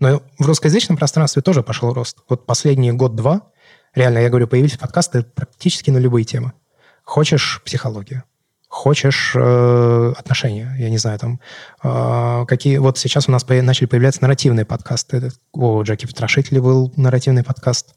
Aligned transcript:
Но 0.00 0.22
в 0.38 0.46
русскоязычном 0.46 0.96
пространстве 0.96 1.42
тоже 1.42 1.62
пошел 1.62 1.92
рост. 1.92 2.18
Вот 2.28 2.46
последние 2.46 2.92
год-два, 2.92 3.42
реально, 3.94 4.18
я 4.18 4.28
говорю, 4.28 4.46
появились 4.46 4.76
подкасты 4.76 5.22
практически 5.22 5.90
на 5.90 5.98
любые 5.98 6.24
темы. 6.24 6.52
Хочешь 7.04 7.60
психологию, 7.64 8.22
хочешь 8.68 9.32
э, 9.34 10.12
отношения, 10.16 10.76
я 10.78 10.90
не 10.90 10.98
знаю, 10.98 11.18
там, 11.18 11.40
э, 11.82 12.44
какие... 12.46 12.76
Вот 12.78 12.98
сейчас 12.98 13.28
у 13.28 13.32
нас 13.32 13.42
по- 13.44 13.60
начали 13.62 13.86
появляться 13.86 14.22
нарративные 14.22 14.64
подкасты. 14.66 15.30
О 15.52 15.82
Джеки 15.82 16.06
Потрошителе 16.06 16.60
был 16.60 16.92
нарративный 16.96 17.42
подкаст 17.44 17.94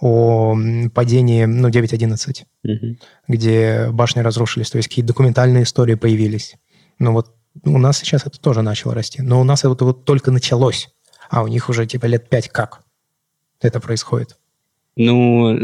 о 0.00 0.54
падении, 0.94 1.44
ну, 1.44 1.68
9.11, 1.70 2.44
Мгм. 2.62 2.98
где 3.26 3.88
башни 3.90 4.20
разрушились, 4.20 4.70
то 4.70 4.76
есть 4.76 4.88
какие-то 4.88 5.08
документальные 5.08 5.64
истории 5.64 5.94
появились. 5.94 6.54
Ну, 7.00 7.12
вот 7.12 7.34
у 7.64 7.78
нас 7.78 7.98
сейчас 7.98 8.24
это 8.26 8.38
тоже 8.40 8.62
начало 8.62 8.94
расти. 8.94 9.22
Но 9.22 9.40
у 9.40 9.44
нас 9.44 9.64
это 9.64 9.84
вот 9.84 10.04
только 10.04 10.30
началось, 10.30 10.88
а 11.30 11.42
у 11.42 11.48
них 11.48 11.68
уже 11.68 11.86
типа 11.86 12.06
лет 12.06 12.28
пять 12.28 12.48
как 12.48 12.80
это 13.60 13.80
происходит. 13.80 14.36
Ну, 14.96 15.56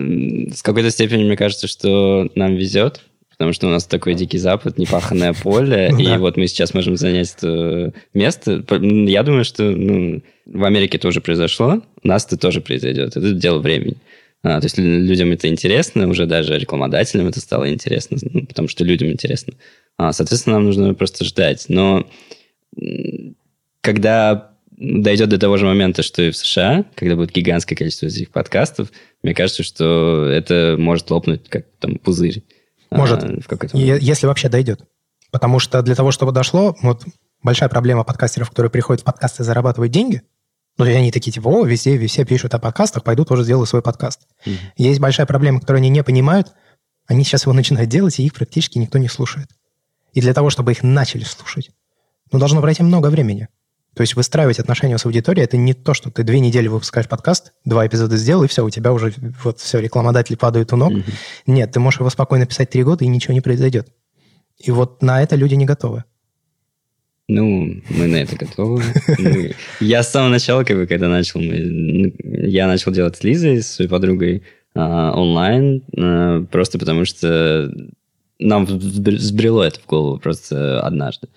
с 0.53 0.63
какой-то 0.63 0.91
степени 0.91 1.25
мне 1.25 1.37
кажется, 1.37 1.67
что 1.67 2.29
нам 2.37 2.55
везет, 2.55 3.03
потому 3.31 3.53
что 3.53 3.67
у 3.67 3.71
нас 3.71 3.85
такой 3.85 4.15
дикий 4.15 4.39
запад, 4.39 4.79
непаханное 4.79 5.33
поле, 5.43 5.89
Ну 5.93 5.99
и 5.99 6.05
да. 6.05 6.19
вот 6.19 6.37
мы 6.37 6.47
сейчас 6.47 6.73
можем 6.75 6.97
занять 6.97 7.35
это 7.37 7.93
место. 8.15 8.65
Я 8.81 9.23
думаю, 9.25 9.45
что 9.45 9.65
ну, 9.65 10.23
в 10.47 10.65
Америке 10.65 10.99
это 10.99 11.09
уже 11.09 11.21
произошло, 11.21 11.83
у 12.03 12.09
нас 12.09 12.25
это 12.27 12.37
тоже 12.37 12.61
произойдет. 12.61 13.17
Это 13.17 13.33
дело 13.33 13.59
времени. 13.59 13.97
А, 14.45 14.61
то 14.61 14.67
есть 14.67 14.77
лю- 14.79 15.01
людям 15.01 15.33
это 15.33 15.49
интересно, 15.49 16.07
уже 16.07 16.27
даже 16.27 16.57
рекламодателям 16.59 17.27
это 17.29 17.41
стало 17.41 17.73
интересно, 17.73 18.19
ну, 18.21 18.47
потому 18.47 18.69
что 18.69 18.85
людям 18.85 19.09
интересно. 19.09 19.55
А, 19.97 20.13
соответственно, 20.13 20.57
нам 20.57 20.67
нужно 20.67 20.95
просто 20.95 21.25
ждать. 21.25 21.65
Но 21.69 22.07
когда 23.81 24.54
дойдет 24.77 25.29
до 25.29 25.39
того 25.39 25.57
же 25.57 25.67
момента, 25.67 26.03
что 26.03 26.23
и 26.23 26.31
в 26.31 26.37
США, 26.37 26.85
когда 26.95 27.17
будет 27.17 27.33
гигантское 27.33 27.77
количество 27.77 28.07
этих 28.07 28.31
подкастов, 28.31 28.91
мне 29.23 29.35
кажется, 29.35 29.63
что 29.63 30.27
это 30.27 30.77
может 30.79 31.11
лопнуть 31.11 31.49
как 31.49 31.67
там 31.79 31.97
пузырь. 31.97 32.45
а, 32.91 32.97
Может. 32.99 33.23
в 33.23 33.27
Е- 33.27 33.69
момент. 33.73 34.03
Если 34.03 34.27
вообще 34.27 34.49
дойдет. 34.49 34.83
Потому 35.33 35.59
что 35.59 35.83
для 35.83 35.95
того, 35.95 36.13
чтобы 36.13 36.33
дошло, 36.33 36.77
вот 36.83 37.05
большая 37.43 37.69
проблема 37.69 38.05
подкастеров, 38.05 38.51
которые 38.51 38.71
приходят 38.71 39.01
в 39.01 39.05
подкасты 39.05 39.43
и 39.43 39.47
зарабатывают 39.47 39.93
деньги, 39.93 40.23
ну, 40.79 40.85
и 40.85 40.93
они 40.93 41.11
такие, 41.13 41.33
типа, 41.33 41.49
о, 41.49 41.65
везде, 41.65 42.05
все 42.07 42.25
пишут 42.25 42.55
о 42.55 42.59
подкастах, 42.59 43.05
пойду 43.05 43.25
тоже 43.25 43.45
сделаю 43.45 43.67
свой 43.67 43.83
подкаст. 43.83 44.23
Мгм. 44.45 44.57
Есть 44.77 45.01
большая 45.01 45.27
проблема, 45.27 45.61
которую 45.61 45.79
они 45.81 45.89
не 45.89 46.03
понимают, 46.03 46.49
они 47.07 47.23
сейчас 47.25 47.45
его 47.45 47.53
начинают 47.53 47.91
делать, 47.91 48.19
и 48.19 48.25
их 48.25 48.35
практически 48.35 48.79
никто 48.79 48.99
не 48.99 49.09
слушает. 49.09 49.49
И 50.13 50.21
для 50.21 50.33
того, 50.35 50.51
чтобы 50.51 50.73
их 50.73 50.83
начали 50.83 51.25
слушать, 51.25 51.71
ну, 52.33 52.39
должно 52.39 52.61
пройти 52.61 52.83
много 52.83 53.09
времени. 53.09 53.49
То 53.95 54.01
есть 54.01 54.17
выстраивать 54.17 54.59
отношения 54.59 54.99
с 54.99 55.07
аудиторией– 55.07 55.45
это 55.47 55.57
не 55.57 55.73
то, 55.73 55.95
что 55.95 56.11
ты 56.11 56.25
две 56.25 56.41
недели 56.41 56.67
выпускаешь 56.67 57.09
подкаст, 57.09 57.53
два 57.65 57.87
эпизода 57.87 58.17
сделал, 58.17 58.43
и 58.45 58.49
все, 58.49 58.65
у 58.65 58.71
тебя 58.71 58.93
уже 58.93 59.15
вот 59.45 59.61
все, 59.61 59.79
рекламодатели 59.79 60.35
падают 60.37 60.73
у 60.73 60.77
ног. 60.77 60.93
Мгм. 60.93 61.05
Нет, 61.47 61.71
ты 61.73 61.79
можешь 61.81 62.01
его 62.01 62.11
спокойно 62.11 62.45
писать 62.47 62.71
три 62.71 62.83
года, 62.83 63.05
и 63.05 63.09
ничего 63.09 63.35
не 63.35 63.41
произойдет. 63.41 63.89
И 64.59 64.71
вот 64.73 65.03
на 65.03 65.23
это 65.23 65.37
люди 65.37 65.55
не 65.55 65.65
готовы. 65.65 66.05
Ну, 67.29 67.81
мы 67.89 68.07
на 68.07 68.17
это 68.17 68.37
готовы. 68.37 68.83
Мы- 69.19 69.55
Я 69.81 70.03
с 70.03 70.11
самого 70.11 70.31
начала, 70.31 70.65
как 70.65 70.77
бы, 70.77 70.87
когда 70.87 71.09
начал, 71.09 71.41
мы- 71.41 72.15
я 72.23 72.67
начал 72.67 72.93
делать 72.93 73.17
с 73.17 73.25
Лизой, 73.25 73.63
с 73.63 73.75
своей 73.75 73.89
подругой, 73.89 74.43
а, 74.75 75.13
онлайн, 75.13 75.85
а, 75.97 76.45
просто 76.51 76.79
потому 76.79 77.05
что 77.05 77.73
нам 78.41 78.67
взбрело 78.67 79.63
это 79.63 79.79
в 79.81 79.87
голову 79.87 80.19
просто 80.19 80.81
однажды. 80.81 81.29
А, 81.29 81.31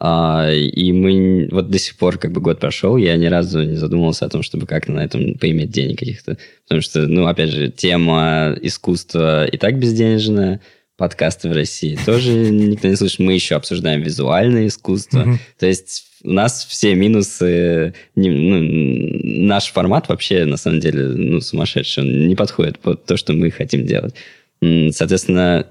И 0.00 0.92
мы 0.92 1.48
вот 1.52 1.70
до 1.70 1.78
сих 1.78 1.96
пор, 1.96 2.18
как 2.18 2.32
бы 2.32 2.40
год 2.40 2.58
прошел, 2.58 2.96
я 2.96 3.16
ни 3.16 3.26
разу 3.26 3.62
не 3.62 3.76
задумывался 3.76 4.24
о 4.24 4.28
том, 4.30 4.42
чтобы 4.42 4.66
как-то 4.66 4.92
на 4.92 5.04
этом 5.04 5.34
поиметь 5.34 5.70
денег 5.70 5.98
каких-то. 5.98 6.38
Потому 6.64 6.80
что, 6.80 7.06
ну, 7.06 7.26
опять 7.26 7.50
же, 7.50 7.70
тема 7.70 8.56
искусства 8.62 9.46
и 9.46 9.56
так 9.58 9.78
безденежная, 9.78 10.60
подкасты 10.96 11.48
в 11.48 11.52
России 11.52 11.98
тоже 12.06 12.30
никто 12.32 12.88
не 12.88 12.96
слышит. 12.96 13.18
Мы 13.18 13.34
еще 13.34 13.54
обсуждаем 13.54 14.02
визуальное 14.02 14.66
искусство. 14.66 15.20
Мгм. 15.20 15.38
То 15.58 15.66
есть 15.66 16.04
у 16.22 16.30
нас 16.30 16.64
все 16.64 16.94
минусы... 16.94 17.94
не- 18.14 18.30
ну, 18.30 19.46
наш 19.46 19.66
формат 19.66 20.08
вообще, 20.08 20.44
на 20.44 20.56
самом 20.56 20.80
деле, 20.80 21.04
ну, 21.08 21.40
сумасшедший. 21.40 22.04
Он 22.04 22.28
не 22.28 22.34
подходит 22.34 22.78
под 22.78 23.04
то, 23.04 23.16
что 23.16 23.32
мы 23.32 23.50
хотим 23.50 23.84
делать. 23.86 24.14
Соответственно, 24.60 25.66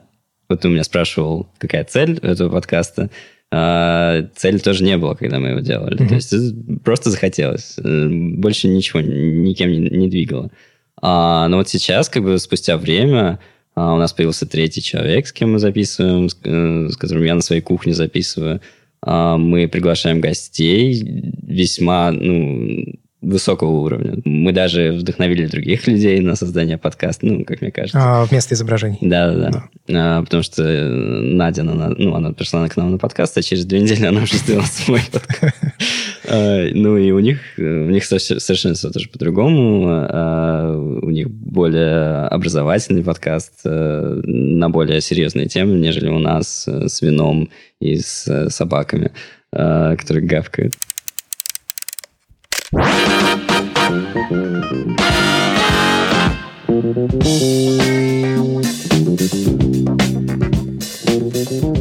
вот 0.50 0.62
ты 0.62 0.68
у 0.68 0.72
меня 0.72 0.84
спрашивал, 0.84 1.50
какая 1.58 1.86
цель 1.86 2.20
этого 2.22 2.50
подкаста. 2.50 3.10
А, 3.53 4.23
цели 4.35 4.59
тоже 4.59 4.84
не 4.84 4.97
было, 4.97 5.13
когда 5.13 5.39
мы 5.39 5.50
его 5.50 5.59
делали. 5.59 5.95
Мгм. 5.95 6.07
То 6.07 6.16
есть 6.16 6.34
просто 6.84 7.09
захотелось. 7.09 7.75
Э, 7.78 8.07
Больше 8.09 8.69
ничего 8.69 9.01
никем 9.01 9.72
не, 9.72 9.79
не 9.79 10.09
двигало. 10.09 10.51
А, 11.01 11.47
но 11.50 11.57
вот 11.57 11.67
сейчас, 11.67 12.07
как 12.07 12.23
бы 12.23 12.38
спустя 12.39 12.78
время, 12.78 13.39
а, 13.75 13.94
у 13.94 13.97
нас 13.97 14.13
появился 14.13 14.45
третий 14.45 14.81
человек, 14.81 15.28
с 15.28 15.34
кем 15.34 15.53
мы 15.53 15.59
записываем, 15.59 16.29
с, 16.29 16.38
э, 16.44 16.89
с 16.89 16.97
которым 16.97 17.23
я 17.23 17.35
на 17.35 17.41
своей 17.41 17.62
кухне 17.62 17.94
записываю. 17.94 18.62
А, 19.01 19.38
мы 19.38 19.68
приглашаем 19.68 20.22
гостей 20.22 21.03
весьма 21.41 22.12
ну, 22.12 22.85
высокого 23.22 23.70
уровня. 23.70 24.18
Мы 24.26 24.52
даже 24.52 24.94
вдохновили 24.94 25.46
других 25.46 25.88
людей 25.88 26.20
на 26.22 26.36
создание 26.36 26.78
подкаста, 26.78 27.26
ну, 27.26 27.46
как 27.46 27.62
мне 27.62 27.72
кажется. 27.72 28.00
А, 28.02 28.26
вместо 28.26 28.56
изображений. 28.56 28.98
Да, 29.02 29.32
да, 29.32 29.50
да. 29.50 29.64
А, 30.18 30.24
потому 30.24 30.42
что 30.42 30.64
э, 30.64 30.90
Надя, 30.90 31.62
она, 31.62 31.90
ну, 31.96 32.16
она 32.16 32.31
пришла 32.34 32.68
к 32.68 32.76
нам 32.78 32.92
на 32.92 32.98
подкаст, 32.98 33.38
а 33.38 33.44
через 33.44 33.66
две 33.66 33.80
недели 33.80 34.06
она 34.06 34.24
уже 34.24 34.38
сделала 34.38 34.66
свой 34.66 35.02
подкаст. 35.12 35.56
А, 36.28 36.70
Ну, 36.74 36.98
и 36.98 37.12
у 37.12 37.20
них, 37.20 37.40
э, 37.58 37.64
у 37.64 37.90
них 37.90 38.06
совершенно 38.06 38.76
все 38.76 38.90
тоже 38.90 39.10
по-другому. 39.10 39.88
А, 39.88 40.76
У 40.76 41.10
них 41.10 41.30
более 41.30 42.28
образовательный 42.28 43.04
подкаст 43.04 43.54
э, 43.66 44.22
на 44.24 44.70
более 44.70 45.02
серьезные 45.02 45.48
темы, 45.48 45.78
нежели 45.78 46.10
у 46.10 46.20
нас 46.20 46.68
с 46.68 47.02
вином 47.02 47.50
и 47.80 47.98
с 47.98 48.50
собаками, 48.50 49.12
которые 49.52 50.26
гавкают. 50.26 50.76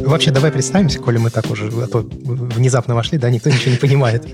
Вообще, 0.05 0.31
давай 0.31 0.51
представимся, 0.51 0.99
коли 0.99 1.17
мы 1.17 1.29
так 1.29 1.49
уже 1.49 1.67
а 1.67 1.87
то 1.87 1.99
внезапно 1.99 2.95
вошли, 2.95 3.17
да, 3.17 3.29
никто 3.29 3.49
ничего 3.49 3.71
не 3.71 3.77
понимает. 3.77 4.27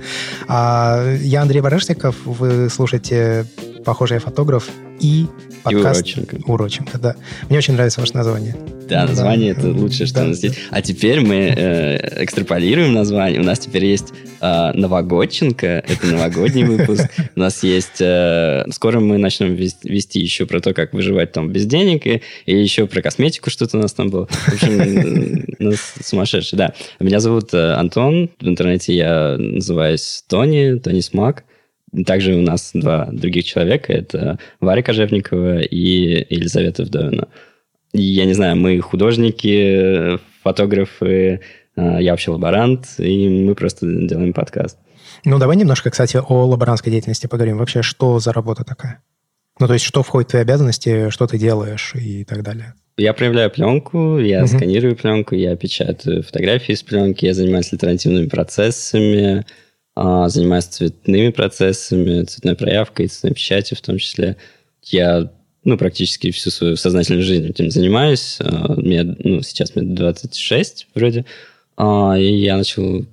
А, 0.48 1.16
я 1.22 1.44
Андрей 1.44 1.62
Барышников, 1.62 2.16
вы 2.26 2.70
слушаете 2.70 3.46
«Похоже, 3.88 4.16
я 4.16 4.20
фотограф» 4.20 4.68
и 5.00 5.28
подкаст 5.64 6.02
Уроченко. 6.02 6.38
«Уроченко», 6.46 6.98
да. 7.00 7.16
Мне 7.48 7.58
очень 7.60 7.74
нравится 7.74 8.02
ваше 8.02 8.14
название. 8.18 8.54
Да, 8.90 9.06
название 9.06 9.52
это 9.52 9.70
лучшее, 9.70 10.08
что 10.08 10.18
Да, 10.18 10.26
у 10.26 10.28
нас 10.28 10.44
есть. 10.44 10.58
А 10.72 10.82
теперь 10.82 11.22
мы 11.22 11.36
э, 11.56 12.24
экстраполируем 12.26 12.94
название. 12.94 13.40
У 13.40 13.46
нас 13.46 13.60
теперь 13.60 13.86
есть 13.86 14.12
э, 14.42 14.72
Новогодченко, 14.74 15.86
это 15.88 16.06
новогодний 16.06 16.64
выпуск. 16.66 17.06
У 17.38 17.40
нас 17.40 17.64
есть... 17.64 18.02
э, 18.02 18.66
скоро 18.72 19.00
мы 19.00 19.18
начнем 19.18 19.56
вес- 19.56 19.78
вести 19.84 20.20
еще 20.20 20.46
про 20.46 20.60
то, 20.60 20.74
как 20.74 20.92
выживать 20.94 21.32
там 21.32 21.50
без 21.54 21.66
денег, 21.66 22.06
и, 22.08 22.22
и 22.46 22.62
еще 22.62 22.88
про 22.88 23.02
косметику 23.02 23.50
что-то 23.50 23.78
у 23.78 23.82
нас 23.82 23.94
там 23.94 24.10
было. 24.10 24.28
В 24.28 24.54
общем, 24.54 24.82
э, 25.60 25.64
нас 25.64 25.94
сумасшедший, 26.04 26.58
да. 26.58 26.74
Меня 27.00 27.22
зовут 27.22 27.54
э, 27.54 27.72
Антон, 27.72 28.32
в 28.42 28.48
интернете 28.50 28.94
я 28.94 29.38
называюсь 29.38 30.26
Тони, 30.28 30.78
Тони 30.78 31.00
Смак. 31.00 31.46
Также 32.06 32.36
у 32.36 32.42
нас 32.42 32.72
два 32.74 33.08
других 33.12 33.46
человека. 33.46 33.94
Это 33.94 34.40
Варя 34.60 34.84
Кожевникова 34.84 35.60
и 35.62 36.26
Елизавета 36.34 36.84
Вдовина. 36.84 37.28
И, 37.94 38.02
Я 38.02 38.26
не 38.26 38.34
знаю, 38.34 38.58
мы 38.58 38.80
художники, 38.82 40.20
фотографы, 40.44 41.42
э, 41.76 41.98
я 42.02 42.12
вообще 42.12 42.32
лаборант, 42.32 42.86
и 42.98 43.28
мы 43.30 43.56
просто 43.56 43.86
делаем 43.88 44.34
подкаст. 44.34 44.78
Ну, 45.26 45.40
давай 45.40 45.56
немножко, 45.56 45.90
кстати, 45.90 46.18
о 46.18 46.46
лаборантской 46.46 46.92
деятельности 46.92 47.28
поговорим. 47.28 47.58
Вообще, 47.58 47.82
что 47.82 48.20
за 48.20 48.34
работа 48.34 48.64
такая? 48.64 49.02
Ну, 49.60 49.68
то 49.68 49.74
есть, 49.74 49.86
что 49.86 50.04
входит 50.04 50.28
в 50.28 50.32
твои 50.32 50.42
обязанности, 50.44 51.10
что 51.10 51.26
ты 51.26 51.40
делаешь 51.40 51.94
и 51.96 52.24
так 52.26 52.44
далее. 52.44 52.74
Я 52.98 53.14
проявляю 53.14 53.50
пленку, 53.50 54.18
я 54.20 54.40
Мгм. 54.40 54.48
сканирую 54.48 54.96
пленку, 54.96 55.36
я 55.36 55.56
печатаю 55.56 56.24
фотографии 56.24 56.74
из 56.74 56.84
пленки, 56.84 57.26
я 57.26 57.34
занимаюсь 57.34 57.72
альтернативными 57.72 58.28
процессами, 58.28 59.40
а, 59.40 59.46
занимаюсь 60.30 60.66
цветными 60.66 61.30
процессами, 61.30 62.24
цветной 62.24 62.56
проявкой, 62.56 63.08
цветной 63.08 63.34
печатью 63.34 63.78
в 63.78 63.82
том 63.82 63.98
числе. 63.98 64.38
Я 64.84 65.32
ну, 65.64 65.78
практически 65.78 66.32
всю 66.32 66.50
свою 66.50 66.76
сознательную 66.78 67.24
жизнь 67.24 67.48
этим 67.50 67.70
занимаюсь. 67.72 68.38
А, 68.40 68.74
Мне, 68.80 69.04
ну, 69.04 69.42
сейчас 69.42 69.76
мне 69.76 69.86
26 69.86 70.88
вроде. 70.96 71.26
А, 71.76 72.16
И 72.18 72.36
я 72.38 72.56
начал, 72.58 73.06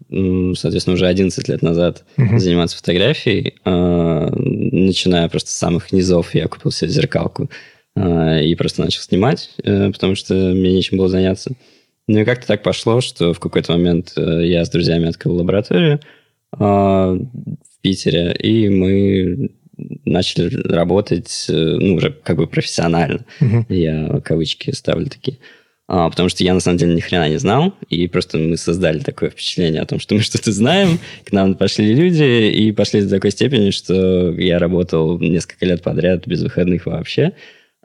соответственно, 0.55 0.95
уже 0.95 1.07
11 1.07 1.49
лет 1.49 1.63
назад 1.63 2.05
Мгм. 2.17 2.39
заниматься 2.39 2.77
фотографией. 2.77 3.55
А, 3.65 4.31
Начиная 4.37 5.29
просто 5.29 5.51
с 5.51 5.55
самых 5.55 5.91
низов, 5.91 6.35
я 6.35 6.47
купил 6.47 6.71
себе 6.71 6.91
зеркалку 6.91 7.51
а, 7.97 8.39
и 8.41 8.55
просто 8.55 8.83
начал 8.83 9.03
снимать, 9.03 9.51
э, 9.63 9.91
потому 9.91 10.15
что 10.15 10.35
мне 10.35 10.73
нечем 10.73 10.99
было 10.99 11.09
заняться. 11.09 11.53
Ну 12.07 12.21
и 12.21 12.25
как-то 12.25 12.47
так 12.47 12.63
пошло, 12.63 13.01
что 13.01 13.33
в 13.33 13.41
какой-то 13.41 13.73
момент 13.73 14.13
э, 14.17 14.47
я 14.47 14.65
с 14.65 14.71
друзьями 14.71 15.09
открыл 15.09 15.37
лабораторию. 15.37 16.01
А, 16.59 17.15
В 17.15 17.83
Питере, 17.83 18.35
и 18.35 18.69
мы 18.69 19.51
начали 20.05 20.55
работать, 20.69 21.47
э, 21.49 21.53
ну, 21.53 21.97
уже 21.97 22.11
как 22.11 22.37
бы 22.37 22.47
профессионально. 22.47 23.25
Мгм. 23.41 23.67
Я 23.69 24.21
кавычки 24.25 24.71
ставлю 24.71 25.07
такие. 25.07 25.39
А, 25.87 26.09
потому 26.09 26.31
что 26.31 26.43
я, 26.45 26.55
на 26.55 26.61
самом 26.61 26.79
деле, 26.79 26.95
ни 26.95 27.01
хрена 27.01 27.29
не 27.29 27.37
знал, 27.39 27.75
и 27.91 28.07
просто 28.09 28.39
мы 28.39 28.57
создали 28.57 29.01
такое 29.01 29.29
впечатление 29.31 29.83
о 29.83 29.87
том, 29.87 30.01
что 30.01 30.15
мы 30.15 30.23
что-то 30.23 30.51
знаем, 30.51 30.99
к 31.25 31.33
нам 31.33 31.55
пошли 31.57 31.95
люди, 31.95 32.49
и 32.49 32.73
пошли 32.73 33.03
до 33.03 33.11
такой 33.11 33.33
степени, 33.33 33.71
что 33.71 34.33
я 34.33 34.59
работал 34.59 35.19
несколько 35.19 35.67
лет 35.67 35.83
подряд 35.83 36.27
без 36.27 36.43
выходных 36.43 36.87
вообще. 36.87 37.33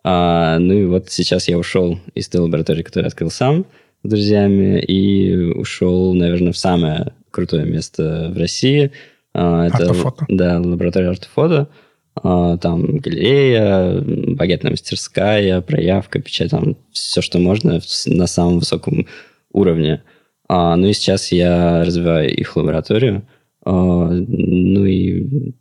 А, 0.04 0.60
ну 0.60 0.74
и 0.74 0.86
вот 0.86 1.10
сейчас 1.10 1.50
я 1.50 1.58
ушел 1.58 2.00
из 2.16 2.30
той 2.30 2.42
лаборатории, 2.42 2.84
которую 2.84 3.08
открыл 3.08 3.32
сам 3.32 3.66
с 4.04 4.10
друзьями, 4.10 4.80
и 4.80 5.36
ушел, 5.36 6.14
наверное, 6.14 6.54
в 6.54 6.58
самое 6.58 7.12
крутое 7.32 7.66
место 7.66 8.32
в 8.34 8.38
России. 8.38 8.92
А, 9.34 9.68
это, 9.68 9.78
Артофото. 9.78 10.26
Да, 10.28 10.60
лаборатория 10.60 11.10
артофото. 11.10 11.70
А, 12.16 12.58
Там 12.58 12.98
галерея, 12.98 14.02
багетная 14.36 14.72
мастерская, 14.72 15.62
проявка, 15.62 16.20
печать, 16.20 16.52
там 16.52 16.76
все, 16.92 17.22
что 17.22 17.40
можно 17.40 17.80
на 18.08 18.28
самом 18.28 18.60
высоком 18.60 19.08
уровне. 19.52 20.04
А, 20.48 20.76
Ну 20.76 20.88
и 20.88 20.94
сейчас 20.94 21.32
я 21.32 21.84
развиваю 21.86 22.36
их 22.36 22.56
лабораторию. 22.56 23.28
Ну 23.66 24.86
и 24.86 25.54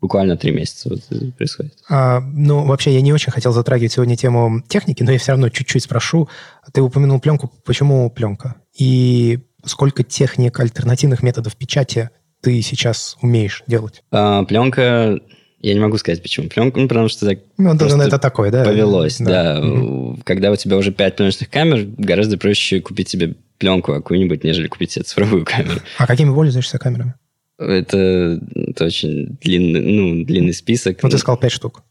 буквально 0.00 0.36
три 0.36 0.50
месяца 0.50 0.88
вот 0.88 1.02
происходит. 1.36 1.74
А, 1.88 2.20
ну, 2.20 2.64
вообще, 2.64 2.92
я 2.92 3.00
не 3.02 3.12
очень 3.12 3.30
хотел 3.32 3.52
затрагивать 3.52 3.92
сегодня 3.92 4.16
тему 4.16 4.62
техники, 4.66 5.02
но 5.02 5.12
я 5.12 5.18
все 5.18 5.32
равно 5.32 5.48
чуть-чуть 5.50 5.84
спрошу. 5.84 6.28
Ты 6.72 6.80
упомянул 6.82 7.20
пленку. 7.20 7.52
Почему 7.64 8.10
пленка? 8.10 8.56
И 8.76 9.40
сколько 9.64 10.02
техник, 10.02 10.58
альтернативных 10.58 11.22
методов 11.22 11.56
печати 11.56 12.10
ты 12.42 12.60
сейчас 12.62 13.16
умеешь 13.20 13.62
делать? 13.66 14.02
А, 14.10 14.44
Пленка, 14.44 15.18
я 15.60 15.74
не 15.74 15.80
могу 15.80 15.98
сказать 15.98 16.22
почему. 16.22 16.48
Пленка, 16.48 16.80
ну, 16.80 16.88
потому 16.88 17.08
что 17.08 17.26
так 17.26 17.40
Ну, 17.58 17.72
да, 17.74 17.78
Просто 17.80 18.02
это 18.02 18.18
такое, 18.18 18.50
да? 18.50 18.64
повелось, 18.64 19.18
да. 19.18 19.60
Мгм. 19.60 20.22
Когда 20.24 20.50
у 20.50 20.56
тебя 20.56 20.76
уже 20.76 20.90
пять 20.92 21.16
пленочных 21.16 21.50
камер, 21.50 21.86
гораздо 21.98 22.38
проще 22.38 22.80
купить 22.80 23.08
себе 23.08 23.34
пленку 23.58 23.92
какую-нибудь, 23.92 24.42
нежели 24.42 24.68
купить 24.68 24.92
себе 24.92 25.04
цифровую 25.04 25.44
камеру. 25.44 25.80
А 25.98 26.06
какими 26.06 26.32
пользуешься 26.32 26.78
камерами? 26.78 27.14
Это, 27.58 28.40
это 28.54 28.86
очень 28.86 29.36
длинный, 29.42 29.82
ну, 29.82 30.24
длинный 30.24 30.54
список. 30.54 31.02
Ну, 31.02 31.10
ты 31.10 31.18
сказал 31.18 31.36
пять 31.36 31.52
штук. 31.52 31.82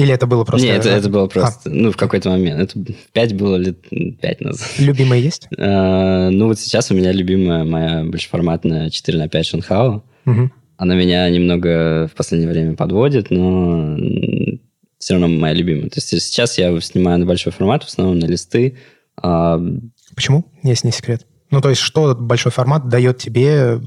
Или 0.00 0.14
это 0.14 0.26
было 0.26 0.44
просто... 0.44 0.66
Нет, 0.66 0.80
это, 0.80 0.88
это 0.90 1.08
было 1.10 1.24
А, 1.24 1.28
просто, 1.28 1.68
ну, 1.70 1.90
в 1.92 1.96
какой-то 1.96 2.30
момент. 2.30 2.60
Это 2.60 2.94
пять 3.12 3.34
было 3.34 3.56
лет 3.56 3.78
пять 4.20 4.40
назад. 4.40 4.66
любимые 4.78 5.22
есть? 5.22 5.46
А, 5.58 6.30
ну, 6.30 6.46
вот 6.46 6.58
сейчас 6.58 6.90
у 6.90 6.94
меня 6.94 7.12
любимая 7.12 7.64
моя 7.64 8.04
большеформатная 8.04 8.88
4 8.90 9.18
на 9.18 9.28
5 9.28 9.46
Шанхао. 9.46 10.02
Мгм. 10.24 10.52
Она 10.78 10.94
меня 10.94 11.28
немного 11.28 12.08
в 12.08 12.16
последнее 12.16 12.50
время 12.50 12.74
подводит, 12.76 13.30
но 13.30 13.96
все 14.98 15.14
равно 15.14 15.28
моя 15.28 15.52
любимая. 15.54 15.90
То 15.90 15.98
есть 16.00 16.08
сейчас 16.08 16.56
я 16.58 16.78
снимаю 16.80 17.18
на 17.18 17.26
большой 17.26 17.52
формат, 17.52 17.84
в 17.84 17.88
основном 17.88 18.18
на 18.18 18.26
листы. 18.26 18.78
А, 19.22 19.60
Почему? 20.14 20.46
Если 20.62 20.86
не 20.86 20.92
секрет. 20.92 21.26
Ну, 21.50 21.60
то 21.60 21.68
есть, 21.68 21.80
что 21.82 22.14
большой 22.14 22.52
формат 22.52 22.88
дает 22.88 23.18
тебе, 23.18 23.80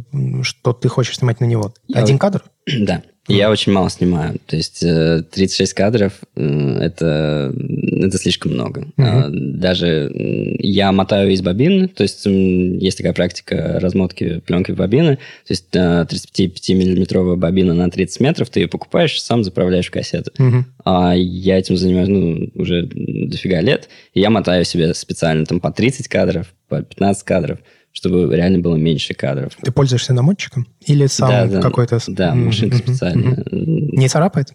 что 0.44 0.74
ты 0.74 0.90
хочешь 0.90 1.18
снимать 1.18 1.40
на 1.40 1.46
него? 1.46 1.74
Я 1.88 2.02
Один 2.02 2.16
вот- 2.16 2.22
кадр? 2.22 2.44
Да. 2.82 3.02
Я 3.28 3.50
очень 3.50 3.72
мало 3.72 3.90
снимаю. 3.90 4.38
То 4.48 4.58
есть 4.58 4.84
э, 4.84 5.24
36 5.32 5.74
кадров 5.74 6.14
э, 6.36 6.78
это, 6.82 7.54
это 7.56 8.18
слишком 8.18 8.54
много. 8.54 8.88
А, 8.98 9.30
Даже 9.30 10.12
я 10.60 10.92
мотаю 10.92 11.32
из 11.32 11.42
бобины, 11.42 11.88
то 11.88 12.04
есть 12.04 12.26
есть 12.26 12.98
такая 12.98 13.14
практика 13.14 13.80
размотки 13.80 14.40
пленки 14.40 14.72
в 14.72 14.76
бобины. 14.76 15.16
То 15.48 15.52
есть 15.52 15.68
э, 15.74 16.06
35-миллиметровая 16.10 17.38
бобина 17.38 17.74
на 17.74 17.90
30 17.90 18.20
метров, 18.20 18.50
ты 18.50 18.60
ее 18.60 18.68
покупаешь, 18.68 19.22
сам 19.22 19.46
заправляешь 19.46 19.88
в 19.88 19.92
кассету. 19.92 20.32
Мгм. 20.38 20.66
А 20.84 21.14
я 21.16 21.58
этим 21.58 21.78
занимаюсь 21.78 22.10
ну, 22.10 22.50
уже 22.56 22.84
дофига 22.84 23.62
лет. 23.62 23.88
И 24.14 24.20
я 24.20 24.30
мотаю 24.32 24.66
себе 24.66 24.94
специально 24.94 25.46
там 25.46 25.62
по 25.62 25.72
30 25.72 26.10
кадров, 26.10 26.54
по 26.68 26.82
15 26.82 27.24
кадров, 27.24 27.60
чтобы 27.94 28.36
реально 28.36 28.60
было 28.60 28.76
меньше 28.76 29.14
кадров. 29.14 29.54
Ты 29.62 29.72
пользуешься 29.72 30.14
намотчиком? 30.14 30.68
Или 30.86 31.06
сам 31.08 31.30
Да, 31.30 31.46
да. 31.48 31.62
какой-то... 31.62 32.00
Да, 32.08 32.34
Мгм, 32.36 32.46
машинка 32.48 32.78
специальная. 32.78 33.32
мгм. 33.50 33.90
Не 33.96 34.10
царапает? 34.10 34.50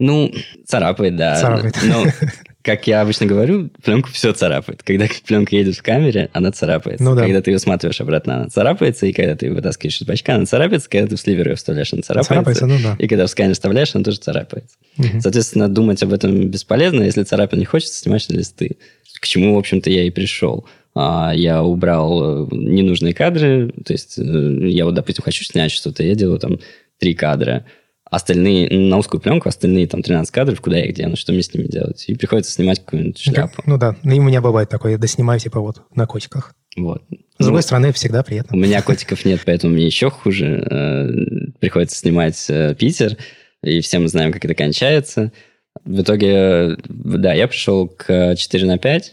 Ну, 0.00 0.32
царапает, 0.66 1.16
да. 1.16 1.40
Царапает. 1.40 1.76
Но, 1.84 2.04
как 2.62 2.86
я 2.88 3.00
обычно 3.02 3.26
говорю, 3.26 3.70
пленку 3.84 4.08
все 4.10 4.32
царапает. 4.32 4.82
Когда 4.82 5.06
пленка 5.24 5.54
едет 5.54 5.76
в 5.76 5.82
камере, 5.84 6.30
она 6.32 6.50
царапается. 6.50 7.04
Ну 7.04 7.14
да. 7.14 7.22
Когда 7.22 7.40
ты 7.40 7.52
ее 7.52 7.60
сматываешь 7.60 8.00
обратно, 8.00 8.36
она 8.38 8.48
царапается. 8.48 9.06
И 9.06 9.12
когда 9.12 9.36
ты 9.36 9.52
вытаскиваешь 9.52 10.00
из 10.00 10.06
бачка, 10.06 10.34
она 10.34 10.46
царапается. 10.46 10.90
Когда 10.90 11.06
ты 11.06 11.14
в 11.16 11.20
сливер 11.20 11.50
ее 11.50 11.54
вставляешь, 11.54 11.92
она 11.92 12.02
царапается. 12.02 12.28
Царапается, 12.34 12.66
ну 12.66 12.78
да. 12.82 12.96
И 12.98 13.06
когда 13.06 13.26
в 13.26 13.30
сканер 13.30 13.54
вставляешь, 13.54 13.94
она 13.94 14.02
тоже 14.02 14.18
царапается. 14.18 14.76
Мгм. 14.96 15.20
Соответственно, 15.20 15.68
думать 15.68 16.02
об 16.02 16.12
этом 16.12 16.48
бесполезно. 16.48 17.04
Если 17.04 17.22
царапин 17.22 17.60
не 17.60 17.64
хочется, 17.64 17.96
снимаешь 17.96 18.28
листы. 18.28 18.76
К 19.20 19.26
чему, 19.28 19.54
в 19.54 19.58
общем-то, 19.58 19.90
я 19.90 20.02
и 20.02 20.10
пришел. 20.10 20.66
А, 20.94 21.32
Я 21.34 21.62
убрал 21.62 22.44
э, 22.44 22.48
ненужные 22.52 23.14
кадры. 23.14 23.72
То 23.84 23.92
есть, 23.92 24.18
э, 24.18 24.22
я 24.68 24.84
вот, 24.84 24.94
допустим, 24.94 25.24
хочу 25.24 25.44
снять 25.44 25.72
что-то, 25.72 26.02
я 26.04 26.14
делаю 26.14 26.38
там 26.38 26.58
три 26.98 27.14
кадра. 27.14 27.64
Остальные, 28.10 28.70
на 28.70 28.98
узкую 28.98 29.20
пленку, 29.20 29.48
остальные 29.48 29.88
там 29.88 30.02
13 30.02 30.30
кадров, 30.32 30.60
куда 30.60 30.76
я 30.76 30.84
их 30.84 30.94
дену, 30.94 31.16
что 31.16 31.32
мне 31.32 31.42
с 31.42 31.52
ними 31.52 31.66
делать? 31.66 32.04
И 32.06 32.14
приходится 32.14 32.52
снимать 32.52 32.78
какую-нибудь 32.84 33.18
шляпу. 33.18 33.60
Ну 33.66 33.76
да, 33.76 33.96
ну 34.04 34.14
и 34.14 34.18
у 34.20 34.22
меня 34.22 34.40
бывает 34.40 34.68
такое, 34.68 34.92
я 34.92 34.98
доснимаю 34.98 35.40
типа 35.40 35.58
вот 35.58 35.82
на 35.96 36.06
котиках. 36.06 36.54
Вот. 36.76 37.02
С 37.10 37.40
Ну, 37.40 37.46
другой 37.46 37.62
стороны, 37.62 37.92
всегда 37.92 38.20
У 38.20 38.24
приятно. 38.24 38.54
меня 38.56 38.82
котиков 38.82 39.24
нет, 39.24 39.40
поэтому 39.44 39.74
мне 39.74 39.86
еще 39.86 40.10
хуже. 40.10 40.64
Э, 40.70 41.08
Приходится 41.58 41.98
снимать 41.98 42.36
Питер, 42.78 43.16
и 43.64 43.80
все 43.80 43.98
мы 43.98 44.06
знаем, 44.08 44.32
как 44.32 44.44
это 44.44 44.54
кончается. 44.54 45.32
В 45.84 46.02
итоге, 46.02 46.76
да, 46.88 47.32
я 47.32 47.48
пришел 47.48 47.88
к 47.88 48.36
4 48.36 48.66
на 48.66 48.78
5. 48.78 49.12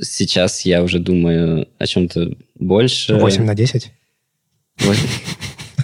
Сейчас 0.00 0.62
я 0.62 0.82
уже 0.82 0.98
думаю 0.98 1.68
о 1.78 1.86
чем-то 1.86 2.36
больше. 2.54 3.14
8 3.14 3.44
на 3.44 3.54
10. 3.54 3.92
Восемь. 4.80 5.08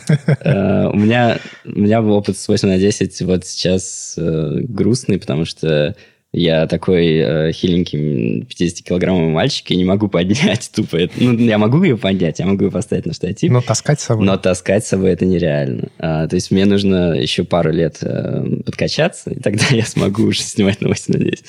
Э, 0.09 0.87
У 0.87 0.97
меня, 0.97 1.41
у 1.65 1.81
меня 1.81 2.01
был 2.01 2.13
опыт 2.13 2.39
с 2.39 2.47
8 2.47 2.69
на 2.69 2.79
10 2.79 3.23
вот 3.23 3.45
сейчас 3.45 4.15
э, 4.17 4.61
грустный, 4.61 5.19
потому 5.19 5.45
что 5.45 5.97
я 6.39 6.67
такой 6.67 7.17
э, 7.17 7.53
хиленький 7.53 8.43
50-килограммовый 8.43 9.31
мальчик 9.31 9.71
и 9.71 9.77
не 9.77 9.85
могу 9.85 10.09
поднять 10.09 10.71
тупо. 10.75 10.97
это. 10.97 11.13
Ну, 11.17 11.33
я 11.39 11.59
могу 11.59 11.83
ее 11.83 11.97
поднять, 11.97 12.39
я 12.39 12.47
могу 12.47 12.65
ее 12.65 12.71
поставить 12.71 13.07
на 13.07 13.13
штатив, 13.15 13.51
Но 13.51 13.61
таскать 13.63 14.01
с 14.01 14.05
собой. 14.05 14.27
но 14.27 14.37
таскать 14.37 14.85
с 14.85 14.89
собой 14.89 15.11
это 15.13 15.25
нереально. 15.25 15.89
А, 15.99 16.27
то 16.29 16.35
есть 16.37 16.51
мне 16.51 16.65
нужно 16.67 17.13
еще 17.15 17.45
пару 17.45 17.71
лет 17.73 17.99
э, 18.03 18.45
подкачаться, 18.65 19.31
и 19.31 19.41
тогда 19.41 19.65
я 19.71 19.85
смогу 19.85 20.25
уже 20.25 20.43
снимать 20.43 20.81
на 20.81 20.89
8 20.89 21.15
на 21.15 21.21
10. 21.25 21.45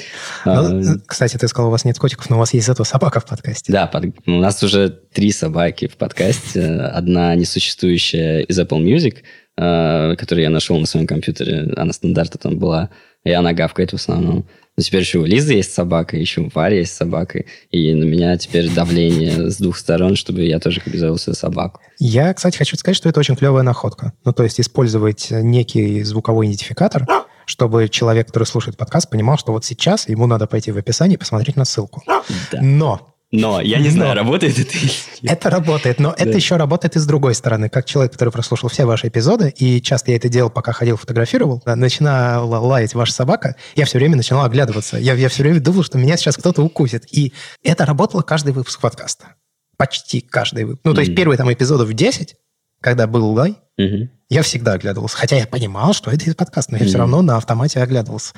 А, 0.46 0.62
Ну, 0.70 0.80
э, 0.80 0.98
кстати, 1.06 1.38
ты 1.38 1.48
сказал, 1.48 1.68
у 1.70 1.72
вас 1.72 1.86
нет 1.86 1.98
котиков, 2.00 2.30
но 2.30 2.38
у 2.38 2.40
вас 2.40 2.54
есть 2.54 2.66
зато 2.68 2.84
собака 2.84 3.20
в 3.20 3.26
подкасте. 3.26 3.72
да, 3.72 3.88
под- 3.88 4.06
у 4.26 4.32
нас 4.40 4.64
уже 4.64 4.90
три 4.90 5.32
собаки 5.32 5.88
в 5.88 5.98
подкасте. 5.98 6.64
Одна 6.66 7.36
несуществующая 7.36 8.40
из 8.42 8.60
Apple 8.60 8.82
Music, 8.84 9.18
э, 9.58 10.16
которую 10.18 10.44
я 10.44 10.50
нашел 10.50 10.80
на 10.80 10.86
своем 10.86 11.08
компьютере. 11.08 11.74
Она 11.76 11.92
стандарта 11.94 12.38
там 12.38 12.58
была. 12.58 12.90
И 13.24 13.32
она 13.32 13.52
гавкает 13.54 13.92
в 13.92 13.96
основном. 13.96 14.48
Но 14.78 14.84
теперь 14.84 15.02
еще 15.02 15.18
у 15.18 15.26
Лизы 15.26 15.54
есть 15.54 15.74
собака, 15.74 16.18
еще 16.18 16.42
у 16.42 16.52
Вари 16.54 16.78
есть 16.78 16.94
собака. 16.94 17.46
И 17.72 17.94
на 17.96 18.04
меня 18.04 18.38
теперь 18.38 18.70
давление 18.70 19.50
с 19.50 19.58
двух 19.58 19.76
сторон, 19.76 20.16
чтобы 20.16 20.44
я 20.44 20.60
тоже 20.60 20.82
как 20.82 20.94
бы 20.94 21.00
завел 21.00 21.18
себе 21.18 21.34
собаку. 21.34 21.82
Я, 21.98 22.32
кстати, 22.32 22.58
хочу 22.58 22.78
сказать, 22.78 22.96
что 22.96 23.10
это 23.10 23.20
очень 23.20 23.36
клевая 23.36 23.64
находка. 23.64 24.14
Ну, 24.24 24.34
то 24.34 24.44
есть 24.44 24.60
использовать 24.60 25.32
некий 25.32 26.04
звуковой 26.04 26.46
идентификатор, 26.46 27.08
чтобы 27.46 27.90
человек, 27.90 28.28
который 28.28 28.44
слушает 28.44 28.78
подкаст, 28.78 29.10
понимал, 29.10 29.40
что 29.40 29.52
вот 29.52 29.66
сейчас 29.66 30.08
ему 30.10 30.28
надо 30.28 30.46
пойти 30.46 30.72
в 30.72 30.78
описание 30.78 31.16
и 31.16 31.20
посмотреть 31.20 31.56
на 31.56 31.66
ссылку. 31.66 32.04
Да. 32.06 32.62
Но 32.62 33.17
Но 33.32 33.60
я 33.60 33.80
не 33.80 33.86
Но. 33.90 33.92
знаю, 33.92 34.16
работает 34.16 34.58
это 34.58 34.78
или 34.78 34.86
нет. 35.22 35.32
это 35.34 35.50
работает, 35.50 36.00
но 36.00 36.14
это 36.14 36.32
Да. 36.32 36.36
еще 36.38 36.56
работает 36.56 36.96
и 36.96 37.00
с 37.00 37.06
другой 37.06 37.36
стороны. 37.36 37.68
Как 37.68 37.86
человек, 37.86 38.14
который 38.14 38.30
прослушал 38.30 38.70
все 38.70 38.86
ваши 38.86 39.10
эпизоды, 39.10 39.50
и 39.58 39.82
часто 39.82 40.12
я 40.12 40.18
это 40.18 40.30
делал, 40.30 40.50
пока 40.50 40.72
ходил, 40.72 40.96
фотографировал, 40.96 41.62
да, 41.66 41.76
начинала 41.76 42.58
лаять 42.60 42.94
ваша 42.96 43.12
собака, 43.12 43.58
я 43.76 43.84
все 43.86 43.98
время 43.98 44.16
начинал 44.16 44.46
оглядываться. 44.46 44.98
Я, 44.98 45.14
я 45.16 45.28
все 45.28 45.44
время 45.44 45.60
думал, 45.60 45.84
что 45.84 45.98
меня 45.98 46.16
сейчас 46.16 46.38
кто-то 46.38 46.62
укусит. 46.64 47.04
И 47.12 47.34
это 47.64 47.86
работало 47.86 48.22
каждый 48.22 48.54
выпуск 48.54 48.80
подкаста. 48.80 49.36
Почти 49.76 50.22
каждый 50.22 50.64
выпуск. 50.64 50.82
Ну, 50.86 50.94
то 50.94 51.02
есть 51.02 51.12
Мгм. 51.12 51.18
первые 51.18 51.38
там 51.38 51.52
эпизодов 51.52 51.92
10, 51.94 52.36
когда 52.80 53.08
был 53.08 53.30
лай, 53.34 53.58
Мгм. 53.78 54.10
я 54.30 54.42
всегда 54.42 54.74
оглядывался. 54.74 55.18
Хотя 55.18 55.36
я 55.36 55.46
понимал, 55.48 55.94
что 55.94 56.10
это 56.12 56.24
из 56.26 56.34
подкаста, 56.36 56.72
но 56.72 56.78
я 56.78 56.86
все 56.86 56.94
Мгм. 56.94 57.02
равно 57.02 57.22
на 57.24 57.38
автомате 57.38 57.82
оглядывался. 57.82 58.34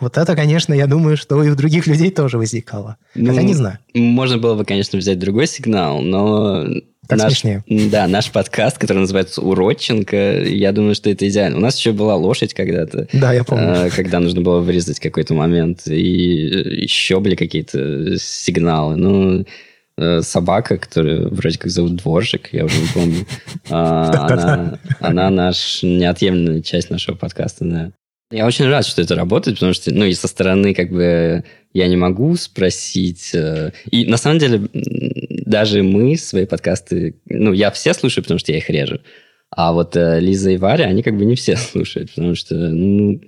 Вот 0.00 0.18
это, 0.18 0.36
конечно, 0.36 0.74
я 0.74 0.86
думаю, 0.86 1.16
что 1.16 1.42
и 1.42 1.48
у 1.48 1.56
других 1.56 1.86
людей 1.86 2.10
тоже 2.10 2.36
возникало. 2.38 2.98
Хотя 3.14 3.32
Ну, 3.32 3.40
не 3.40 3.54
знаю. 3.54 3.78
Можно 3.94 4.38
было 4.38 4.54
бы, 4.54 4.64
конечно, 4.64 4.98
взять 4.98 5.18
другой 5.18 5.46
сигнал, 5.46 6.00
но... 6.02 6.66
Так 7.08 7.18
наш, 7.18 7.32
смешнее. 7.32 7.64
Да, 7.90 8.06
наш 8.06 8.30
подкаст, 8.30 8.76
который 8.76 8.98
называется 8.98 9.40
«Уродченко», 9.40 10.42
я 10.42 10.72
думаю, 10.72 10.94
что 10.94 11.08
это 11.08 11.26
идеально. 11.26 11.56
У 11.56 11.60
нас 11.60 11.78
еще 11.78 11.92
была 11.92 12.16
лошадь 12.16 12.52
когда-то, 12.52 13.08
Да, 13.14 13.32
я 13.32 13.44
помню. 13.44 13.64
э, 13.64 13.90
когда 13.90 14.20
нужно 14.20 14.42
было 14.42 14.60
вырезать 14.60 15.00
какой-то 15.00 15.32
момент, 15.32 15.86
и 15.86 16.82
еще 16.82 17.20
были 17.20 17.34
какие-то 17.34 18.18
сигналы. 18.18 18.96
Ну, 18.96 19.46
э, 19.96 20.20
собака, 20.20 20.76
которую 20.76 21.34
вроде 21.34 21.58
как 21.58 21.70
зовут 21.70 21.96
Дворжик, 21.96 22.50
я 22.52 22.66
уже 22.66 22.78
не 22.78 22.88
помню. 22.88 23.26
А, 23.70 24.76
она 25.00 25.30
наш 25.30 25.82
неотъемлемая 25.82 26.60
часть 26.60 26.90
нашего 26.90 27.16
подкаста, 27.16 27.64
да. 27.64 27.92
Я 28.30 28.46
очень 28.46 28.66
рад, 28.66 28.84
что 28.84 29.00
это 29.00 29.14
работает, 29.14 29.56
потому 29.56 29.72
что, 29.72 29.92
ну, 29.92 30.04
и 30.04 30.12
со 30.12 30.28
стороны, 30.28 30.74
как 30.74 30.90
бы, 30.90 31.44
я 31.72 31.88
не 31.88 31.96
могу 31.96 32.36
спросить. 32.36 33.30
Э, 33.34 33.72
и 33.90 34.04
на 34.04 34.18
самом 34.18 34.38
деле, 34.38 34.68
даже 35.46 35.82
мы 35.82 36.16
свои 36.16 36.44
подкасты, 36.44 37.20
ну, 37.24 37.54
я 37.54 37.70
все 37.70 37.94
слушаю, 37.94 38.22
потому 38.22 38.38
что 38.38 38.52
я 38.52 38.58
их 38.58 38.68
режу. 38.68 39.00
А 39.50 39.72
вот 39.72 39.96
э, 39.96 40.20
Лиза 40.20 40.50
и 40.50 40.58
Варя, 40.58 40.86
они 40.86 41.02
как 41.02 41.16
бы 41.16 41.24
не 41.24 41.36
все 41.36 41.56
слушают, 41.56 42.10
потому 42.10 42.34
что, 42.34 42.54
ну, 42.54 43.18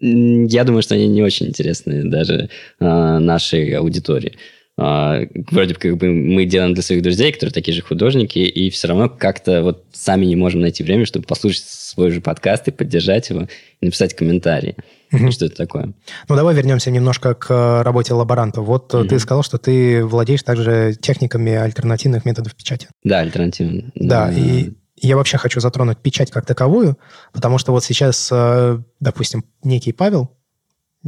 я 0.00 0.64
думаю, 0.64 0.82
что 0.82 0.94
они 0.94 1.08
не 1.08 1.22
очень 1.22 1.46
интересны 1.46 2.08
даже 2.08 2.48
э, 2.78 2.84
нашей 3.18 3.72
аудитории. 3.72 4.36
А, 4.78 5.20
вроде 5.50 5.74
как 5.74 5.96
бы 5.96 6.12
мы 6.12 6.44
делаем 6.44 6.74
для 6.74 6.82
своих 6.82 7.02
друзей, 7.02 7.32
которые 7.32 7.52
такие 7.52 7.74
же 7.74 7.80
художники, 7.82 8.38
и 8.38 8.68
все 8.68 8.88
равно 8.88 9.08
как-то 9.08 9.62
вот 9.62 9.84
сами 9.92 10.26
не 10.26 10.36
можем 10.36 10.60
найти 10.60 10.82
время, 10.82 11.06
чтобы 11.06 11.26
послушать 11.26 11.64
свой 11.64 12.10
же 12.10 12.20
подкаст 12.20 12.68
и 12.68 12.72
поддержать 12.72 13.30
его, 13.30 13.48
и 13.80 13.84
написать 13.86 14.14
комментарии. 14.14 14.76
Угу. 15.12 15.30
Что 15.30 15.46
это 15.46 15.56
такое? 15.56 15.94
Ну, 16.28 16.36
давай 16.36 16.54
вернемся 16.54 16.90
немножко 16.90 17.34
к 17.34 17.82
работе 17.84 18.12
лаборанта. 18.12 18.60
Вот 18.60 18.92
угу. 18.94 19.04
ты 19.04 19.18
сказал, 19.18 19.42
что 19.42 19.56
ты 19.56 20.04
владеешь 20.04 20.42
также 20.42 20.94
техниками 21.00 21.52
альтернативных 21.52 22.26
методов 22.26 22.54
печати. 22.54 22.88
Да, 23.02 23.20
альтернативных. 23.20 23.92
Да, 23.94 24.30
и 24.30 24.72
я 25.00 25.16
вообще 25.16 25.38
хочу 25.38 25.60
затронуть 25.60 25.98
печать 25.98 26.30
как 26.30 26.46
таковую, 26.46 26.98
потому 27.32 27.58
что 27.58 27.72
вот 27.72 27.84
сейчас, 27.84 28.28
э, 28.32 28.78
допустим, 29.00 29.44
некий 29.62 29.92
Павел 29.92 30.36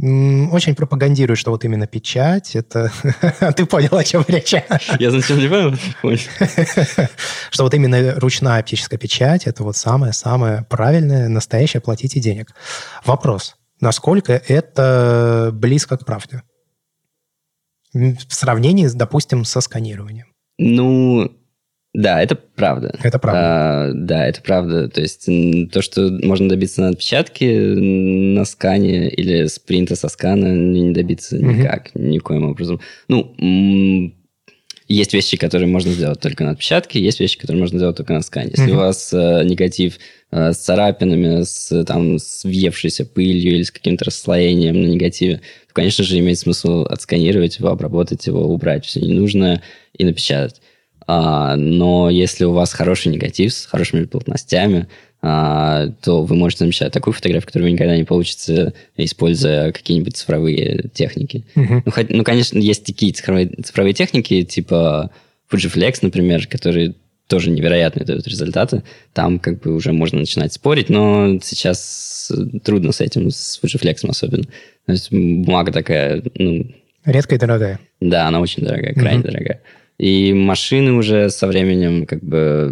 очень 0.01 0.75
пропагандирует, 0.75 1.37
что 1.39 1.51
вот 1.51 1.65
именно 1.65 1.85
печать, 1.85 2.55
это... 2.55 2.89
Ты 3.57 3.65
понял, 3.65 3.97
о 3.97 4.03
чем 4.03 4.23
речь? 4.27 4.53
Я 4.97 5.11
зачем 5.11 5.39
не 5.39 5.49
понял? 5.49 5.75
Что 7.49 7.63
вот 7.63 7.73
именно 7.73 8.17
ручная 8.17 8.59
оптическая 8.59 8.97
печать, 8.97 9.45
это 9.45 9.63
вот 9.63 9.75
самое-самое 9.75 10.65
правильное, 10.69 11.27
настоящее 11.27 11.81
платите 11.81 12.21
денег. 12.21 12.53
Вопрос. 13.03 13.57
Насколько 13.81 14.41
это 14.47 15.51
близко 15.53 15.97
к 15.97 16.05
правде? 16.05 16.43
В 17.93 18.33
сравнении, 18.33 18.87
допустим, 18.87 19.43
со 19.43 19.59
сканированием. 19.59 20.27
Ну, 20.57 21.29
да, 21.99 22.21
это 22.23 22.35
правда. 22.35 22.97
Это 23.03 23.19
правда. 23.19 23.41
А, 23.43 23.91
да, 23.93 24.25
это 24.25 24.41
правда. 24.41 24.87
То 24.87 25.01
есть 25.01 25.25
то, 25.69 25.81
что 25.81 26.09
можно 26.23 26.47
добиться 26.47 26.79
на 26.79 26.89
отпечатке, 26.89 27.59
на 27.75 28.45
скане 28.45 29.09
или 29.09 29.47
с 29.47 29.59
принта 29.59 29.97
со 29.97 30.07
скана, 30.07 30.47
не 30.55 30.91
добиться 30.91 31.35
угу. 31.35 31.51
никак, 31.51 31.93
никоим 31.95 32.45
образом. 32.45 32.79
Ну, 33.09 33.35
есть 34.87 35.13
вещи, 35.13 35.35
которые 35.35 35.67
можно 35.67 35.91
сделать 35.91 36.21
только 36.21 36.45
на 36.45 36.51
отпечатке, 36.51 37.01
есть 37.01 37.19
вещи, 37.19 37.37
которые 37.37 37.59
можно 37.59 37.77
сделать 37.77 37.97
только 37.97 38.13
на 38.13 38.21
скане. 38.21 38.51
Если 38.55 38.71
угу. 38.71 38.75
у 38.75 38.83
вас 38.83 39.11
э, 39.11 39.43
негатив 39.43 39.99
э, 40.31 40.53
с 40.53 40.57
царапинами, 40.57 41.43
с, 41.43 41.83
там, 41.83 42.17
с 42.17 42.45
въевшейся 42.45 43.03
пылью 43.03 43.55
или 43.55 43.63
с 43.63 43.71
каким-то 43.71 44.05
расслоением 44.05 44.81
на 44.81 44.87
негативе, 44.87 45.41
то, 45.67 45.73
конечно 45.73 46.05
же, 46.05 46.17
имеет 46.17 46.39
смысл 46.39 46.83
отсканировать 46.83 47.59
его, 47.59 47.67
обработать 47.67 48.25
его, 48.25 48.47
убрать 48.47 48.85
все 48.85 49.01
ненужное 49.01 49.61
и 49.97 50.05
напечатать. 50.05 50.61
А, 51.11 51.55
но 51.55 52.11
если 52.11 52.45
у 52.45 52.51
вас 52.51 52.71
хороший 52.71 53.11
негатив 53.11 53.51
с 53.51 53.65
хорошими 53.65 54.05
плотностями, 54.05 54.87
а, 55.23 55.87
то 56.03 56.21
вы 56.21 56.35
можете 56.35 56.65
намечать 56.65 56.93
такую 56.93 57.15
фотографию, 57.15 57.47
которую 57.47 57.69
вы 57.69 57.71
никогда 57.71 57.97
не 57.97 58.03
получится, 58.03 58.75
используя 58.95 59.71
какие-нибудь 59.71 60.15
цифровые 60.15 60.91
техники. 60.93 61.45
Uh-huh. 61.55 61.81
Ну, 61.83 61.91
хоть, 61.91 62.11
ну, 62.11 62.23
конечно, 62.23 62.59
есть 62.59 62.85
такие 62.85 63.11
цифровые, 63.11 63.47
цифровые 63.47 63.95
техники, 63.95 64.43
типа 64.43 65.09
Fujiflex, 65.51 65.97
например, 66.03 66.45
которые 66.45 66.93
тоже 67.25 67.49
невероятные 67.49 68.05
дают 68.05 68.27
результаты. 68.27 68.83
Там 69.13 69.39
как 69.39 69.61
бы 69.61 69.73
уже 69.73 69.93
можно 69.93 70.19
начинать 70.19 70.53
спорить, 70.53 70.89
но 70.89 71.39
сейчас 71.41 72.31
трудно 72.63 72.91
с 72.91 73.01
этим, 73.01 73.31
с 73.31 73.59
Fujiflex 73.63 74.07
особенно. 74.07 74.43
То 74.85 74.91
есть 74.91 75.11
бумага 75.11 75.71
такая, 75.71 76.21
ну... 76.35 76.67
Редкая 77.03 77.39
и 77.39 77.41
дорогая. 77.41 77.79
Да, 77.99 78.27
она 78.27 78.41
очень 78.41 78.63
дорогая, 78.63 78.93
крайне 78.93 79.23
uh-huh. 79.23 79.31
дорогая. 79.31 79.61
И 79.99 80.33
машины 80.33 80.93
уже 80.93 81.29
со 81.29 81.45
временем 81.45 82.05
как 82.05 82.23
бы... 82.23 82.71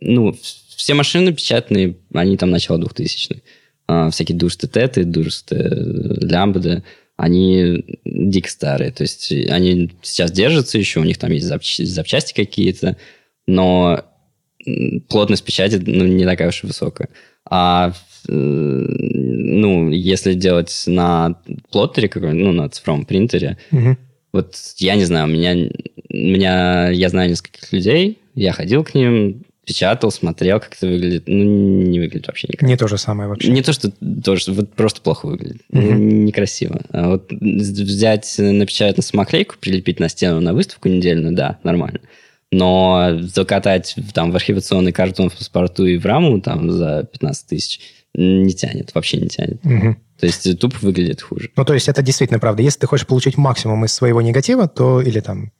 Ну, 0.00 0.36
все 0.76 0.94
машины 0.94 1.32
печатные, 1.32 1.96
они 2.12 2.36
там 2.36 2.50
начало 2.50 2.78
2000-х. 2.78 3.40
А, 3.88 4.10
всякие 4.10 4.36
дурсты 4.36 4.66
теты, 4.66 5.04
дурсты 5.04 5.56
лямбды, 5.56 6.82
они 7.16 7.84
дико 8.04 8.50
старые. 8.50 8.90
То 8.90 9.02
есть 9.02 9.32
они 9.32 9.92
сейчас 10.02 10.32
держатся 10.32 10.76
еще, 10.76 11.00
у 11.00 11.04
них 11.04 11.18
там 11.18 11.30
есть 11.30 11.46
запчасти, 11.46 11.84
запчасти 11.84 12.34
какие-то, 12.34 12.96
но 13.46 14.04
плотность 15.08 15.44
печати 15.44 15.80
ну, 15.86 16.04
не 16.04 16.24
такая 16.24 16.48
уж 16.48 16.64
и 16.64 16.66
высокая. 16.66 17.08
А 17.48 17.92
э, 18.28 18.32
ну, 18.32 19.90
если 19.90 20.34
делать 20.34 20.82
на 20.86 21.40
плоттере, 21.70 22.10
ну, 22.14 22.50
на 22.50 22.68
цифровом 22.68 23.04
принтере, 23.04 23.56
угу. 23.70 23.96
Вот 24.32 24.54
я 24.76 24.94
не 24.96 25.04
знаю, 25.04 25.26
у 25.26 25.30
меня 25.30 25.70
меня, 26.16 26.90
я 26.90 27.08
знаю 27.08 27.30
нескольких 27.30 27.72
людей, 27.72 28.18
я 28.34 28.52
ходил 28.52 28.84
к 28.84 28.94
ним, 28.94 29.42
печатал, 29.64 30.10
смотрел, 30.10 30.60
как 30.60 30.76
это 30.76 30.86
выглядит. 30.86 31.24
Ну, 31.26 31.82
не 31.82 31.98
выглядит 31.98 32.28
вообще 32.28 32.48
никак. 32.48 32.68
Не 32.68 32.76
то 32.76 32.86
же 32.86 32.98
самое 32.98 33.28
вообще. 33.28 33.50
Не 33.50 33.62
то, 33.62 33.72
что 33.72 33.90
тоже, 34.24 34.52
вот 34.52 34.72
просто 34.72 35.00
плохо 35.00 35.26
выглядит. 35.26 35.62
Угу. 35.70 35.80
Некрасиво. 35.80 36.80
А 36.90 37.08
вот 37.10 37.32
взять, 37.32 38.32
напечатать 38.38 38.96
на 38.96 39.02
самоклейку, 39.02 39.56
прилепить 39.60 39.98
на 39.98 40.08
стену 40.08 40.40
на 40.40 40.54
выставку 40.54 40.88
недельную, 40.88 41.34
да, 41.34 41.58
нормально. 41.64 42.00
Но 42.52 43.18
закатать 43.22 43.96
там 44.14 44.30
в 44.30 44.36
архивационный 44.36 44.92
картон 44.92 45.30
в 45.30 45.36
паспорту 45.36 45.84
и 45.84 45.98
в 45.98 46.06
раму 46.06 46.40
там 46.40 46.70
за 46.70 47.08
15 47.10 47.46
тысяч 47.48 47.80
не 48.16 48.54
тянет, 48.54 48.94
вообще 48.94 49.18
не 49.18 49.28
тянет. 49.28 49.64
Угу. 49.64 49.96
То 50.18 50.26
есть 50.26 50.58
тупо 50.58 50.76
выглядит 50.80 51.22
хуже. 51.22 51.50
Ну, 51.56 51.64
то 51.64 51.74
есть 51.74 51.88
это 51.88 52.02
действительно 52.02 52.40
правда. 52.40 52.62
Если 52.62 52.80
ты 52.80 52.86
хочешь 52.86 53.06
получить 53.06 53.36
максимум 53.36 53.84
из 53.84 53.92
своего 53.92 54.22
негатива, 54.22 54.66
то 54.68 55.00
или 55.00 55.20
там 55.20 55.52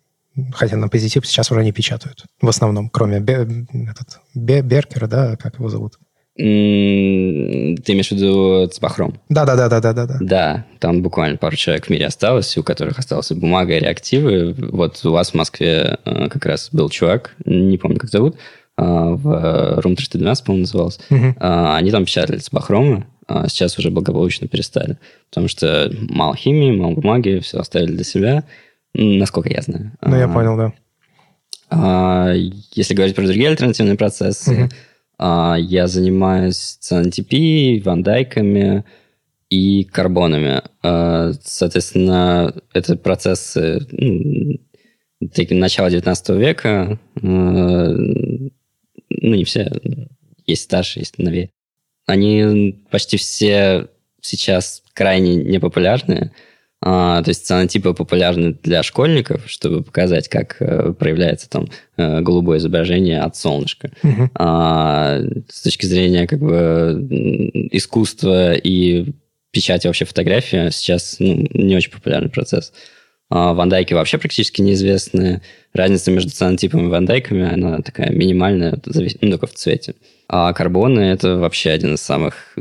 хотя 0.54 0.76
на 0.76 0.88
позитив 0.88 1.26
сейчас 1.26 1.50
уже 1.50 1.64
не 1.64 1.72
печатают. 1.72 2.24
В 2.40 2.48
основном, 2.48 2.90
кроме 2.90 3.20
Бе, 3.20 3.46
этот, 3.72 4.20
Бе, 4.34 4.62
Беркера, 4.62 5.06
да, 5.06 5.36
как 5.36 5.54
его 5.58 5.68
зовут? 5.68 5.94
Ты 6.36 6.42
имеешь 6.42 8.08
в 8.08 8.12
виду 8.12 8.68
Цбахром? 8.68 9.18
Да, 9.30 9.46
да, 9.46 9.56
да, 9.56 9.68
да, 9.68 9.80
да, 9.80 9.92
да, 9.94 10.06
да. 10.06 10.18
Да, 10.20 10.66
там 10.80 11.02
буквально 11.02 11.38
пару 11.38 11.56
человек 11.56 11.86
в 11.86 11.90
мире 11.90 12.06
осталось, 12.06 12.58
у 12.58 12.62
которых 12.62 12.98
осталась 12.98 13.32
бумага 13.32 13.74
и 13.74 13.80
реактивы. 13.80 14.54
Вот 14.58 15.02
у 15.06 15.12
вас 15.12 15.30
в 15.30 15.34
Москве 15.34 15.98
э, 16.04 16.28
как 16.28 16.44
раз 16.44 16.68
был 16.72 16.90
чувак, 16.90 17.34
не 17.46 17.78
помню, 17.78 17.98
как 17.98 18.10
зовут, 18.10 18.36
в 18.76 19.78
Room 19.80 19.96
312, 19.96 20.44
по-моему, 20.44 20.62
назывался. 20.62 21.00
Угу. 21.10 21.34
Они 21.40 21.90
там 21.90 22.04
печатали 22.04 22.38
Цбахромы, 22.38 23.06
а 23.28 23.48
сейчас 23.48 23.78
уже 23.78 23.90
благополучно 23.90 24.46
перестали. 24.46 24.98
Потому 25.30 25.48
что 25.48 25.90
мало 26.08 26.36
химии, 26.36 26.70
мало 26.70 26.94
бумаги, 26.94 27.40
все 27.40 27.58
оставили 27.58 27.92
для 27.92 28.04
себя. 28.04 28.44
Насколько 28.94 29.52
я 29.52 29.62
знаю. 29.62 29.92
Ну, 30.00 30.16
я 30.16 30.26
а, 30.26 30.28
понял, 30.28 30.56
да. 30.56 30.72
А, 31.70 32.32
если 32.32 32.94
говорить 32.94 33.16
про 33.16 33.26
другие 33.26 33.48
альтернативные 33.48 33.96
процессы, 33.96 34.64
угу. 34.64 34.68
а, 35.18 35.56
я 35.58 35.86
занимаюсь 35.88 36.78
CNTP, 36.80 37.82
вандайками 37.82 38.84
и 39.50 39.84
карбонами. 39.84 40.62
А, 40.82 41.32
соответственно, 41.42 42.54
это 42.72 42.96
процессы 42.96 43.86
ну, 43.90 44.58
начала 45.20 45.90
19 45.90 46.28
века. 46.30 46.98
Ну, 49.20 49.34
не 49.34 49.44
все. 49.44 49.70
Есть 50.46 50.64
старше, 50.64 51.00
есть 51.00 51.18
новее. 51.18 51.50
Они 52.06 52.84
почти 52.90 53.16
все 53.16 53.88
сейчас 54.20 54.82
крайне 54.94 55.36
непопулярные. 55.36 56.32
А, 56.82 57.22
то 57.22 57.30
есть 57.30 57.46
цианотипы 57.46 57.94
популярны 57.94 58.52
для 58.62 58.82
школьников, 58.82 59.42
чтобы 59.46 59.82
показать, 59.82 60.28
как 60.28 60.56
э, 60.60 60.92
проявляется 60.92 61.48
там 61.48 61.68
э, 61.96 62.20
голубое 62.20 62.58
изображение 62.58 63.20
от 63.20 63.34
солнышка. 63.34 63.90
Угу. 64.02 64.30
А, 64.34 65.20
с 65.48 65.62
точки 65.62 65.86
зрения 65.86 66.26
как 66.26 66.38
бы 66.38 67.06
искусства 67.72 68.52
и 68.52 69.14
печати 69.52 69.86
вообще 69.86 70.04
фотографии 70.04 70.68
сейчас 70.70 71.16
ну, 71.18 71.48
не 71.54 71.76
очень 71.76 71.90
популярный 71.90 72.28
процесс. 72.28 72.72
А 73.28 73.54
вандайки 73.54 73.92
вообще 73.92 74.18
практически 74.18 74.60
неизвестны. 74.60 75.42
Разница 75.72 76.10
между 76.10 76.30
цианотипами 76.30 76.84
и 76.84 76.88
вандайками, 76.88 77.52
она 77.52 77.80
такая 77.82 78.10
минимальная, 78.10 78.80
ну, 79.20 79.30
только 79.30 79.46
в 79.46 79.54
цвете. 79.54 79.94
А 80.28 80.52
карбоны– 80.52 81.00
это 81.00 81.36
вообще 81.36 81.70
один 81.70 81.94
из 81.94 82.02
самых 82.02 82.56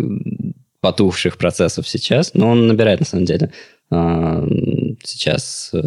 потухших 0.82 1.38
процессов 1.38 1.88
сейчас, 1.88 2.34
но 2.34 2.50
он 2.50 2.68
набирает, 2.68 3.00
на 3.00 3.06
самом 3.06 3.26
деле, 3.26 3.52
а, 3.90 4.46
сейчас 5.04 5.70
э, 5.74 5.84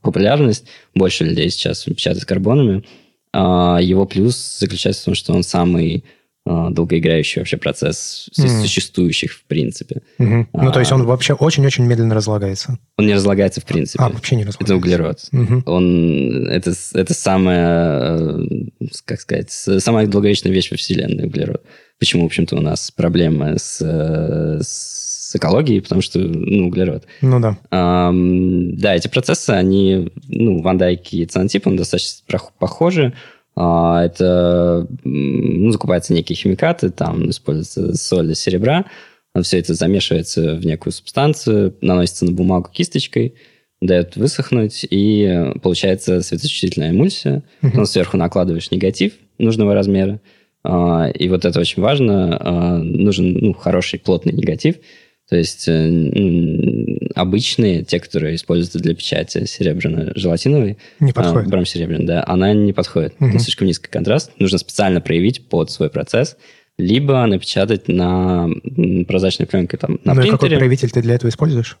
популярность, 0.00 0.66
больше 0.94 1.24
людей 1.24 1.48
сейчас 1.50 1.84
печатают 1.84 2.24
карбонами. 2.24 2.84
А 3.32 3.78
его 3.80 4.04
плюс 4.06 4.58
заключается 4.58 5.02
в 5.02 5.04
том, 5.06 5.14
что 5.14 5.32
он 5.32 5.42
самый 5.42 6.04
долгоиграющий 6.44 7.40
вообще 7.40 7.56
процесс 7.56 8.28
mm. 8.38 8.62
существующих 8.62 9.32
в 9.32 9.44
принципе. 9.44 10.02
Mm-hmm. 10.18 10.46
А, 10.52 10.62
ну, 10.62 10.72
то 10.72 10.80
есть 10.80 10.90
он 10.90 11.04
вообще 11.04 11.34
очень-очень 11.34 11.84
медленно 11.84 12.14
разлагается? 12.14 12.78
Он 12.96 13.06
не 13.06 13.14
разлагается 13.14 13.60
в 13.60 13.64
принципе. 13.64 14.02
А, 14.02 14.08
вообще 14.08 14.36
не 14.36 14.44
разлагается. 14.44 14.64
Это 14.64 14.76
углерод. 14.76 15.18
Mm-hmm. 15.32 15.62
Он, 15.66 16.48
это, 16.48 16.72
это 16.94 17.14
самая, 17.14 18.18
э, 18.18 18.44
как 19.04 19.20
сказать, 19.20 19.52
самая 19.52 20.06
долговечная 20.06 20.52
вещь 20.52 20.70
во 20.70 20.76
Вселенной, 20.76 21.26
углерод. 21.26 21.62
Почему, 22.00 22.24
в 22.24 22.26
общем-то, 22.26 22.56
у 22.56 22.60
нас 22.60 22.90
проблемы 22.90 23.58
с, 23.58 23.80
э, 23.80 24.60
с 24.62 25.36
экологией, 25.36 25.80
потому 25.80 26.02
что, 26.02 26.18
ну, 26.18 26.66
углерод. 26.66 27.04
Ну 27.20 27.38
да. 27.38 27.56
А, 27.70 28.10
да, 28.12 28.96
эти 28.96 29.06
процессы, 29.06 29.50
они, 29.50 30.10
ну, 30.26 30.60
Ван 30.60 30.78
Дайк 30.78 31.12
и 31.12 31.24
Цианотип, 31.24 31.68
он 31.68 31.76
достаточно 31.76 32.40
похожи. 32.58 33.14
А, 33.54 34.04
это 34.04 34.86
ну, 35.04 35.70
закупаются 35.70 36.14
некие 36.14 36.36
химикаты, 36.36 36.90
там 36.90 37.28
используется 37.30 37.94
соль 37.94 38.34
серебра, 38.34 38.86
все 39.42 39.58
это 39.58 39.74
замешивается 39.74 40.56
в 40.56 40.66
некую 40.66 40.92
субстанцию, 40.92 41.74
наносится 41.80 42.24
на 42.24 42.32
бумагу 42.32 42.70
кисточкой, 42.72 43.34
дает 43.80 44.16
высохнуть, 44.16 44.86
и 44.88 45.52
получается 45.62 46.22
светочувствительная 46.22 46.90
эмульсия. 46.90 47.42
Потом 47.60 47.86
сверху 47.86 48.16
накладываешь 48.16 48.70
негатив 48.70 49.14
нужного 49.38 49.74
размера, 49.74 50.20
а, 50.64 51.08
и 51.08 51.28
вот 51.28 51.44
это 51.44 51.58
очень 51.58 51.82
важно. 51.82 52.36
А, 52.40 52.78
нужен 52.78 53.32
ну, 53.32 53.52
хороший 53.52 53.98
плотный 53.98 54.32
негатив, 54.32 54.76
то 55.32 55.38
есть 55.38 55.66
э, 55.66 56.98
обычные, 57.14 57.84
те, 57.84 57.98
которые 58.00 58.34
используются 58.34 58.78
для 58.80 58.94
печати 58.94 59.46
серебряно-желатиновой, 59.46 60.76
не 61.00 61.12
подходит. 61.14 61.48
Брам 61.48 61.64
серебряный, 61.64 62.04
да, 62.04 62.22
она 62.26 62.52
не 62.52 62.74
подходит. 62.74 63.14
Угу. 63.18 63.38
слишком 63.38 63.66
низкий 63.66 63.88
контраст. 63.88 64.30
Нужно 64.38 64.58
специально 64.58 65.00
проявить 65.00 65.48
под 65.48 65.70
свой 65.70 65.88
процесс, 65.88 66.36
либо 66.76 67.24
напечатать 67.24 67.88
на 67.88 68.46
прозрачной 69.08 69.46
пленке 69.46 69.78
там, 69.78 70.00
на 70.04 70.12
ну 70.12 70.20
принтере. 70.20 70.32
какой 70.32 70.50
проявитель 70.50 70.90
ты 70.90 71.00
для 71.00 71.14
этого 71.14 71.30
используешь? 71.30 71.78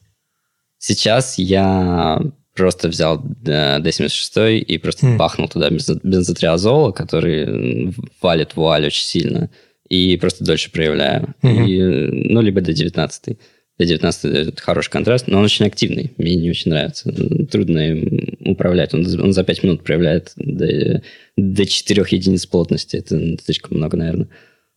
Сейчас 0.78 1.36
я 1.36 2.22
просто 2.56 2.88
взял 2.88 3.22
D76 3.22 4.60
и 4.60 4.78
просто 4.78 5.08
mm. 5.08 5.16
бахнул 5.18 5.46
туда 5.46 5.68
бензотриазола, 5.68 6.92
который 6.92 7.94
валит 8.22 8.56
вуаль 8.56 8.86
очень 8.86 9.04
сильно 9.04 9.50
и 9.92 10.16
просто 10.16 10.42
дольше 10.42 10.72
проявляю. 10.72 11.34
Mm-hmm. 11.42 11.68
И, 11.68 12.30
ну, 12.32 12.40
либо 12.40 12.62
до 12.62 12.72
19. 12.72 13.36
До 13.78 13.84
19 13.84 14.24
это 14.24 14.62
хороший 14.62 14.90
контраст, 14.90 15.26
но 15.26 15.38
он 15.38 15.44
очень 15.44 15.66
активный. 15.66 16.12
Мне 16.16 16.34
не 16.36 16.48
очень 16.48 16.70
нравится. 16.70 17.12
Трудно 17.50 17.90
им 17.90 18.38
управлять. 18.40 18.94
Он, 18.94 19.04
он 19.20 19.34
за 19.34 19.44
5 19.44 19.62
минут 19.64 19.84
проявляет 19.84 20.32
до, 20.36 21.02
до 21.36 21.66
4 21.66 22.04
единиц 22.08 22.46
плотности. 22.46 22.96
Это 22.96 23.36
слишком 23.44 23.76
много, 23.76 23.98
наверное. 23.98 24.28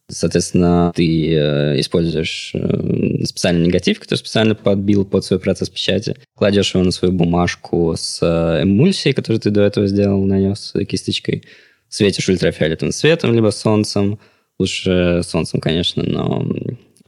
Соответственно, 0.09 0.91
ты 0.93 1.33
э, 1.33 1.79
используешь 1.79 2.51
э, 2.53 3.23
специальный 3.23 3.67
негатив, 3.67 4.01
который 4.01 4.19
специально 4.19 4.53
подбил 4.53 5.05
под 5.05 5.23
свой 5.23 5.39
процесс 5.39 5.69
печати, 5.69 6.17
кладешь 6.35 6.75
его 6.75 6.83
на 6.83 6.91
свою 6.91 7.13
бумажку 7.13 7.95
с 7.97 8.19
э, 8.21 8.63
эмульсией, 8.63 9.15
которую 9.15 9.39
ты 9.39 9.49
до 9.49 9.61
этого 9.61 9.87
сделал, 9.87 10.23
нанес 10.25 10.73
кисточкой, 10.87 11.45
светишь 11.87 12.27
ультрафиолетовым 12.27 12.91
светом, 12.91 13.33
либо 13.33 13.49
солнцем, 13.49 14.19
Лучше 14.59 15.21
солнцем, 15.23 15.59
конечно, 15.59 16.03
но 16.03 16.45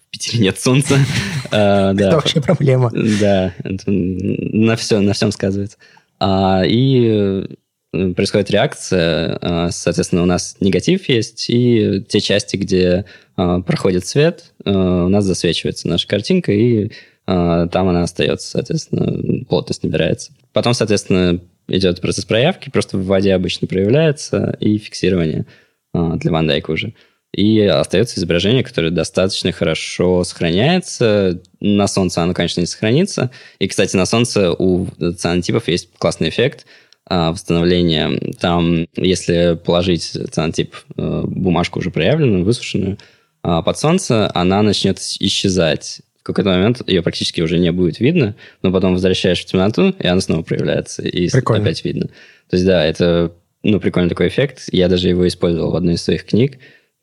в 0.08 0.12
Питере 0.12 0.40
нет 0.44 0.60
солнца. 0.60 0.98
А, 1.50 1.94
это 1.94 2.16
вообще 2.16 2.42
проблема. 2.42 2.92
Да, 2.94 3.54
на 3.64 4.76
все, 4.76 5.00
на 5.00 5.14
всем 5.14 5.32
сказывается. 5.32 5.78
А, 6.20 6.64
и 6.66 7.46
э, 7.94 8.14
происходит 8.14 8.52
реакция, 8.52 9.38
а, 9.42 9.72
соответственно, 9.72 10.24
у 10.24 10.26
нас 10.26 10.58
негатив 10.60 11.08
есть, 11.08 11.50
и 11.50 12.04
те 12.10 12.20
части, 12.20 12.58
где 12.58 13.06
проходит 13.36 14.06
свет, 14.06 14.52
у 14.66 14.72
нас 14.72 15.24
засвечивается 15.24 15.88
наша 15.88 16.08
картинка, 16.08 16.52
и 16.52 16.92
там 17.26 17.70
она 17.88 18.02
остается, 18.02 18.50
соответственно, 18.50 19.46
плотность 19.46 19.84
набирается. 19.84 20.32
Потом, 20.54 20.74
соответственно, 20.74 21.40
идет 21.68 22.02
процесс 22.02 22.26
проявки, 22.26 22.72
просто 22.72 22.98
в 22.98 23.06
воде 23.06 23.36
обычно 23.36 23.68
проявляется, 23.68 24.58
и 24.60 24.80
фиксирование 24.80 25.46
для 25.94 26.32
вандайка 26.32 26.72
уже 26.72 26.96
и 27.38 27.62
остается 27.62 28.20
изображение, 28.20 28.64
которое 28.64 28.90
достаточно 28.90 29.52
хорошо 29.52 30.24
сохраняется. 30.24 31.40
На 31.60 31.88
солнце 31.88 32.24
оно, 32.24 32.34
конечно, 32.34 32.62
не 32.62 32.66
сохранится. 32.66 33.30
И, 33.60 33.68
кстати, 33.68 33.96
на 33.96 34.08
солнце 34.08 34.52
у 34.52 34.88
цианотипов 35.16 35.68
есть 35.68 35.90
классный 36.00 36.30
эффект 36.30 36.66
а, 37.06 37.32
восстановления. 37.32 38.34
Там, 38.40 38.88
если 38.96 39.56
положить 39.64 40.18
цианотип, 40.32 40.76
э, 40.98 41.24
бумажку 41.28 41.78
уже 41.78 41.92
проявленную, 41.92 42.44
высушенную, 42.44 42.98
а, 43.44 43.62
под 43.62 43.78
солнце, 43.78 44.32
она 44.34 44.64
начнет 44.64 44.98
исчезать. 45.20 46.02
В 46.20 46.24
какой-то 46.24 46.50
момент 46.50 46.82
ее 46.90 47.04
практически 47.04 47.42
уже 47.42 47.60
не 47.60 47.72
будет 47.72 48.00
видно, 48.00 48.36
но 48.64 48.72
потом 48.72 48.94
возвращаешь 48.94 49.42
в 49.42 49.46
темноту, 49.46 49.94
и 50.00 50.08
она 50.08 50.22
снова 50.22 50.42
проявляется, 50.42 51.04
и 51.04 51.30
Прикольно. 51.30 51.62
опять 51.62 51.86
видно. 51.86 52.08
То 52.50 52.56
есть, 52.56 52.66
да, 52.66 52.84
это 52.84 53.32
ну, 53.62 53.80
прикольный 53.80 54.10
такой 54.10 54.30
эффект. 54.30 54.64
Я 54.72 54.90
даже 54.90 55.08
его 55.08 55.28
использовал 55.28 55.72
в 55.72 55.76
одной 55.76 55.94
из 55.94 56.02
своих 56.02 56.26
книг 56.26 56.58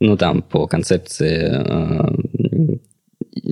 ну, 0.05 0.17
там, 0.17 0.43
по 0.43 0.67
концепции 0.67 1.49
э, 1.51 2.79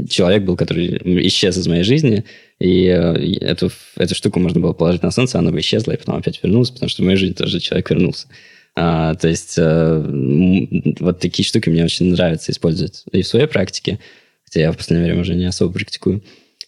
человек 0.09 0.45
был, 0.45 0.57
который 0.57 1.01
исчез 1.29 1.57
из 1.57 1.67
моей 1.67 1.83
жизни, 1.83 2.25
и 2.59 2.87
э, 2.87 3.37
эту, 3.41 3.71
эту 3.97 4.15
штуку 4.15 4.39
можно 4.39 4.61
было 4.61 4.73
положить 4.73 5.03
на 5.03 5.11
солнце, 5.11 5.39
она 5.39 5.51
бы 5.51 5.61
исчезла, 5.61 5.93
и 5.93 5.97
потом 5.97 6.17
опять 6.17 6.43
вернулась, 6.43 6.71
потому 6.71 6.89
что 6.89 7.03
в 7.03 7.07
мою 7.07 7.17
жизнь 7.17 7.35
тоже 7.35 7.61
человек 7.61 7.91
вернулся. 7.91 8.29
А, 8.75 9.15
то 9.15 9.29
есть 9.29 9.55
э, 9.59 10.95
вот 11.01 11.21
такие 11.21 11.47
штуки 11.47 11.69
мне 11.69 11.85
очень 11.85 12.11
нравится 12.11 12.53
использовать 12.53 13.05
и 13.13 13.23
в 13.23 13.27
своей 13.27 13.47
практике, 13.47 13.99
хотя 14.45 14.61
я 14.61 14.73
в 14.73 14.77
последнее 14.77 15.07
время 15.07 15.23
уже 15.23 15.35
не 15.35 15.45
особо 15.45 15.73
практикую. 15.73 16.23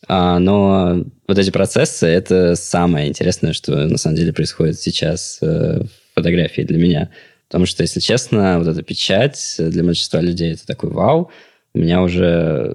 А, 0.07 0.39
но 0.39 1.05
вот 1.27 1.39
эти 1.39 1.51
процессы– 1.51 2.07
это 2.09 2.57
самое 2.57 3.09
интересное, 3.09 3.55
что 3.55 3.87
на 3.87 3.97
самом 3.97 4.17
деле 4.17 4.33
происходит 4.33 4.79
сейчас 4.81 5.39
в 5.41 5.87
фотографии 6.15 6.63
для 6.63 6.79
меня– 6.79 7.11
Потому 7.55 7.67
что, 7.67 7.85
если 7.85 8.01
честно, 8.01 8.59
вот 8.59 8.67
эта 8.67 8.83
печать 8.83 9.55
для 9.61 9.85
большинства 9.85 10.21
людей 10.21 10.55
это 10.55 10.67
такой 10.67 10.91
вау. 10.91 11.31
У 11.73 11.79
меня 11.79 12.03
уже 12.03 12.75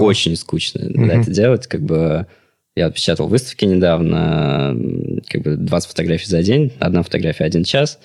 очень 0.00 0.34
скучно 0.34 0.78
mm-hmm. 0.78 1.20
это 1.20 1.30
делать. 1.30 1.66
Как 1.66 1.82
бы 1.82 2.26
я 2.74 2.86
отпечатал 2.86 3.28
выставки 3.28 3.66
недавно, 3.66 4.74
как 5.28 5.42
бы 5.42 5.56
20 5.56 5.90
фотографий 5.90 6.26
за 6.26 6.42
день, 6.42 6.72
одна 6.78 7.02
фотография 7.02 7.44
один 7.44 7.64
час, 7.64 7.98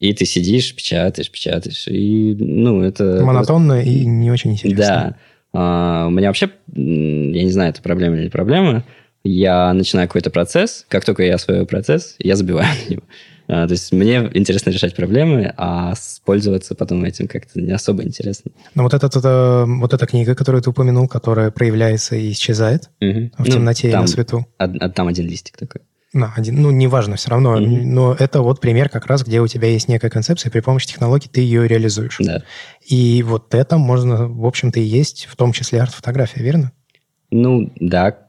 и 0.00 0.14
ты 0.14 0.24
сидишь, 0.24 0.74
печатаешь, 0.74 1.30
печатаешь, 1.30 1.88
и, 1.88 2.34
ну, 2.34 2.80
это... 2.80 3.22
Монотонно 3.22 3.76
вот... 3.76 3.84
и 3.84 4.06
не 4.06 4.30
очень 4.30 4.52
интересно. 4.52 4.78
Да. 4.78 5.16
А, 5.52 6.06
у 6.06 6.10
меня 6.10 6.28
вообще, 6.28 6.48
я 6.74 7.44
не 7.44 7.50
знаю, 7.50 7.68
это 7.68 7.82
проблема 7.82 8.16
или 8.16 8.24
не 8.24 8.30
проблема, 8.30 8.82
я 9.24 9.74
начинаю 9.74 10.08
какой-то 10.08 10.30
процесс, 10.30 10.86
как 10.88 11.04
только 11.04 11.22
я 11.22 11.34
освоил 11.34 11.66
процесс, 11.66 12.16
я 12.18 12.34
забиваю 12.34 12.66
на 12.86 12.90
него. 12.90 13.02
А, 13.54 13.66
то 13.66 13.72
есть 13.72 13.92
мне 13.92 14.30
интересно 14.32 14.70
решать 14.70 14.96
проблемы, 14.96 15.52
а 15.58 15.92
пользоваться 16.24 16.74
потом 16.74 17.04
этим 17.04 17.28
как-то 17.28 17.60
не 17.60 17.72
особо 17.72 18.02
интересно. 18.02 18.50
Но 18.74 18.82
вот, 18.82 18.94
этот, 18.94 19.14
это, 19.14 19.66
вот 19.68 19.92
эта 19.92 20.06
книга, 20.06 20.34
которую 20.34 20.62
ты 20.62 20.70
упомянул, 20.70 21.06
которая 21.06 21.50
проявляется 21.50 22.16
и 22.16 22.32
исчезает 22.32 22.88
угу. 23.02 23.30
в 23.36 23.44
ну, 23.44 23.44
темноте 23.44 23.90
там, 23.90 24.00
и 24.00 24.02
на 24.04 24.06
свету. 24.06 24.46
А, 24.56 24.88
там 24.88 25.06
один 25.06 25.26
листик 25.26 25.58
такой. 25.58 25.82
На, 26.14 26.32
один, 26.34 26.62
ну, 26.62 26.70
неважно, 26.70 27.16
все 27.16 27.28
равно. 27.28 27.60
mm 27.60 27.82
Но 27.82 28.16
это 28.18 28.40
вот 28.40 28.58
пример 28.58 28.88
как 28.88 29.04
раз, 29.04 29.22
где 29.22 29.42
у 29.42 29.46
тебя 29.46 29.68
есть 29.68 29.86
некая 29.86 30.08
концепция, 30.08 30.50
при 30.50 30.60
помощи 30.60 30.86
технологий 30.86 31.28
ты 31.30 31.42
ее 31.42 31.68
реализуешь. 31.68 32.16
Да. 32.20 32.42
И 32.86 33.22
вот 33.22 33.54
это 33.54 33.76
можно, 33.76 34.28
в 34.28 34.46
общем-то, 34.46 34.80
и 34.80 34.84
есть, 34.84 35.26
в 35.26 35.36
том 35.36 35.52
числе 35.52 35.82
арт-фотография, 35.82 36.42
верно? 36.42 36.72
Ну, 37.30 37.70
да, 37.78 38.21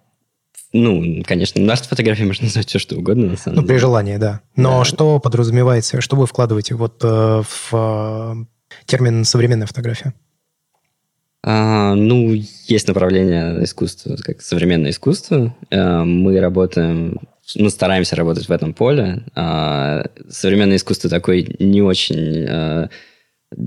ну, 0.73 1.23
конечно, 1.23 1.61
на 1.61 1.75
фотографии 1.75 2.23
можно 2.23 2.45
назвать 2.45 2.67
все, 2.67 2.79
что 2.79 2.95
угодно, 2.95 3.27
на 3.27 3.37
самом 3.37 3.57
ну, 3.57 3.61
деле. 3.61 3.73
при 3.73 3.79
желании, 3.79 4.17
да. 4.17 4.41
Но 4.55 4.79
да. 4.79 4.85
что 4.85 5.19
подразумевается, 5.19 6.01
что 6.01 6.15
вы 6.15 6.25
вкладываете 6.25 6.73
вот 6.73 6.99
э, 7.03 7.43
в 7.43 7.69
э, 7.71 8.45
термин 8.85 9.23
современная 9.23 9.67
фотография? 9.67 10.15
А, 11.43 11.93
ну, 11.93 12.33
есть 12.33 12.87
направление 12.87 13.63
искусства, 13.63 14.15
как 14.15 14.41
современное 14.41 14.91
искусство. 14.91 15.55
А, 15.69 16.03
мы 16.03 16.39
работаем, 16.39 17.19
ну, 17.55 17.69
стараемся 17.69 18.15
работать 18.15 18.47
в 18.47 18.51
этом 18.51 18.73
поле. 18.73 19.23
А, 19.35 20.05
современное 20.29 20.77
искусство 20.77 21.09
такой 21.09 21.55
не 21.59 21.83
очень 21.83 22.45
а, 22.49 22.89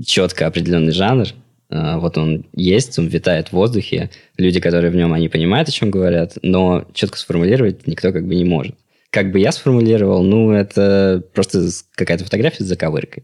четко 0.05 0.47
определенный 0.47 0.91
жанр. 0.91 1.27
А, 1.69 1.99
вот 1.99 2.17
он 2.17 2.45
есть, 2.53 2.97
он 2.97 3.07
витает 3.07 3.49
в 3.49 3.53
воздухе. 3.53 4.09
Люди, 4.37 4.59
которые 4.59 4.91
в 4.91 4.95
нем, 4.95 5.13
они 5.13 5.29
понимают, 5.29 5.69
о 5.69 5.71
чем 5.71 5.91
говорят, 5.91 6.37
но 6.41 6.85
четко 6.93 7.17
сформулировать 7.17 7.87
никто 7.87 8.11
как 8.11 8.25
бы 8.25 8.35
не 8.35 8.45
может. 8.45 8.75
Как 9.09 9.31
бы 9.31 9.39
я 9.39 9.51
сформулировал, 9.51 10.23
ну, 10.23 10.51
это 10.51 11.23
просто 11.33 11.67
какая-то 11.95 12.25
фотография 12.25 12.63
с 12.63 12.67
заковыркой. 12.67 13.23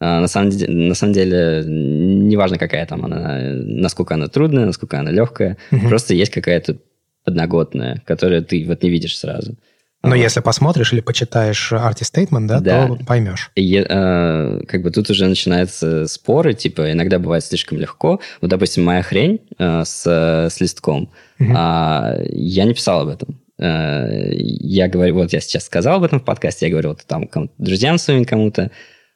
А, 0.00 0.20
на 0.20 0.26
самом, 0.26 0.50
деле, 0.50 0.72
на 0.72 0.94
самом 0.94 1.12
деле, 1.12 1.64
неважно, 1.66 2.58
какая 2.58 2.86
там 2.86 3.04
она, 3.04 3.38
насколько 3.54 4.14
она 4.14 4.28
трудная, 4.28 4.66
насколько 4.66 4.98
она 4.98 5.10
легкая, 5.10 5.58
угу. 5.70 5.88
просто 5.88 6.14
есть 6.14 6.32
какая-то 6.32 6.78
подноготная, 7.24 8.02
которую 8.04 8.44
ты 8.44 8.64
вот 8.66 8.82
не 8.82 8.90
видишь 8.90 9.18
сразу. 9.18 9.56
Но 10.02 10.10
Вот. 10.10 10.16
если 10.16 10.40
посмотришь 10.40 10.92
или 10.92 11.00
почитаешь 11.00 11.72
Artist 11.72 12.12
Statement, 12.12 12.46
да, 12.46 12.60
Да. 12.60 12.86
то 12.88 12.98
поймешь. 13.06 13.50
И, 13.54 13.76
э, 13.88 14.60
как 14.66 14.82
бы 14.82 14.90
тут 14.90 15.08
уже 15.10 15.26
начинаются 15.28 16.06
споры, 16.08 16.54
типа, 16.54 16.90
иногда 16.90 17.18
бывает 17.20 17.44
слишком 17.44 17.78
легко. 17.78 18.20
Вот, 18.40 18.50
допустим, 18.50 18.84
моя 18.84 19.02
хрень 19.02 19.40
э, 19.58 19.82
с, 19.84 20.04
с 20.50 20.60
листком, 20.60 21.10
Мгм. 21.38 21.54
а, 21.56 22.16
я 22.30 22.64
не 22.64 22.74
писал 22.74 23.02
об 23.02 23.08
этом. 23.08 23.40
Э, 23.60 24.30
я 24.34 24.88
говорю, 24.88 25.14
вот 25.14 25.32
я 25.32 25.40
сейчас 25.40 25.66
сказал 25.66 25.96
об 25.98 26.02
этом 26.04 26.18
в 26.18 26.24
подкасте, 26.24 26.66
я 26.66 26.72
говорил 26.72 26.92
это 26.92 27.06
там 27.06 27.28
друзьям 27.58 27.98
своим 27.98 28.24
кому-то. 28.24 28.70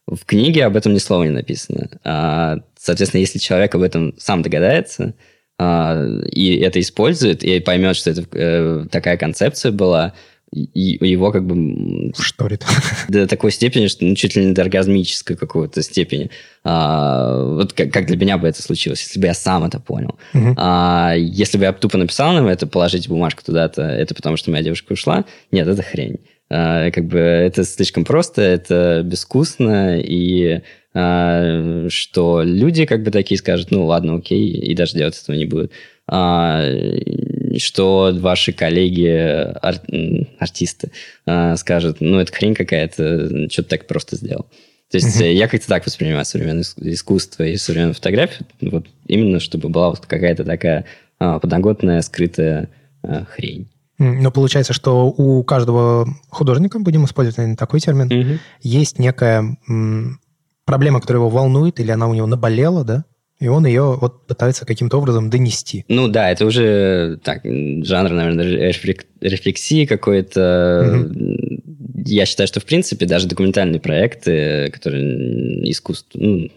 В 0.06 0.24
книге 0.24 0.66
об 0.66 0.76
этом 0.76 0.94
ни 0.94 0.98
слова 0.98 1.24
не 1.24 1.30
написано. 1.30 1.88
А, 2.04 2.58
соответственно, 2.78 3.22
если 3.22 3.40
человек 3.40 3.74
об 3.74 3.82
этом 3.82 4.14
сам 4.18 4.42
догадается 4.42 5.14
а, 5.58 6.00
и 6.30 6.58
это 6.58 6.78
использует, 6.80 7.42
и 7.42 7.58
поймет, 7.60 7.96
что 7.96 8.10
это 8.10 8.24
э, 8.32 8.84
такая 8.90 9.16
концепция 9.16 9.72
была, 9.72 10.12
и- 10.52 11.06
его 11.06 11.32
как 11.32 11.44
бы 11.46 12.12
Шторит. 12.18 12.64
до 13.08 13.26
такой 13.26 13.50
степени, 13.50 13.88
что 13.88 14.04
ну, 14.04 14.14
чуть 14.14 14.36
ли 14.36 14.44
не 14.44 14.52
до 14.52 14.62
оргазмической 14.62 15.36
какой-то 15.36 15.82
степени. 15.82 16.30
А, 16.64 17.42
вот 17.42 17.72
как, 17.72 17.92
как 17.92 18.06
для 18.06 18.16
меня 18.16 18.38
бы 18.38 18.48
это 18.48 18.62
случилось, 18.62 19.02
если 19.02 19.20
бы 19.20 19.26
я 19.26 19.34
сам 19.34 19.64
это 19.64 19.80
понял. 19.80 20.18
Мгм. 20.32 20.54
А 20.56 21.14
если 21.16 21.58
бы 21.58 21.64
я 21.64 21.72
тупо 21.72 21.98
написал 21.98 22.32
нам 22.32 22.46
это, 22.46 22.66
положить 22.66 23.08
бумажку 23.08 23.44
туда-то, 23.44 23.82
это 23.82 24.14
потому 24.14 24.36
что 24.36 24.50
моя 24.50 24.62
девушка 24.62 24.92
ушла, 24.92 25.24
нет, 25.50 25.66
это 25.66 25.82
хрень. 25.82 26.18
А, 26.48 26.90
как 26.90 27.06
бы 27.06 27.18
это 27.18 27.64
слишком 27.64 28.04
просто, 28.04 28.42
это 28.42 29.02
безвкусно, 29.04 29.98
и 29.98 30.60
а, 30.94 31.86
что 31.88 32.42
люди 32.42 32.86
как 32.86 33.02
бы 33.02 33.10
такие 33.10 33.38
скажут, 33.38 33.70
ну 33.70 33.84
ладно, 33.84 34.14
окей, 34.16 34.48
и 34.48 34.74
даже 34.74 34.94
делать 34.94 35.20
этого 35.20 35.36
не 35.36 35.44
будут. 35.44 35.72
А, 36.08 36.62
что 37.62 38.12
ваши 38.18 38.52
коллеги, 38.52 39.08
ар- 39.08 39.82
артисты, 40.38 40.90
а, 41.26 41.56
скажут, 41.56 41.98
ну 42.00 42.18
это 42.18 42.32
хрень 42.32 42.54
какая-то, 42.54 43.48
что 43.50 43.62
ты 43.62 43.68
так 43.68 43.86
просто 43.86 44.16
сделал. 44.16 44.46
То 44.90 44.98
есть 44.98 45.20
э, 45.20 45.32
я 45.32 45.48
как-то 45.48 45.66
так 45.66 45.84
воспринимаю 45.84 46.24
современное 46.24 46.62
иск- 46.62 46.78
искусство 46.80 47.42
и 47.42 47.56
современную 47.56 47.94
фотографию, 47.94 48.46
вот 48.60 48.86
именно 49.06 49.40
чтобы 49.40 49.68
была 49.68 49.90
вот 49.90 50.06
какая-то 50.06 50.44
такая 50.44 50.84
а, 51.18 51.38
подноготная, 51.40 52.02
скрытая 52.02 52.68
а, 53.02 53.24
хрень. 53.24 53.68
Но 53.98 54.30
получается, 54.30 54.74
что 54.74 55.06
у 55.06 55.42
каждого 55.42 56.06
художника, 56.28 56.78
будем 56.78 57.06
использовать, 57.06 57.38
наверное, 57.38 57.56
такой 57.56 57.80
термин, 57.80 58.08
есть 58.60 58.98
некая 58.98 59.56
м, 59.68 60.20
проблема, 60.66 61.00
которая 61.00 61.22
его 61.22 61.30
волнует, 61.30 61.80
или 61.80 61.90
она 61.90 62.06
у 62.06 62.12
него 62.14 62.26
наболела, 62.26 62.84
да? 62.84 63.04
И 63.38 63.48
он 63.48 63.66
ее 63.66 63.98
вот 64.00 64.26
пытается 64.26 64.64
каким-то 64.64 64.96
образом 64.96 65.28
донести. 65.28 65.84
Ну 65.88 66.08
да, 66.08 66.30
это 66.30 66.46
уже 66.46 67.18
так, 67.22 67.42
жанр, 67.44 68.10
наверное, 68.10 68.70
рефлек- 68.70 69.04
рефлексии 69.20 69.84
какой-то. 69.84 71.10
Я 72.06 72.24
считаю, 72.24 72.46
что 72.46 72.60
в 72.60 72.64
принципе 72.64 73.04
даже 73.04 73.28
документальные 73.28 73.80
проекты, 73.80 74.70
которые 74.72 75.70
искусство, 75.70 76.18
ну, 76.18 76.50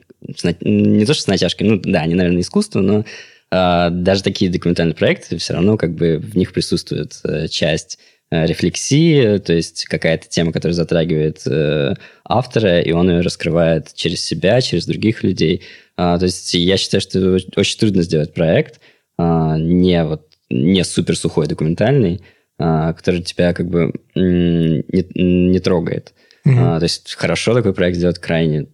на- 0.44 0.56
не 0.62 1.06
то 1.06 1.14
что 1.14 1.24
с 1.24 1.28
натяжкой, 1.28 1.68
ну 1.68 1.82
да, 1.84 2.02
они, 2.02 2.16
наверное, 2.16 2.42
искусство, 2.42 2.80
но 2.82 3.04
а, 3.52 3.90
даже 3.90 4.24
такие 4.24 4.52
документальные 4.52 4.96
проекты 4.96 5.38
все 5.38 5.54
равно 5.54 5.76
как 5.76 5.96
бы 5.96 6.18
в 6.18 6.38
них 6.38 6.54
присутствует 6.54 7.20
э, 7.24 7.48
часть 7.48 7.98
рефлексии, 8.32 9.38
то 9.40 9.54
есть 9.54 9.86
какая-то 9.86 10.28
тема, 10.28 10.52
которая 10.52 10.76
затрагивает 10.76 11.42
э, 11.48 11.96
автора, 12.24 12.80
и 12.80 12.92
он 12.92 13.10
ее 13.10 13.22
раскрывает 13.22 13.94
через 13.96 14.24
себя, 14.24 14.62
через 14.62 14.86
других 14.86 15.24
людей. 15.24 15.64
А, 15.98 16.18
то 16.18 16.26
есть 16.26 16.54
я 16.54 16.78
считаю, 16.78 17.02
что 17.02 17.20
оч- 17.36 17.52
очень 17.56 17.80
трудно 17.80 18.04
сделать 18.04 18.34
проект 18.34 18.80
а, 19.18 19.58
не 19.58 20.04
вот 20.04 20.28
не 20.50 20.84
супер 20.84 21.18
сухой 21.18 21.48
документальный, 21.48 22.22
а, 22.58 22.94
который 22.94 23.22
тебя 23.22 23.54
как 23.54 23.68
бы 23.68 23.94
не, 24.16 25.52
не 25.52 25.60
трогает. 25.60 26.14
А, 26.46 26.80
то 26.80 26.84
есть 26.84 27.16
хорошо 27.16 27.54
такой 27.54 27.74
проект 27.74 27.98
сделать 27.98 28.20
крайне 28.20 28.68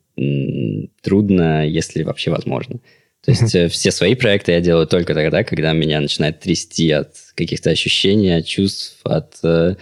трудно, 1.02 1.68
если 1.68 2.04
вообще 2.04 2.32
возможно. 2.32 2.80
То 3.26 3.32
есть 3.32 3.56
э, 3.56 3.68
все 3.68 3.92
свои 3.92 4.16
проекты 4.16 4.52
я 4.52 4.62
делаю 4.62 4.86
только 4.86 5.14
тогда, 5.16 5.44
когда 5.44 5.74
меня 5.74 6.00
начинает 6.00 6.40
трясти 6.40 6.92
от 6.92 7.10
каких-то 7.36 7.72
ощущений, 7.72 8.38
от 8.38 8.46
чувств, 8.46 9.00
от 9.04 9.34
э, 9.44 9.76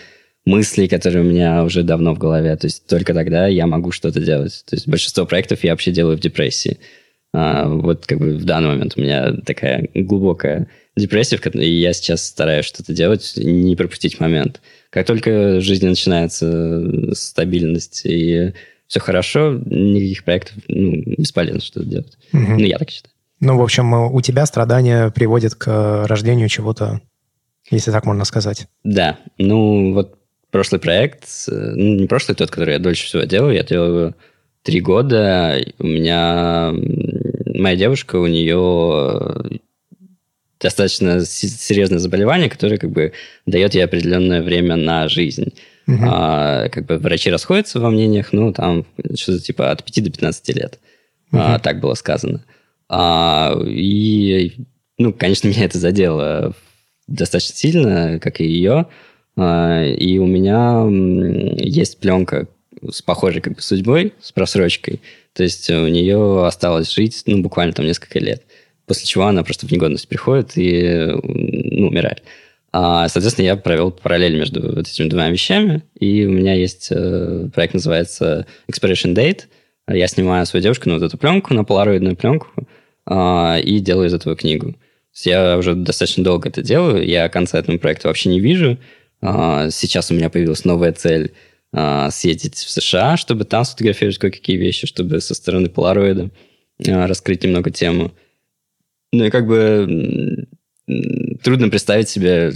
мыслей, 0.46 0.88
которые 0.88 1.24
у 1.24 1.28
меня 1.28 1.64
уже 1.64 1.84
давно 1.84 2.14
в 2.16 2.20
голове. 2.20 2.56
То 2.56 2.68
есть 2.68 2.88
только 2.88 3.14
тогда 3.14 3.48
я 3.48 3.68
могу 3.68 3.92
что-то 3.92 4.22
делать. 4.22 4.64
То 4.66 4.76
есть 4.76 4.88
большинство 4.88 5.26
проектов 5.26 5.64
я 5.64 5.72
вообще 5.72 5.92
делаю 5.92 6.18
в 6.18 6.22
депрессии. 6.22 6.80
А, 7.34 7.68
вот 7.68 8.06
как 8.06 8.20
бы 8.20 8.38
в 8.38 8.46
данный 8.46 8.70
момент 8.70 8.94
у 8.96 9.02
меня 9.02 9.34
такая 9.46 9.90
глубокая 9.94 10.68
депрессия, 10.96 11.38
которой 11.38 11.68
я 11.68 11.92
сейчас 11.92 12.26
стараюсь 12.26 12.66
что-то 12.66 12.94
делать, 12.94 13.34
и 13.36 13.46
не 13.46 13.76
пропустить 13.76 14.20
момент. 14.20 14.62
Как 14.90 15.06
только 15.08 15.58
в 15.58 15.62
жизни 15.62 15.88
начинается 15.88 17.14
стабильность 17.14 18.06
и 18.06 18.54
все 18.88 19.00
хорошо, 19.00 19.60
никаких 19.66 20.24
проектов 20.24 20.56
ну, 20.68 20.94
бесполезно 21.18 21.62
что-то 21.62 21.88
делать. 21.88 22.18
Мгм. 22.32 22.58
Ну, 22.58 22.66
я 22.66 22.78
так 22.78 22.92
считаю. 22.92 23.13
Ну, 23.44 23.58
в 23.58 23.62
общем, 23.62 23.94
у 23.94 24.22
тебя 24.22 24.46
страдания 24.46 25.10
приводят 25.10 25.56
к 25.56 26.06
рождению 26.08 26.48
чего-то, 26.48 27.02
если 27.70 27.92
так 27.92 28.06
можно 28.06 28.24
сказать. 28.26 28.68
Да, 28.84 29.18
ну 29.38 29.94
вот 29.94 30.18
прошлый 30.50 30.80
проект, 30.80 31.26
э, 31.50 31.52
ну 31.76 31.96
не 31.96 32.08
прошлый, 32.08 32.36
тот, 32.36 32.50
который 32.50 32.74
я 32.74 32.80
дольше 32.80 33.06
всего 33.06 33.24
делаю, 33.24 33.54
я 33.56 33.64
делаю 33.64 34.00
его 34.00 34.14
три 34.62 34.80
года. 34.80 35.58
У 35.80 35.84
меня 35.88 36.74
моя 37.54 37.76
девушка, 37.76 38.16
у 38.16 38.28
нее 38.28 39.60
достаточно 40.60 41.26
серьезное 41.26 42.00
заболевание, 42.00 42.50
которое 42.50 42.78
как 42.78 42.92
бы 42.92 43.12
дает 43.46 43.74
ей 43.76 43.84
определенное 43.84 44.42
время 44.42 44.78
на 44.78 45.10
жизнь. 45.10 45.54
Мгм. 45.86 46.08
А, 46.10 46.70
как 46.70 46.86
бы 46.86 46.98
врачи 46.98 47.30
расходятся 47.30 47.82
во 47.82 47.90
мнениях, 47.90 48.32
ну, 48.32 48.54
там 48.54 48.86
что-то 49.16 49.40
типа 49.40 49.72
от 49.72 49.84
5 49.84 50.02
до 50.06 50.12
15 50.12 50.50
лет. 50.54 50.80
А, 51.34 51.54
Мгм. 51.54 51.60
так 51.60 51.82
было 51.82 51.94
сказано. 51.96 52.46
А, 52.90 53.56
и, 53.66 54.54
ну, 54.98 55.14
конечно, 55.14 55.48
меня 55.50 55.66
это 55.66 55.78
задело 55.78 56.54
достаточно 57.08 57.56
сильно, 57.56 58.20
как 58.20 58.42
и 58.42 58.46
ее. 58.46 58.88
А, 59.36 59.84
и 59.86 60.18
у 60.18 60.26
меня 60.26 60.88
есть 61.58 62.00
пленка 62.00 62.48
с 62.90 63.02
похожей 63.02 63.42
как 63.42 63.56
бы 63.56 63.62
судьбой, 63.62 64.14
с 64.22 64.32
просрочкой. 64.32 65.02
То 65.34 65.44
есть 65.44 65.70
у 65.70 65.88
нее 65.88 66.46
осталось 66.46 66.92
жить, 66.92 67.24
ну, 67.26 67.42
буквально 67.42 67.74
там 67.74 67.86
несколько 67.86 68.20
лет. 68.20 68.44
После 68.86 69.06
чего 69.06 69.26
она 69.26 69.44
просто 69.44 69.66
в 69.66 69.72
негодность 69.72 70.08
приходит 70.08 70.58
и, 70.58 71.08
ну, 71.24 71.88
умирает. 71.88 72.22
А, 72.76 73.08
соответственно, 73.08 73.46
я 73.46 73.56
провел 73.56 73.92
параллель 73.92 74.36
между 74.36 74.76
вот 74.76 74.88
этими 74.88 75.08
двумя 75.08 75.30
вещами, 75.30 75.84
и 76.00 76.26
у 76.26 76.32
меня 76.32 76.56
есть 76.56 76.88
э, 76.92 77.48
проект, 77.54 77.76
называется 77.76 78.48
Expiration 78.68 79.14
Date. 79.14 79.44
Я 79.88 80.08
снимаю 80.08 80.46
свою 80.48 80.64
девушку 80.64 80.90
на 80.90 80.96
вот 80.96 81.04
эту 81.04 81.18
пленку, 81.18 81.54
на 81.54 81.64
полароидную 81.64 82.16
пленку, 82.16 82.48
и 83.10 83.80
делаю 83.80 84.08
из 84.08 84.14
этого 84.14 84.36
книгу. 84.36 84.76
Я 85.24 85.58
уже 85.58 85.76
достаточно 85.76 86.24
долго 86.24 86.50
это 86.50 86.64
делаю, 86.64 87.06
я 87.06 87.30
конца 87.30 87.60
этому 87.60 87.78
проекту 87.78 88.08
вообще 88.08 88.30
не 88.30 88.40
вижу. 88.40 88.80
А, 89.22 89.70
сейчас 89.70 90.12
у 90.12 90.16
меня 90.16 90.30
появилась 90.30 90.66
новая 90.66 90.92
цель 90.92 91.32
а, 91.72 92.10
съездить 92.10 92.56
в 92.56 92.70
США, 92.70 93.16
чтобы 93.16 93.46
там 93.46 93.64
сфотографировать 93.64 94.18
кое-какие 94.18 94.58
вещи, 94.58 94.88
чтобы 94.88 95.22
со 95.22 95.36
стороны 95.36 95.70
полароида 95.70 96.32
а, 96.88 97.08
раскрыть 97.08 97.44
немного 97.44 97.70
тему. 97.70 98.12
Ну 99.12 99.26
и 99.26 99.30
как 99.30 99.46
бы 99.46 100.48
трудно 101.44 101.70
представить 101.70 102.10
себе, 102.10 102.52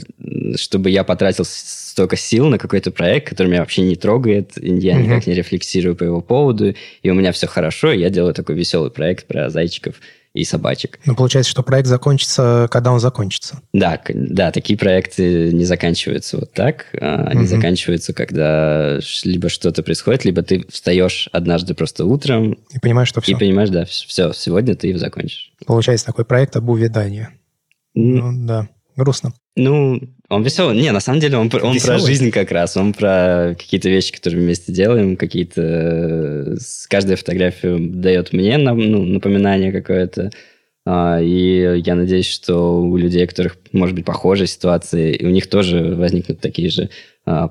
чтобы 0.56 0.90
я 0.90 1.04
потратил 1.04 1.46
столько 1.46 2.18
сил 2.18 2.48
на 2.48 2.58
какой-то 2.58 2.92
проект, 2.92 3.30
который 3.30 3.48
меня 3.48 3.60
вообще 3.62 3.84
не 3.84 3.96
трогает, 3.96 4.54
я 4.58 5.00
никак 5.00 5.28
не 5.28 5.36
рефлексирую 5.36 5.96
по 5.96 6.04
его 6.04 6.22
поводу, 6.22 6.74
и 7.04 7.10
у 7.10 7.14
меня 7.14 7.32
все 7.32 7.48
хорошо, 7.48 7.92
и 7.92 8.00
я 8.00 8.10
делаю 8.10 8.34
такой 8.34 8.56
веселый 8.56 8.92
проект 8.92 9.28
про 9.28 9.50
зайчиков 9.50 10.02
и 10.38 10.44
собачек. 10.44 11.00
Ну, 11.06 11.16
получается, 11.16 11.52
что 11.52 11.64
проект 11.64 11.88
закончится, 11.88 12.68
когда 12.72 12.92
он 12.92 13.00
закончится. 13.00 13.62
Да, 13.74 14.00
да, 14.08 14.52
такие 14.52 14.78
проекты 14.78 15.52
не 15.52 15.66
заканчиваются 15.66 16.38
вот 16.38 16.54
так. 16.54 16.88
а, 17.00 17.26
Они 17.28 17.42
Мгм. 17.42 17.48
заканчиваются, 17.48 18.14
когда 18.14 19.00
либо 19.24 19.50
что-то 19.50 19.84
происходит, 19.84 20.26
либо 20.26 20.42
ты 20.44 20.66
встаешь 20.70 21.30
однажды 21.32 21.74
просто 21.74 22.06
утром 22.06 22.58
И 22.74 22.80
понимаешь, 22.80 23.10
что 23.10 23.20
и 23.20 23.24
все. 23.24 23.38
понимаешь, 23.38 23.70
да, 23.70 23.86
все, 23.86 24.32
сегодня 24.34 24.76
ты 24.76 24.88
его 24.88 25.00
закончишь. 25.00 25.52
Получается 25.66 26.06
такой 26.06 26.26
проект 26.26 26.56
об 26.56 26.70
увядании. 26.70 27.30
Ну, 27.96 28.32
Ну, 28.32 28.48
да. 28.48 28.70
Грустно. 28.96 29.34
Ну, 29.56 30.00
он 30.30 30.44
веселый. 30.44 30.76
Не, 30.78 30.92
на 30.92 31.00
самом 31.00 31.20
деле 31.20 31.38
он, 31.38 31.50
про- 31.50 31.62
он 31.66 31.78
про 31.80 32.00
жизнь 32.00 32.32
как 32.32 32.52
раз. 32.52 32.76
Он 32.78 32.94
про 32.94 33.56
какие-то 33.58 33.90
вещи, 33.90 34.14
которые 34.14 34.42
вместе 34.42 34.72
делаем, 34.72 35.16
какие-то... 35.16 35.62
э, 35.62 36.56
Каждая 36.90 37.16
фотография 37.18 37.78
дает 37.78 38.34
мне 38.34 38.58
ну, 38.58 39.04
напоминание 39.04 39.72
какое-то. 39.72 40.32
А, 40.86 41.22
И 41.22 41.82
я 41.86 41.96
надеюсь, 41.96 42.28
что 42.30 42.82
у 42.82 42.96
людей, 42.98 43.26
у 43.26 43.28
которых, 43.28 43.58
может 43.72 43.96
быть, 43.96 44.06
похожие 44.06 44.48
ситуации, 44.48 45.18
у 45.24 45.30
них 45.30 45.48
тоже 45.48 45.96
возникнут 45.96 46.40
такие 46.40 46.70
же 46.70 46.90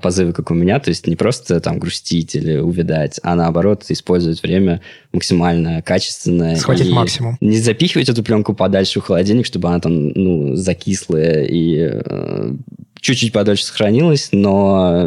позывы, 0.01 0.33
как 0.33 0.49
у 0.51 0.53
меня. 0.53 0.79
То 0.79 0.89
есть 0.89 1.05
не 1.07 1.15
просто 1.15 1.59
там 1.59 1.77
грустить 1.79 2.35
или 2.35 2.57
увядать, 2.57 3.19
а 3.23 3.35
наоборот 3.35 3.85
использовать 3.89 4.41
время 4.41 4.81
максимально 5.11 5.81
качественно. 5.81 6.55
Схватить 6.55 6.91
максимум. 6.91 7.37
Не 7.41 7.59
запихивать 7.59 8.09
эту 8.09 8.23
пленку 8.23 8.53
подальше 8.53 8.99
в 8.99 9.03
холодильник, 9.03 9.45
чтобы 9.45 9.69
она 9.69 9.79
там 9.79 10.09
ну, 10.09 10.55
закислая 10.55 11.43
и 11.43 12.01
э, 12.03 12.53
чуть-чуть 12.99 13.31
подольше 13.31 13.65
сохранилась, 13.65 14.29
но 14.31 15.03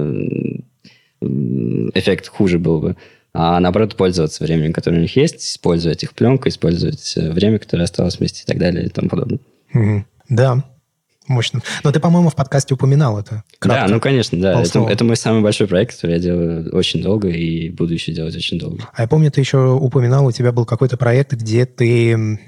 э, 1.21 1.29
эффект 1.95 2.29
хуже 2.29 2.59
был 2.59 2.81
бы. 2.81 2.97
А 3.33 3.61
наоборот, 3.61 3.95
пользоваться 3.95 4.43
временем, 4.43 4.73
которое 4.73 4.99
у 4.99 5.03
них 5.03 5.17
есть, 5.17 5.43
использовать 5.45 6.03
их 6.03 6.15
пленку, 6.15 6.49
использовать 6.49 7.15
э, 7.17 7.31
время, 7.31 7.59
которое 7.59 7.85
осталось 7.85 8.19
вместе 8.19 8.43
и 8.43 8.47
так 8.47 8.59
далее 8.59 8.87
и 8.87 8.89
тому 8.89 9.09
подобное. 9.09 9.39
Угу. 9.73 10.05
Да, 10.31 10.65
мощно. 11.31 11.61
Но 11.85 11.93
ты, 11.93 12.01
по-моему, 12.01 12.29
в 12.29 12.35
подкасте 12.35 12.75
упоминал 12.75 13.19
это. 13.19 13.45
Кратко. 13.59 13.87
Да, 13.87 13.95
ну, 13.95 14.01
конечно, 14.01 14.39
да. 14.41 14.61
Это, 14.61 14.81
это 14.81 15.05
мой 15.05 15.17
самый 15.17 15.43
большой 15.43 15.67
проект, 15.67 15.95
который 15.95 16.13
я 16.13 16.19
делаю 16.19 16.75
очень 16.75 17.03
долго 17.03 17.29
и 17.29 17.71
буду 17.71 17.95
еще 17.95 18.13
делать 18.13 18.37
очень 18.37 18.59
долго. 18.59 18.89
А 18.93 19.03
я 19.03 19.09
помню, 19.09 19.31
ты 19.31 19.41
еще 19.41 19.73
упоминал, 19.73 20.27
у 20.27 20.33
тебя 20.33 20.53
был 20.53 20.67
какой-то 20.67 20.97
проект, 20.97 21.33
где 21.33 21.65
ты 21.65 22.39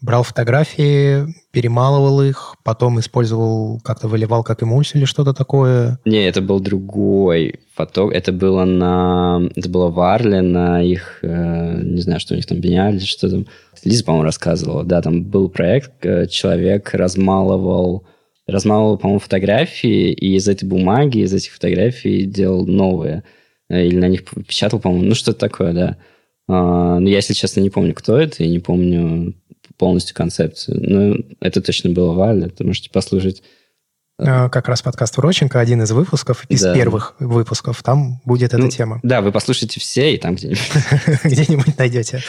брал 0.00 0.22
фотографии, 0.22 1.26
перемалывал 1.50 2.22
их, 2.22 2.54
потом 2.64 3.00
использовал, 3.00 3.80
как-то 3.80 4.08
выливал 4.08 4.42
как 4.44 4.62
эмульсию 4.62 5.00
или 5.00 5.06
что-то 5.06 5.34
такое? 5.34 5.98
Не, 6.04 6.26
это 6.28 6.40
был 6.40 6.60
другой 6.60 7.60
фото. 7.74 8.10
Это 8.10 8.32
было 8.32 8.64
на... 8.64 9.40
Это 9.56 9.68
было 9.68 9.88
в 9.88 10.00
Арле 10.00 10.40
на 10.40 10.82
их... 10.82 11.18
Э, 11.22 11.80
не 11.82 12.00
знаю, 12.00 12.20
что 12.20 12.34
у 12.34 12.36
них 12.36 12.46
там, 12.46 12.60
Бениаль 12.60 13.00
что 13.00 13.28
там. 13.28 13.46
Лиза, 13.84 14.04
по-моему, 14.04 14.24
рассказывала. 14.24 14.84
Да, 14.84 15.02
там 15.02 15.24
был 15.24 15.48
проект, 15.48 16.04
э, 16.04 16.26
человек 16.26 16.94
размалывал 16.94 18.04
размалывал, 18.46 18.96
по-моему, 18.96 19.20
фотографии, 19.20 20.10
и 20.10 20.34
из 20.34 20.48
этой 20.48 20.64
бумаги, 20.66 21.18
из 21.18 21.34
этих 21.34 21.52
фотографий 21.52 22.24
делал 22.24 22.66
новые. 22.66 23.22
Э, 23.68 23.86
или 23.86 23.96
на 23.96 24.08
них 24.08 24.24
печатал, 24.24 24.80
по-моему. 24.80 25.04
Ну, 25.04 25.14
что-то 25.14 25.38
такое, 25.38 25.72
да. 25.72 25.96
А, 26.48 26.98
но 26.98 27.08
я, 27.08 27.16
если 27.16 27.34
честно, 27.34 27.60
не 27.60 27.70
помню, 27.70 27.94
кто 27.94 28.18
это, 28.18 28.42
и 28.42 28.48
не 28.48 28.58
помню 28.58 29.34
полностью 29.78 30.14
концепцию. 30.14 30.78
Но 30.80 31.16
это 31.40 31.62
точно 31.62 31.90
было 31.90 32.12
Валя, 32.12 32.46
это 32.46 32.64
можете 32.64 32.90
послушать. 32.90 33.42
А, 34.18 34.48
как 34.48 34.68
раз 34.68 34.82
подкаст 34.82 35.16
Уроченко, 35.16 35.60
один 35.60 35.82
из 35.82 35.92
выпусков, 35.92 36.44
из 36.48 36.60
да. 36.60 36.74
первых 36.74 37.14
выпусков, 37.20 37.82
там 37.82 38.20
будет 38.24 38.52
эта 38.52 38.58
ну, 38.58 38.68
тема. 38.68 39.00
Да, 39.04 39.20
вы 39.20 39.30
послушайте 39.30 39.80
все, 39.80 40.14
и 40.14 40.18
там 40.18 40.34
где-нибудь. 40.34 40.60
Где-нибудь 41.24 41.78
найдете. 41.78 42.22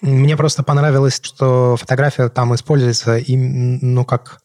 Мне 0.00 0.36
просто 0.36 0.64
понравилось, 0.64 1.20
что 1.22 1.76
фотография 1.76 2.28
там 2.28 2.54
используется, 2.54 3.20
ну, 3.28 4.04
как... 4.04 4.40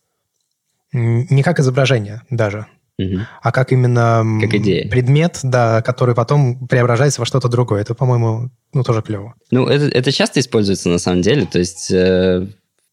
Не 0.94 1.44
как 1.44 1.60
изображение 1.60 2.22
даже, 2.30 2.68
угу. 2.98 3.20
а 3.42 3.52
как 3.52 3.72
именно 3.72 4.24
как 4.42 4.54
идея. 4.56 4.90
предмет, 4.90 5.40
да, 5.44 5.82
который 5.82 6.16
потом 6.16 6.68
преображается 6.68 7.22
во 7.22 7.26
что-то 7.26 7.48
другое. 7.48 7.82
Это, 7.82 7.96
по-моему, 7.96 8.50
ну, 8.74 8.84
тоже 8.84 9.02
клево. 9.02 9.36
Ну, 9.52 9.68
это, 9.68 9.86
это 9.86 10.12
часто 10.12 10.40
используется 10.40 10.90
на 10.90 11.00
самом 11.00 11.22
деле. 11.22 11.46
То 11.46 11.60
есть 11.60 11.92
э, 11.92 12.48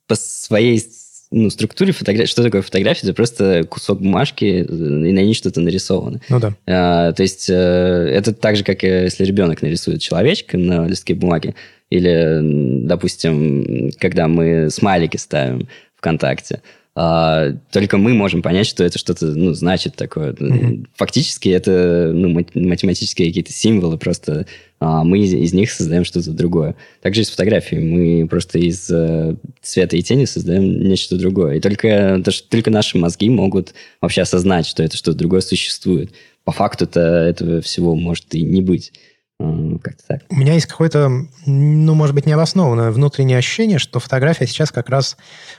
по 0.07 0.15
своей 0.15 0.83
ну, 1.31 1.51
структуре 1.51 1.93
фотографии... 1.93 2.31
Что 2.31 2.43
такое 2.43 2.63
фотография? 2.63 3.07
Это 3.07 3.15
просто 3.15 3.65
кусок 3.65 4.01
бумажки, 4.01 4.45
э, 4.45 4.63
и 4.63 5.13
на 5.13 5.19
ней 5.19 5.35
что-то 5.35 5.61
нарисовано. 5.61 6.21
Ну 6.29 6.41
да. 6.41 6.55
А, 6.67 7.13
то 7.13 7.23
есть 7.23 7.49
э, 7.51 7.53
это 7.53 8.33
так 8.33 8.57
же, 8.57 8.65
как 8.65 8.83
если 8.83 9.25
ребенок 9.25 9.63
нарисует 9.63 10.01
человечка 10.01 10.57
на 10.59 10.87
листке 10.87 11.15
бумаги, 11.15 11.55
или, 11.91 12.41
допустим, 12.87 13.91
когда 14.01 14.27
мы 14.27 14.71
смайлики 14.71 15.17
ставим 15.17 15.69
ВКонтакте. 15.97 16.63
А, 16.97 17.51
только 17.73 17.99
мы 17.99 18.15
можем 18.15 18.41
понять, 18.41 18.69
что 18.69 18.85
это 18.85 18.99
что-то 18.99 19.27
ну, 19.27 19.53
значит 19.53 19.97
такое. 19.97 20.33
Mm-hmm. 20.33 20.87
Фактически 20.95 21.49
это 21.49 22.13
ну, 22.15 22.29
математические 22.55 23.29
какие-то 23.29 23.53
символы, 23.53 23.99
просто 23.99 24.47
а 24.79 25.03
мы 25.03 25.21
из, 25.21 25.33
из 25.33 25.53
них 25.53 25.73
создаем 25.73 26.05
что-то 26.05 26.31
другое. 26.31 26.77
Также 27.01 27.23
и 27.23 27.25
с 27.25 27.31
фотографией. 27.31 27.83
Мы 27.83 28.29
просто 28.29 28.59
из 28.59 28.89
э, 28.91 29.35
цвета 29.63 29.97
и 29.97 30.03
тени 30.03 30.27
создаем 30.27 30.81
нечто 30.83 31.17
другое. 31.17 31.57
И 31.57 31.61
только, 31.61 32.23
только 32.51 32.71
наши 32.71 32.99
мозги 32.99 33.31
могут 33.31 33.75
вообще 34.01 34.23
осознать, 34.23 34.67
что 34.67 34.83
это 34.83 34.97
что-то 34.97 35.19
другое 35.19 35.41
существует. 35.41 36.13
По 36.45 36.53
факту-то 36.53 37.01
этого 37.01 37.61
всего 37.63 37.95
может 37.95 38.35
и 38.35 38.43
не 38.43 38.61
быть. 38.61 38.93
Как-то 39.39 40.07
так. 40.07 40.21
У 40.31 40.37
меня 40.37 40.55
есть 40.55 40.67
какое-то, 40.67 41.11
ну, 41.47 41.95
может 41.95 42.15
быть, 42.15 42.27
необоснованное 42.27 42.91
внутреннее 42.91 43.39
ощущение, 43.39 43.79
что 43.79 43.99
фотография 43.99 44.47
сейчас 44.47 44.71
как 44.71 44.89
раз 44.89 45.17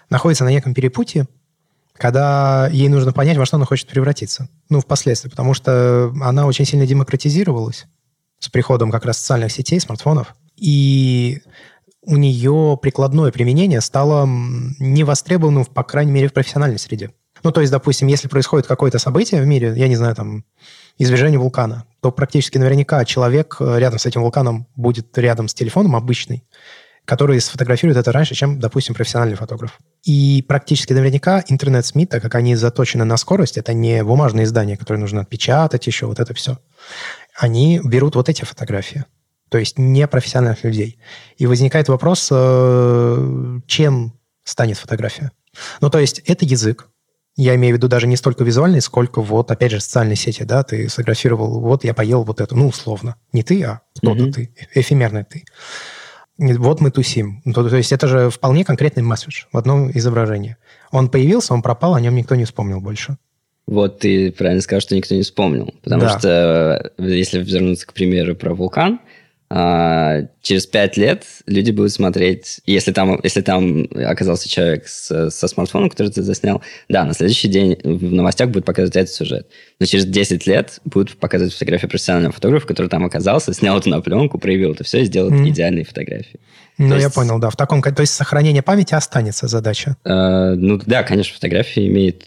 находится 0.09 0.45
на 0.45 0.49
неком 0.49 0.73
перепутье, 0.73 1.27
когда 1.93 2.67
ей 2.71 2.89
нужно 2.89 3.13
понять, 3.13 3.37
во 3.37 3.45
что 3.45 3.57
она 3.57 3.65
хочет 3.65 3.87
превратиться. 3.87 4.49
Ну, 4.69 4.79
впоследствии, 4.79 5.29
потому 5.29 5.53
что 5.53 6.13
она 6.21 6.45
очень 6.45 6.65
сильно 6.65 6.87
демократизировалась 6.87 7.85
с 8.39 8.49
приходом 8.49 8.91
как 8.91 9.05
раз 9.05 9.17
социальных 9.17 9.51
сетей, 9.51 9.79
смартфонов. 9.79 10.35
И 10.55 11.41
у 12.05 12.17
нее 12.17 12.77
прикладное 12.81 13.31
применение 13.31 13.81
стало 13.81 14.25
невостребованным, 14.25 15.65
по 15.65 15.83
крайней 15.83 16.11
мере, 16.11 16.27
в 16.29 16.33
профессиональной 16.33 16.79
среде. 16.79 17.11
Ну, 17.43 17.51
то 17.51 17.61
есть, 17.61 17.71
допустим, 17.71 18.07
если 18.07 18.27
происходит 18.27 18.67
какое-то 18.67 18.99
событие 18.99 19.41
в 19.41 19.45
мире, 19.45 19.73
я 19.75 19.87
не 19.87 19.95
знаю, 19.95 20.15
там, 20.15 20.45
извержение 20.97 21.39
вулкана, 21.39 21.85
то 22.01 22.11
практически 22.11 22.57
наверняка 22.57 23.03
человек 23.05 23.57
э, 23.59 23.79
рядом 23.79 23.99
с 23.99 24.05
этим 24.05 24.21
вулканом 24.21 24.67
будет 24.75 25.17
рядом 25.17 25.47
с 25.47 25.53
телефоном 25.53 25.95
обычный, 25.95 26.43
который 27.05 27.39
сфотографирует 27.39 27.97
это 27.97 28.11
раньше, 28.11 28.35
чем, 28.35 28.59
допустим, 28.59 28.95
профессиональный 28.95 29.35
фотограф. 29.35 29.77
И 30.03 30.43
практически 30.47 30.93
наверняка 30.93 31.43
интернет-СМИ, 31.47 32.07
так 32.07 32.21
как 32.21 32.35
они 32.35 32.55
заточены 32.55 33.05
на 33.05 33.17
скорость, 33.17 33.57
это 33.57 33.73
не 33.73 34.03
бумажные 34.03 34.45
издания, 34.45 34.77
которые 34.77 35.01
нужно 35.01 35.21
отпечатать 35.21 35.85
еще, 35.87 36.07
вот 36.07 36.19
это 36.19 36.33
все. 36.33 36.59
Они 37.37 37.79
берут 37.83 38.15
вот 38.15 38.29
эти 38.29 38.43
фотографии, 38.43 39.05
то 39.49 39.57
есть 39.57 39.77
не 39.77 40.07
профессиональных 40.07 40.63
людей. 40.63 40.99
И 41.37 41.45
возникает 41.45 41.89
вопрос, 41.89 42.29
э, 42.31 43.59
чем 43.67 44.19
станет 44.43 44.77
фотография? 44.77 45.31
Ну, 45.81 45.89
то 45.89 45.99
есть 45.99 46.19
это 46.25 46.45
язык, 46.45 46.89
я 47.35 47.55
имею 47.55 47.75
в 47.75 47.77
виду 47.77 47.87
даже 47.87 48.07
не 48.07 48.15
столько 48.15 48.43
визуальный, 48.43 48.81
сколько 48.81 49.21
вот, 49.21 49.51
опять 49.51 49.71
же, 49.71 49.81
социальные 49.81 50.15
сети, 50.15 50.43
да, 50.43 50.63
ты 50.63 50.87
сфотографировал, 50.87 51.59
вот 51.59 51.83
я 51.83 51.93
поел 51.93 52.23
вот 52.23 52.39
это, 52.39 52.55
ну, 52.55 52.67
условно. 52.67 53.15
Не 53.33 53.43
ты, 53.43 53.61
а 53.63 53.81
кто-то 53.97 54.23
mm-hmm. 54.23 54.31
ты, 54.31 54.53
эфемерный 54.73 55.25
ты. 55.25 55.43
Вот 56.37 56.81
мы 56.81 56.91
тусим. 56.91 57.41
Ну, 57.45 57.53
то, 57.53 57.67
то 57.67 57.75
есть 57.75 57.91
это 57.91 58.07
же 58.07 58.29
вполне 58.29 58.65
конкретный 58.65 59.03
месседж 59.03 59.45
в 59.51 59.57
одном 59.57 59.89
изображении. 59.91 60.57
Он 60.91 61.09
появился, 61.09 61.53
он 61.53 61.61
пропал, 61.61 61.95
о 61.95 62.01
нем 62.01 62.15
никто 62.15 62.35
не 62.35 62.45
вспомнил 62.45 62.81
больше. 62.81 63.17
Вот 63.67 63.99
ты 63.99 64.31
правильно 64.31 64.61
сказал, 64.61 64.81
что 64.81 64.95
никто 64.95 65.15
не 65.15 65.23
вспомнил. 65.23 65.73
Потому 65.81 66.03
да. 66.03 66.19
что, 66.19 66.93
э, 66.97 67.03
если 67.03 67.41
вернуться 67.41 67.87
к 67.87 67.93
примеру 67.93 68.35
про 68.35 68.53
вулкан, 68.53 68.99
через 70.41 70.67
пять 70.67 70.97
лет 70.97 71.23
люди 71.45 71.71
будут 71.71 71.93
смотреть, 71.93 72.59
если 72.65 72.91
там, 72.91 73.19
если 73.23 73.39
там 73.39 73.87
оказался 73.93 74.49
человек 74.49 74.85
с, 74.85 75.29
со 75.29 75.47
смартфоном, 75.47 75.89
который 75.89 76.11
ты 76.11 76.23
заснял, 76.23 76.61
да, 76.89 77.05
на 77.05 77.13
следующий 77.13 77.47
день 77.47 77.77
в 77.83 78.11
новостях 78.11 78.49
будет 78.49 78.65
показывать 78.65 78.97
этот 78.97 79.13
сюжет. 79.13 79.47
Но 79.79 79.85
через 79.85 80.05
10 80.05 80.45
лет 80.45 80.79
будут 80.83 81.17
показывать 81.17 81.53
фотографию 81.53 81.89
профессионального 81.89 82.33
фотографа, 82.33 82.67
который 82.67 82.87
там 82.87 83.05
оказался, 83.05 83.53
снял 83.53 83.77
это 83.77 83.87
на 83.87 84.01
пленку, 84.01 84.37
проявил 84.39 84.73
это 84.73 84.83
все 84.83 85.01
и 85.01 85.05
сделал 85.05 85.31
mm. 85.31 85.49
идеальные 85.49 85.85
фотографии. 85.85 86.39
Ну, 86.77 86.89
то 86.89 86.95
я 86.95 87.03
есть, 87.03 87.15
понял, 87.15 87.39
да. 87.39 87.49
В 87.49 87.55
таком, 87.55 87.81
то 87.81 88.01
есть 88.01 88.13
сохранение 88.13 88.61
памяти 88.61 88.93
останется 88.93 89.47
задача. 89.47 89.95
Э, 90.03 90.53
ну, 90.55 90.81
да, 90.85 91.03
конечно, 91.03 91.33
фотография 91.33 91.87
имеет 91.87 92.25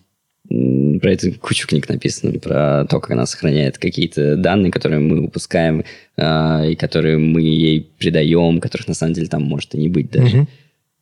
про 0.48 1.12
это 1.12 1.30
кучу 1.32 1.68
книг 1.68 1.88
написано, 1.88 2.38
про 2.38 2.87
то, 2.88 3.00
как 3.00 3.11
она 3.11 3.26
сохраняет 3.26 3.78
какие-то 3.78 4.37
данные, 4.37 4.72
которые 4.72 5.00
мы 5.00 5.24
упускаем, 5.24 5.84
э, 6.16 6.70
и 6.70 6.76
которые 6.76 7.18
мы 7.18 7.42
ей 7.42 7.82
придаем, 7.98 8.61
которых 8.61 8.88
на 8.88 8.94
самом 8.94 9.12
деле 9.12 9.28
там 9.28 9.42
может 9.42 9.74
и 9.74 9.78
не 9.78 9.88
быть 9.88 10.11
даже. 10.11 10.46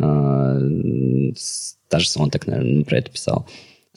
Mm-hmm. 0.00 1.32
Э, 1.32 1.32
даже 1.90 2.08
он 2.16 2.30
так, 2.30 2.46
наверное, 2.46 2.84
про 2.84 2.98
это 2.98 3.10
писал. 3.10 3.48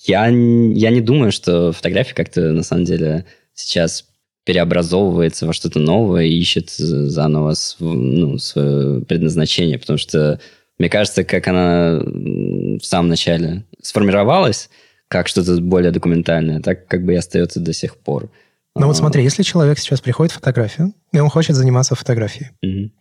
Я, 0.05 0.27
я 0.27 0.89
не 0.91 1.01
думаю, 1.01 1.31
что 1.31 1.71
фотография 1.71 2.13
как-то 2.13 2.51
на 2.53 2.63
самом 2.63 2.85
деле 2.85 3.25
сейчас 3.53 4.05
переобразовывается 4.45 5.45
во 5.45 5.53
что-то 5.53 5.79
новое 5.79 6.25
и 6.25 6.37
ищет 6.37 6.69
заново 6.69 7.55
ну, 7.79 8.37
свое 8.37 9.01
предназначение, 9.01 9.77
потому 9.77 9.97
что 9.97 10.39
мне 10.77 10.89
кажется, 10.89 11.23
как 11.23 11.47
она 11.47 12.01
в 12.01 12.81
самом 12.81 13.09
начале 13.09 13.65
сформировалась, 13.81 14.69
как 15.09 15.27
что-то 15.27 15.59
более 15.59 15.91
документальное, 15.91 16.61
так 16.61 16.87
как 16.87 17.03
бы 17.03 17.13
и 17.13 17.17
остается 17.17 17.59
до 17.59 17.73
сих 17.73 17.97
пор. 17.97 18.31
Ну 18.75 18.87
вот 18.87 18.95
а. 18.95 18.99
смотри, 18.99 19.23
если 19.23 19.43
человек 19.43 19.79
сейчас 19.79 19.99
приходит 19.99 20.31
в 20.31 20.35
фотографию, 20.35 20.93
и 21.11 21.19
он 21.19 21.29
хочет 21.29 21.55
заниматься 21.55 21.95
фотографией, 21.95 22.51
угу. 22.61 22.91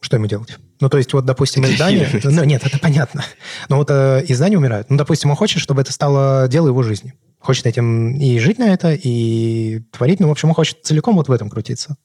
что 0.00 0.16
ему 0.16 0.26
делать? 0.26 0.58
Ну, 0.80 0.90
то 0.90 0.98
есть, 0.98 1.12
вот, 1.14 1.24
допустим, 1.24 1.64
издание... 1.64 2.08
Ну, 2.22 2.44
нет, 2.44 2.62
это 2.64 2.78
понятно. 2.78 3.24
Но 3.70 3.78
вот 3.78 3.90
э, 3.90 4.24
издание 4.28 4.58
умирает. 4.58 4.90
Ну, 4.90 4.98
допустим, 4.98 5.30
он 5.30 5.36
хочет, 5.36 5.62
чтобы 5.62 5.80
это 5.80 5.90
стало 5.90 6.48
дело 6.48 6.68
его 6.68 6.82
жизни. 6.82 7.14
Хочет 7.38 7.66
этим 7.66 8.14
и 8.18 8.38
жить 8.38 8.58
на 8.58 8.74
это, 8.74 8.92
и 8.92 9.80
творить. 9.90 10.20
Ну, 10.20 10.28
в 10.28 10.30
общем, 10.30 10.50
он 10.50 10.54
хочет 10.54 10.84
целиком 10.84 11.16
вот 11.16 11.28
в 11.28 11.32
этом 11.32 11.48
крутиться. 11.48 11.96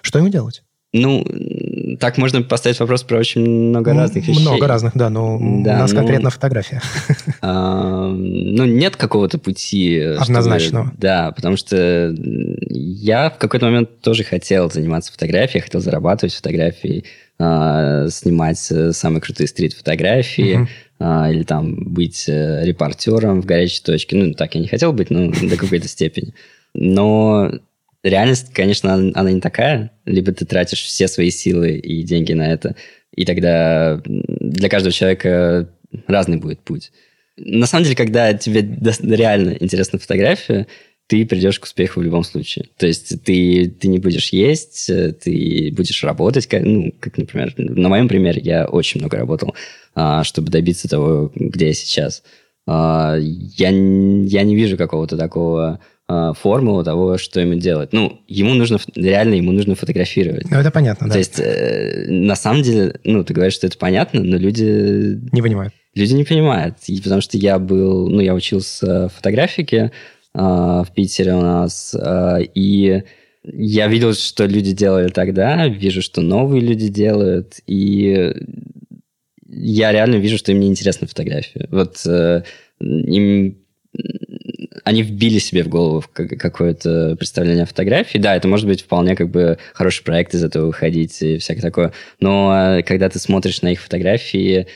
Что 0.00 0.18
ему 0.18 0.30
делать? 0.30 0.62
Ну, 0.96 1.26
так 1.98 2.18
можно 2.18 2.42
поставить 2.42 2.78
вопрос 2.78 3.02
про 3.02 3.18
очень 3.18 3.44
много 3.44 3.92
разных 3.94 4.28
вещей. 4.28 4.40
Много 4.40 4.68
разных, 4.68 4.92
да, 4.94 5.10
но 5.10 5.38
да, 5.40 5.74
у 5.74 5.78
нас 5.80 5.90
ну, 5.90 5.98
конкретно 5.98 6.30
фотография. 6.30 6.80
А, 7.42 8.08
ну, 8.10 8.64
нет 8.64 8.94
какого-то 8.94 9.38
пути. 9.38 9.98
Однозначного. 9.98 10.86
Чтобы, 10.86 11.00
да, 11.00 11.32
потому 11.32 11.56
что 11.56 12.14
я 12.70 13.30
в 13.30 13.38
какой-то 13.38 13.66
момент 13.66 14.00
тоже 14.02 14.22
хотел 14.22 14.70
заниматься 14.70 15.12
фотографией, 15.12 15.62
хотел 15.62 15.80
зарабатывать 15.80 16.32
фотографией, 16.32 17.04
а, 17.40 18.08
снимать 18.08 18.58
самые 18.58 19.20
крутые 19.20 19.48
стрит-фотографии, 19.48 20.58
угу. 20.58 20.68
а, 21.00 21.28
или 21.28 21.42
там 21.42 21.74
быть 21.92 22.28
э, 22.28 22.64
репортером 22.64 23.42
в 23.42 23.46
горячей 23.46 23.82
точке. 23.82 24.16
Ну, 24.16 24.32
так 24.34 24.54
я 24.54 24.60
не 24.60 24.68
хотел 24.68 24.92
быть, 24.92 25.10
но 25.10 25.32
до 25.42 25.56
какой-то 25.56 25.88
степени. 25.88 26.34
Но 26.72 27.50
реальность, 28.04 28.52
конечно, 28.52 28.94
она 28.94 29.30
не 29.30 29.40
такая. 29.40 29.90
Либо 30.04 30.32
ты 30.32 30.44
тратишь 30.44 30.82
все 30.82 31.08
свои 31.08 31.30
силы 31.30 31.76
и 31.76 32.02
деньги 32.02 32.32
на 32.32 32.52
это, 32.52 32.76
и 33.14 33.24
тогда 33.24 34.00
для 34.04 34.68
каждого 34.68 34.92
человека 34.92 35.70
разный 36.06 36.36
будет 36.36 36.60
путь. 36.60 36.92
На 37.36 37.66
самом 37.66 37.84
деле, 37.84 37.96
когда 37.96 38.32
тебе 38.34 38.60
реально 39.02 39.56
интересна 39.58 39.98
фотография, 39.98 40.66
ты 41.06 41.26
придешь 41.26 41.58
к 41.58 41.64
успеху 41.64 42.00
в 42.00 42.02
любом 42.02 42.24
случае. 42.24 42.66
То 42.78 42.86
есть 42.86 43.22
ты, 43.24 43.68
ты 43.68 43.88
не 43.88 43.98
будешь 43.98 44.30
есть, 44.30 44.86
ты 44.86 45.72
будешь 45.76 46.02
работать, 46.02 46.46
как, 46.46 46.62
ну, 46.62 46.92
как, 47.00 47.18
например, 47.18 47.52
на 47.56 47.88
моем 47.88 48.08
примере 48.08 48.40
я 48.42 48.66
очень 48.66 49.00
много 49.00 49.18
работал, 49.18 49.54
а, 49.94 50.24
чтобы 50.24 50.50
добиться 50.50 50.88
того, 50.88 51.30
где 51.34 51.68
я 51.68 51.74
сейчас. 51.74 52.22
А, 52.66 53.16
я, 53.18 53.68
я 53.68 54.42
не 54.42 54.56
вижу 54.56 54.78
какого-то 54.78 55.16
такого 55.16 55.80
формулу 56.06 56.84
того, 56.84 57.16
что 57.16 57.40
ему 57.40 57.54
делать. 57.54 57.92
Ну, 57.92 58.20
ему 58.28 58.54
нужно, 58.54 58.78
реально 58.94 59.34
ему 59.34 59.52
нужно 59.52 59.74
фотографировать. 59.74 60.50
Ну, 60.50 60.58
это 60.58 60.70
понятно, 60.70 61.06
да. 61.06 61.14
То 61.14 61.18
есть, 61.18 61.40
э, 61.40 62.06
на 62.08 62.36
самом 62.36 62.62
деле, 62.62 63.00
ну, 63.04 63.24
ты 63.24 63.32
говоришь, 63.32 63.54
что 63.54 63.66
это 63.66 63.78
понятно, 63.78 64.22
но 64.22 64.36
люди... 64.36 65.18
Не 65.32 65.40
понимают. 65.40 65.72
Люди 65.94 66.12
не 66.12 66.24
понимают, 66.24 66.76
и 66.88 67.00
потому 67.00 67.22
что 67.22 67.38
я 67.38 67.58
был, 67.58 68.10
ну, 68.10 68.20
я 68.20 68.34
учился 68.34 69.08
фотографике, 69.08 69.92
а, 70.34 70.82
в 70.82 70.92
Питере 70.92 71.34
у 71.34 71.40
нас, 71.40 71.94
а, 71.94 72.38
и 72.38 73.04
я 73.44 73.86
видел, 73.86 74.14
что 74.14 74.46
люди 74.46 74.72
делали 74.72 75.08
тогда, 75.08 75.68
вижу, 75.68 76.02
что 76.02 76.20
новые 76.20 76.60
люди 76.60 76.88
делают, 76.88 77.60
и 77.66 78.34
я 79.46 79.92
реально 79.92 80.16
вижу, 80.16 80.36
что 80.38 80.52
им 80.52 80.60
не 80.60 80.68
интересна 80.68 81.06
фотография. 81.06 81.68
Вот 81.70 82.04
э, 82.06 82.42
им 82.80 83.58
они 84.84 85.02
вбили 85.02 85.38
себе 85.38 85.62
в 85.62 85.68
голову 85.68 86.04
какое-то 86.14 87.16
представление 87.16 87.64
о 87.64 87.66
фотографии. 87.66 88.18
Да, 88.18 88.36
это 88.36 88.48
может 88.48 88.66
быть 88.66 88.82
вполне 88.82 89.16
как 89.16 89.30
бы 89.30 89.58
хороший 89.72 90.04
проект 90.04 90.34
из 90.34 90.44
этого 90.44 90.66
выходить 90.66 91.20
и 91.22 91.38
всякое 91.38 91.62
такое. 91.62 91.92
Но 92.20 92.78
э, 92.78 92.82
когда 92.82 93.08
ты 93.08 93.18
смотришь 93.18 93.62
на 93.62 93.72
их 93.72 93.80
фотографии, 93.80 94.66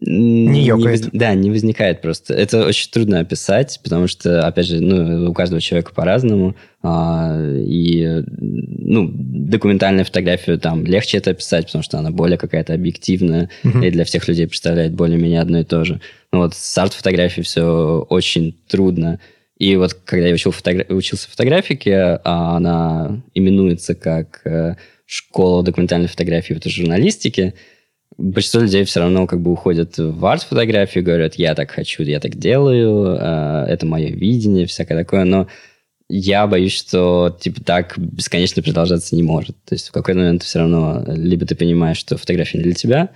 не 0.00 0.64
ёкает. 0.64 1.12
Не, 1.12 1.18
да, 1.18 1.34
не 1.34 1.50
возникает 1.50 2.00
просто. 2.00 2.32
Это 2.32 2.64
очень 2.64 2.90
трудно 2.90 3.20
описать, 3.20 3.80
потому 3.84 4.06
что, 4.06 4.46
опять 4.46 4.66
же, 4.66 4.80
ну, 4.80 5.30
у 5.30 5.34
каждого 5.34 5.60
человека 5.60 5.92
по-разному. 5.94 6.56
А, 6.82 7.38
и, 7.38 8.22
ну, 8.38 9.10
документальную 9.12 10.06
фотографию 10.06 10.58
там 10.58 10.86
легче 10.86 11.18
это 11.18 11.32
описать, 11.32 11.66
потому 11.66 11.82
что 11.82 11.98
она 11.98 12.10
более 12.10 12.38
какая-то 12.38 12.72
объективная, 12.72 13.50
угу. 13.62 13.80
и 13.80 13.90
для 13.90 14.04
всех 14.04 14.26
людей 14.26 14.46
представляет 14.46 14.94
более-менее 14.94 15.40
одно 15.40 15.60
и 15.60 15.64
то 15.64 15.84
же. 15.84 16.00
Но 16.32 16.40
вот 16.40 16.54
с 16.54 16.78
арт-фотографией 16.78 17.44
все 17.44 18.06
очень 18.08 18.56
трудно. 18.68 19.20
И 19.58 19.76
вот 19.76 19.92
когда 19.92 20.28
я 20.28 20.34
учил 20.34 20.52
фотогра... 20.52 20.86
учился 20.88 21.28
фотографике, 21.28 21.94
а 22.24 22.56
она 22.56 23.22
именуется 23.34 23.94
как 23.94 24.40
э, 24.46 24.76
школа 25.04 25.62
документальной 25.62 26.08
фотографии 26.08 26.56
и 26.56 26.70
журналистики, 26.70 27.52
большинство 28.16 28.60
людей 28.60 28.84
все 28.84 29.00
равно 29.00 29.26
как 29.26 29.40
бы 29.40 29.52
уходят 29.52 29.96
в 29.98 30.24
арт-фотографию, 30.26 31.04
говорят, 31.04 31.34
я 31.36 31.54
так 31.54 31.70
хочу, 31.70 32.02
я 32.02 32.20
так 32.20 32.36
делаю, 32.36 33.16
э, 33.18 33.64
это 33.68 33.86
мое 33.86 34.08
видение, 34.08 34.66
всякое 34.66 34.98
такое, 34.98 35.24
но 35.24 35.46
я 36.08 36.46
боюсь, 36.46 36.76
что 36.76 37.36
типа 37.40 37.62
так 37.62 37.94
бесконечно 37.96 38.62
продолжаться 38.62 39.14
не 39.14 39.22
может. 39.22 39.56
То 39.64 39.74
есть 39.74 39.88
в 39.88 39.92
какой-то 39.92 40.18
момент 40.18 40.42
все 40.42 40.58
равно 40.58 41.04
либо 41.06 41.46
ты 41.46 41.54
понимаешь, 41.54 41.98
что 41.98 42.18
фотография 42.18 42.58
не 42.58 42.64
для 42.64 42.74
тебя, 42.74 43.10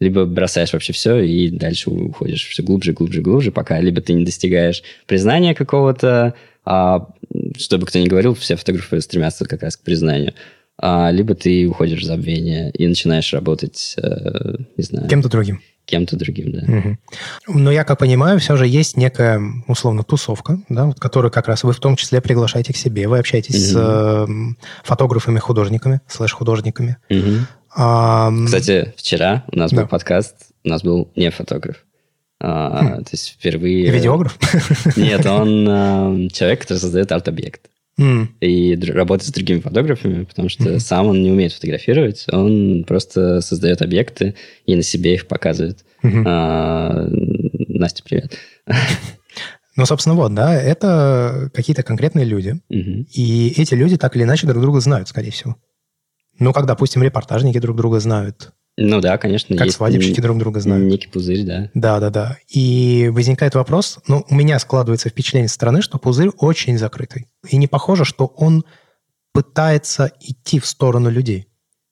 либо 0.00 0.24
бросаешь 0.24 0.72
вообще 0.72 0.92
все 0.92 1.18
и 1.18 1.50
дальше 1.50 1.90
уходишь 1.90 2.48
все 2.48 2.62
глубже, 2.62 2.92
глубже, 2.92 3.20
глубже, 3.20 3.52
пока 3.52 3.80
либо 3.80 4.00
ты 4.00 4.12
не 4.14 4.24
достигаешь 4.24 4.82
признания 5.06 5.54
какого-то, 5.54 6.34
а, 6.64 7.08
чтобы 7.58 7.86
кто 7.86 7.98
ни 7.98 8.08
говорил, 8.08 8.34
все 8.34 8.56
фотографы 8.56 9.00
стремятся 9.00 9.44
как 9.44 9.62
раз 9.62 9.76
к 9.76 9.82
признанию 9.82 10.34
а, 10.80 11.10
либо 11.10 11.34
ты 11.34 11.66
уходишь 11.66 12.02
в 12.02 12.04
забвение 12.04 12.70
и 12.70 12.86
начинаешь 12.86 13.32
работать, 13.32 13.96
э, 14.00 14.56
не 14.76 14.84
знаю... 14.84 15.08
Кем-то 15.08 15.28
другим. 15.28 15.60
Кем-то 15.86 16.16
другим, 16.16 16.52
да. 16.52 16.60
Угу. 16.60 17.58
Но 17.60 17.72
я 17.72 17.82
как 17.82 17.98
понимаю, 17.98 18.38
все 18.38 18.56
же 18.56 18.66
есть 18.66 18.96
некая, 18.96 19.40
условно, 19.66 20.04
тусовка, 20.04 20.60
да, 20.68 20.84
вот, 20.84 21.00
которую 21.00 21.32
как 21.32 21.48
раз 21.48 21.64
вы 21.64 21.72
в 21.72 21.80
том 21.80 21.96
числе 21.96 22.20
приглашаете 22.20 22.72
к 22.72 22.76
себе. 22.76 23.08
Вы 23.08 23.18
общаетесь 23.18 23.72
угу. 23.72 23.72
с 23.72 23.74
э, 23.76 24.26
фотографами, 24.84 25.40
художниками, 25.40 26.00
слэш-художниками. 26.06 26.98
Угу. 27.10 27.46
А, 27.74 28.30
Кстати, 28.44 28.94
вчера 28.96 29.44
у 29.50 29.58
нас 29.58 29.72
да. 29.72 29.82
был 29.82 29.88
подкаст, 29.88 30.36
у 30.64 30.68
нас 30.68 30.82
был 30.82 31.10
не 31.16 31.30
фотограф. 31.30 31.84
А, 32.40 32.98
хм. 32.98 33.04
То 33.04 33.10
есть 33.10 33.30
впервые... 33.30 33.90
Видеограф? 33.90 34.38
Нет, 34.96 35.26
он 35.26 35.66
а, 35.68 36.28
человек, 36.32 36.60
который 36.60 36.78
создает 36.78 37.10
арт-объект 37.10 37.68
mm. 37.98 38.28
и 38.40 38.76
работать 38.92 39.26
с 39.26 39.32
другими 39.32 39.60
фотографами, 39.60 40.24
потому 40.24 40.48
что 40.48 40.64
mm 40.64 40.78
сам 40.78 41.08
он 41.08 41.22
не 41.22 41.30
умеет 41.30 41.52
фотографировать, 41.52 42.26
он 42.32 42.84
просто 42.86 43.40
создает 43.40 43.82
объекты 43.82 44.36
и 44.64 44.76
на 44.76 44.82
себе 44.82 45.14
их 45.14 45.26
показывает. 45.26 45.84
Mm-hmm. 46.02 46.22
А, 46.26 47.08
Настя, 47.68 48.02
привет. 48.04 48.38
Ну, 49.76 49.86
собственно, 49.86 50.16
вот, 50.16 50.34
да, 50.34 50.60
это 50.60 51.52
какие-то 51.54 51.84
конкретные 51.84 52.24
люди, 52.24 52.60
mm 52.68 53.06
и 53.12 53.54
эти 53.56 53.74
люди 53.74 53.96
так 53.96 54.16
или 54.16 54.24
иначе 54.24 54.48
друг 54.48 54.60
друга 54.60 54.80
знают, 54.80 55.08
скорее 55.08 55.30
всего. 55.30 55.56
Ну, 56.40 56.52
как, 56.52 56.66
допустим, 56.66 57.02
репортажники 57.04 57.60
друг 57.60 57.76
друга 57.76 58.00
знают, 58.00 58.52
ну 58.80 59.00
да, 59.00 59.18
конечно. 59.18 59.56
Как 59.56 59.72
свадебщики 59.72 60.20
друг 60.20 60.38
друга 60.38 60.60
знают. 60.60 60.86
Некий 60.86 61.08
пузырь, 61.08 61.42
да. 61.42 61.68
Да, 61.74 61.98
да, 61.98 62.10
да. 62.10 62.38
И 62.48 63.10
возникает 63.12 63.56
вопрос, 63.56 63.98
ну, 64.06 64.24
у 64.30 64.34
меня 64.36 64.56
складывается 64.60 65.08
впечатление 65.08 65.48
со 65.48 65.56
стороны, 65.56 65.82
что 65.82 65.98
пузырь 65.98 66.28
очень 66.38 66.78
закрытый. 66.78 67.26
И 67.48 67.56
не 67.56 67.66
похоже, 67.66 68.04
что 68.04 68.26
он 68.36 68.64
пытается 69.32 70.12
идти 70.20 70.60
в 70.60 70.66
сторону 70.66 71.10
людей. 71.10 71.48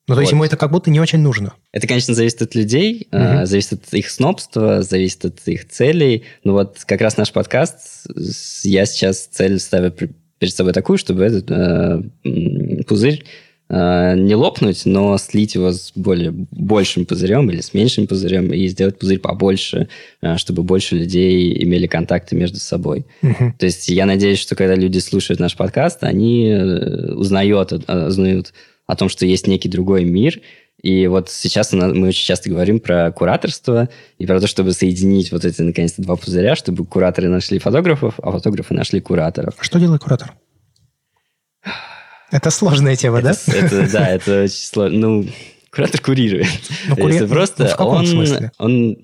Ну, 0.07 0.15
то 0.15 0.19
вот. 0.19 0.21
есть 0.21 0.33
ему 0.33 0.45
это 0.45 0.57
как 0.57 0.71
будто 0.71 0.89
не 0.91 1.01
очень 1.01 1.19
нужно. 1.19 1.55
Это, 1.73 1.89
конечно, 1.89 2.15
зависит 2.15 2.41
от 2.43 2.55
людей, 2.55 3.09
угу. 3.11 3.47
зависит 3.47 3.73
от 3.73 3.93
их 3.93 4.09
снобства, 4.09 4.83
зависит 4.83 5.25
от 5.25 5.41
их 5.47 5.69
целей. 5.69 6.23
Но 6.45 6.53
вот 6.53 6.85
как 6.87 7.01
раз 7.01 7.17
наш 7.17 7.33
подкаст, 7.33 8.07
я 8.63 8.87
сейчас 8.87 9.27
цель 9.27 9.59
ставлю 9.59 9.93
перед 10.39 10.55
собой 10.55 10.73
такую, 10.73 10.99
чтобы 10.99 11.25
этот 11.25 11.51
э, 11.51 12.83
пузырь 12.87 13.25
не 13.69 14.35
лопнуть, 14.35 14.83
но 14.85 15.19
слить 15.19 15.57
его 15.57 15.73
с 15.73 15.91
более 15.95 16.31
большим 16.33 17.05
пузырем 17.05 17.51
или 17.51 17.61
с 17.61 17.75
меньшим 17.75 18.07
пузырем 18.07 18.53
и 18.53 18.69
сделать 18.69 18.99
пузырь 18.99 19.19
побольше, 19.19 19.89
э, 20.23 20.37
чтобы 20.37 20.63
больше 20.63 20.97
людей 20.97 21.65
имели 21.65 21.89
контакты 21.89 22.37
между 22.37 22.59
собой. 22.59 23.07
Угу. 23.23 23.55
То 23.59 23.67
есть 23.67 23.89
я 23.89 24.07
надеюсь, 24.07 24.39
что 24.39 24.55
когда 24.55 24.77
люди 24.77 24.99
слушают 24.99 25.41
наш 25.41 25.57
подкаст, 25.57 26.05
они 26.05 26.49
э, 26.49 27.13
узнают, 27.15 27.73
узнают 27.73 28.53
о 28.87 28.95
том, 28.95 29.09
что 29.09 29.27
есть 29.27 29.49
некий 29.49 29.69
другой 29.69 30.05
мир, 30.05 30.41
и 30.81 31.09
вот 31.09 31.31
сейчас 31.31 31.73
мы 31.73 32.07
очень 32.07 32.25
часто 32.25 32.51
говорим 32.51 32.79
про 32.79 33.11
кураторство 33.11 33.89
и 34.19 34.27
про 34.27 34.41
то, 34.41 34.47
чтобы 34.47 34.73
соединить 34.73 35.33
вот 35.33 35.45
эти, 35.45 35.61
наконец-то, 35.63 36.03
два 36.03 36.15
пузыря, 36.15 36.55
чтобы 36.55 36.85
кураторы 36.85 37.29
нашли 37.29 37.59
фотографов, 37.59 38.21
а 38.23 38.31
фотографы 38.31 38.75
нашли 38.75 39.01
кураторов. 39.01 39.55
Что 39.59 39.81
делает 39.81 40.03
куратор? 40.03 40.35
Это 42.31 42.51
сложная 42.51 42.97
тема, 42.97 43.19
это, 43.19 43.35
да? 43.47 43.53
Это, 43.59 43.93
да, 43.93 44.09
это 44.09 44.45
очень 44.45 44.55
сложно. 44.55 44.99
Ну, 44.99 45.27
куратор 45.71 46.01
курирует. 46.01 46.47
Ну, 46.89 46.97
кури... 46.97 47.15
Если 47.15 47.27
просто 47.27 47.65
ну, 47.65 47.69
в 47.69 47.77
каком 47.77 47.97
он, 47.99 48.07
смысле? 48.07 48.53
он 48.59 48.97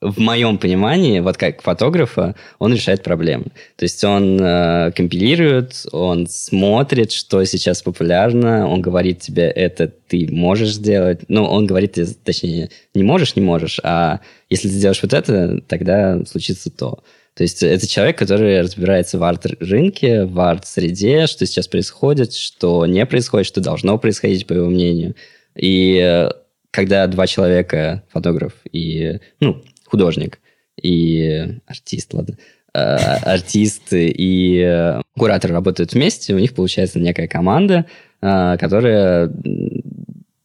в 0.00 0.18
моем 0.18 0.58
понимании, 0.58 1.20
вот 1.20 1.36
как 1.36 1.62
фотографа, 1.62 2.34
он 2.58 2.72
решает 2.74 3.02
проблемы. 3.02 3.46
То 3.76 3.84
есть 3.84 4.02
он 4.04 4.38
э, 4.40 4.92
компилирует, 4.92 5.86
он 5.92 6.26
смотрит, 6.26 7.12
что 7.12 7.44
сейчас 7.44 7.82
популярно, 7.82 8.68
он 8.68 8.82
говорит 8.82 9.20
тебе, 9.20 9.44
это 9.44 9.88
ты 9.88 10.28
можешь 10.30 10.74
сделать. 10.74 11.22
Ну, 11.28 11.44
он 11.44 11.66
говорит, 11.66 11.98
точнее, 12.24 12.70
не 12.94 13.02
можешь, 13.02 13.36
не 13.36 13.42
можешь, 13.42 13.80
а 13.82 14.20
если 14.50 14.68
ты 14.68 14.74
сделаешь 14.74 15.02
вот 15.02 15.12
это, 15.12 15.60
тогда 15.66 16.24
случится 16.26 16.70
то. 16.70 17.02
То 17.36 17.42
есть 17.42 17.62
это 17.62 17.86
человек, 17.86 18.16
который 18.16 18.62
разбирается 18.62 19.18
в 19.18 19.22
арт-рынке, 19.22 20.24
в 20.24 20.40
арт-среде, 20.40 21.26
что 21.26 21.44
сейчас 21.44 21.68
происходит, 21.68 22.32
что 22.32 22.86
не 22.86 23.04
происходит, 23.04 23.46
что 23.46 23.60
должно 23.60 23.98
происходить, 23.98 24.46
по 24.46 24.54
его 24.54 24.70
мнению. 24.70 25.14
И 25.54 26.00
э, 26.02 26.30
когда 26.70 27.06
два 27.06 27.26
человека, 27.26 28.02
фотограф 28.10 28.54
и, 28.72 29.18
ну, 29.40 29.62
художник, 29.84 30.38
и 30.80 31.58
артист, 31.66 32.14
ладно, 32.14 32.38
э, 32.72 32.78
артист 32.78 33.88
и 33.92 34.62
э, 34.66 35.02
куратор 35.18 35.50
работают 35.52 35.92
вместе, 35.92 36.34
у 36.34 36.38
них 36.38 36.54
получается 36.54 36.98
некая 37.00 37.28
команда, 37.28 37.84
которая 38.20 39.30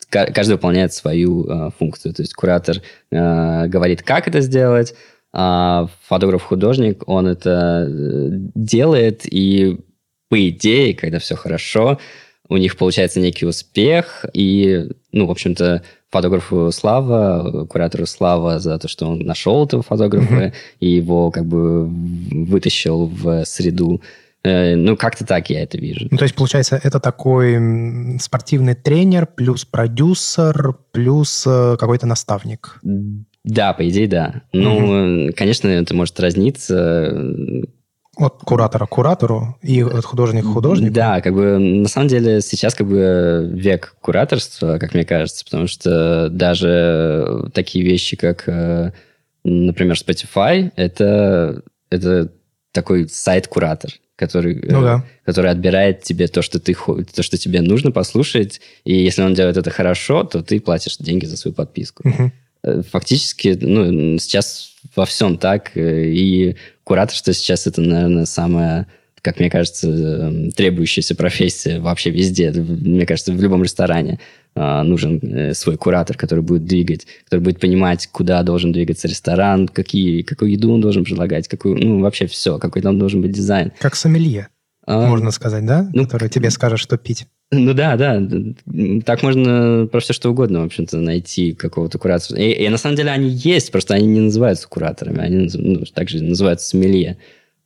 каждый 0.09 0.51
выполняет 0.51 0.93
свою 0.93 1.71
функцию. 1.79 2.13
То 2.13 2.21
есть 2.21 2.33
куратор 2.33 2.81
говорит, 3.09 4.03
как 4.03 4.27
это 4.27 4.41
сделать, 4.41 4.93
а 5.33 5.87
фотограф-художник, 6.07 7.03
он 7.07 7.27
это 7.27 7.87
э, 7.87 8.29
делает, 8.55 9.21
и 9.25 9.79
по 10.29 10.49
идее, 10.49 10.93
когда 10.93 11.19
все 11.19 11.35
хорошо, 11.35 11.99
у 12.49 12.57
них 12.57 12.77
получается 12.77 13.21
некий 13.21 13.45
успех, 13.45 14.25
и, 14.33 14.89
ну, 15.13 15.25
в 15.25 15.31
общем-то, 15.31 15.83
фотографу 16.09 16.71
слава, 16.71 17.65
куратору 17.65 18.05
слава 18.05 18.59
за 18.59 18.77
то, 18.77 18.87
что 18.89 19.07
он 19.07 19.19
нашел 19.19 19.65
этого 19.65 19.83
фотографа 19.83 20.33
mm-hmm. 20.33 20.53
и 20.81 20.89
его 20.89 21.31
как 21.31 21.45
бы 21.45 21.85
вытащил 21.87 23.05
в 23.05 23.45
среду. 23.45 24.01
Э, 24.43 24.75
ну, 24.75 24.97
как-то 24.97 25.25
так 25.25 25.49
я 25.49 25.63
это 25.63 25.77
вижу. 25.77 26.07
Ну, 26.11 26.17
то 26.17 26.23
есть, 26.23 26.35
получается, 26.35 26.79
это 26.83 26.99
такой 26.99 28.19
спортивный 28.19 28.75
тренер 28.75 29.27
плюс 29.27 29.63
продюсер 29.63 30.75
плюс 30.91 31.45
э, 31.47 31.77
какой-то 31.79 32.05
наставник. 32.05 32.81
Да, 33.43 33.73
по 33.73 33.87
идее, 33.89 34.07
да. 34.07 34.41
Ну, 34.53 35.25
угу. 35.25 35.33
конечно, 35.35 35.67
это 35.67 35.95
может 35.95 36.19
разниться. 36.19 37.33
От 38.17 38.39
куратора 38.39 38.85
к 38.85 38.89
куратору 38.89 39.57
и 39.61 39.81
от 39.81 40.03
художника 40.03 40.45
к 40.45 40.51
художнику? 40.51 40.93
Да, 40.93 41.21
как 41.21 41.33
бы 41.33 41.57
на 41.57 41.87
самом 41.87 42.09
деле 42.09 42.41
сейчас 42.41 42.75
как 42.75 42.87
бы 42.87 43.49
век 43.53 43.95
кураторства, 44.01 44.77
как 44.79 44.93
мне 44.93 45.05
кажется, 45.05 45.45
потому 45.45 45.67
что 45.67 46.29
даже 46.29 47.49
такие 47.53 47.85
вещи, 47.85 48.17
как, 48.17 48.47
э, 48.47 48.91
например, 49.43 49.95
Spotify, 49.95 50.71
это, 50.75 51.63
это 51.89 52.31
такой 52.71 53.07
сайт-куратор 53.09 53.91
который, 54.17 54.61
ну, 54.69 54.83
да. 54.83 55.03
который 55.25 55.49
отбирает 55.49 56.03
тебе 56.03 56.27
то, 56.27 56.43
что 56.43 56.59
ты 56.59 56.75
то, 56.75 57.23
что 57.23 57.37
тебе 57.39 57.59
нужно 57.59 57.91
послушать, 57.91 58.61
и 58.83 58.93
если 58.93 59.23
он 59.23 59.33
делает 59.33 59.57
это 59.57 59.71
хорошо, 59.71 60.23
то 60.23 60.43
ты 60.43 60.61
платишь 60.61 60.97
деньги 60.97 61.25
за 61.25 61.37
свою 61.37 61.55
подписку. 61.55 62.07
Угу. 62.07 62.31
Фактически, 62.63 63.57
ну, 63.59 64.17
сейчас 64.19 64.73
во 64.95 65.05
всем 65.05 65.37
так, 65.37 65.75
э, 65.75 66.05
и 66.05 66.55
кураторство 66.83 67.33
сейчас 67.33 67.67
это, 67.67 67.81
наверное, 67.81 68.25
самое 68.25 68.87
как 69.21 69.39
мне 69.39 69.51
кажется, 69.51 69.87
эм, 69.87 70.51
требующаяся 70.51 71.13
профессия 71.13 71.79
вообще 71.79 72.09
везде. 72.09 72.51
Мне 72.51 73.05
кажется, 73.05 73.31
в 73.31 73.39
любом 73.39 73.61
ресторане 73.63 74.19
а, 74.55 74.83
нужен 74.83 75.19
э, 75.21 75.53
свой 75.53 75.77
куратор, 75.77 76.17
который 76.17 76.43
будет 76.43 76.65
двигать, 76.65 77.05
который 77.25 77.41
будет 77.41 77.59
понимать, 77.59 78.07
куда 78.07 78.41
должен 78.43 78.71
двигаться 78.71 79.07
ресторан, 79.07 79.67
какие, 79.67 80.23
какую 80.23 80.51
еду 80.51 80.73
он 80.73 80.81
должен 80.81 81.03
предлагать, 81.03 81.47
какую, 81.47 81.77
ну, 81.77 82.01
вообще 82.01 82.25
все, 82.25 82.57
какой 82.57 82.81
там 82.81 82.97
должен 82.97 83.21
быть 83.21 83.31
дизайн. 83.31 83.71
Как 83.79 83.95
сомелье, 83.95 84.47
а, 84.85 85.07
можно 85.07 85.31
сказать, 85.31 85.65
да? 85.65 85.89
Ну, 85.93 86.05
который 86.05 86.29
тебе 86.29 86.49
скажет, 86.49 86.79
что 86.79 86.97
пить. 86.97 87.27
Ну 87.53 87.73
да, 87.73 87.97
да. 87.97 88.21
Так 89.05 89.23
можно 89.23 89.85
про 89.91 89.99
все 89.99 90.13
что 90.13 90.29
угодно, 90.29 90.61
в 90.61 90.65
общем-то, 90.65 90.97
найти 90.97 91.51
какого-то 91.51 91.97
куратора. 91.97 92.39
И, 92.39 92.51
и 92.51 92.69
на 92.69 92.77
самом 92.77 92.95
деле 92.95 93.11
они 93.11 93.29
есть, 93.29 93.71
просто 93.71 93.93
они 93.93 94.07
не 94.07 94.21
называются 94.21 94.69
кураторами, 94.69 95.19
они 95.19 95.49
ну, 95.53 95.83
также 95.93 96.23
называются 96.23 96.69
сомелье. 96.69 97.17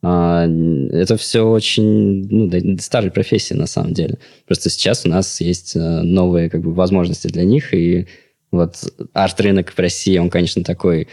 А, 0.02 0.48
это 0.92 1.18
все 1.18 1.48
очень 1.48 2.28
ну, 2.30 2.78
старая 2.80 3.12
профессия 3.12 3.54
на 3.54 3.68
самом 3.68 3.94
деле. 3.94 4.18
Просто 4.48 4.72
сейчас 4.72 5.06
у 5.06 5.10
нас 5.10 5.40
есть 5.40 5.76
э, 5.76 5.80
новые 5.80 6.50
как 6.50 6.62
бы, 6.62 6.74
возможности 6.74 7.28
для 7.28 7.44
них, 7.44 7.72
и 7.74 8.08
вот 8.52 8.76
арт-рынок 9.14 9.72
в 9.72 9.80
России, 9.80 10.18
он, 10.18 10.32
конечно, 10.32 10.64
такой 10.64 11.08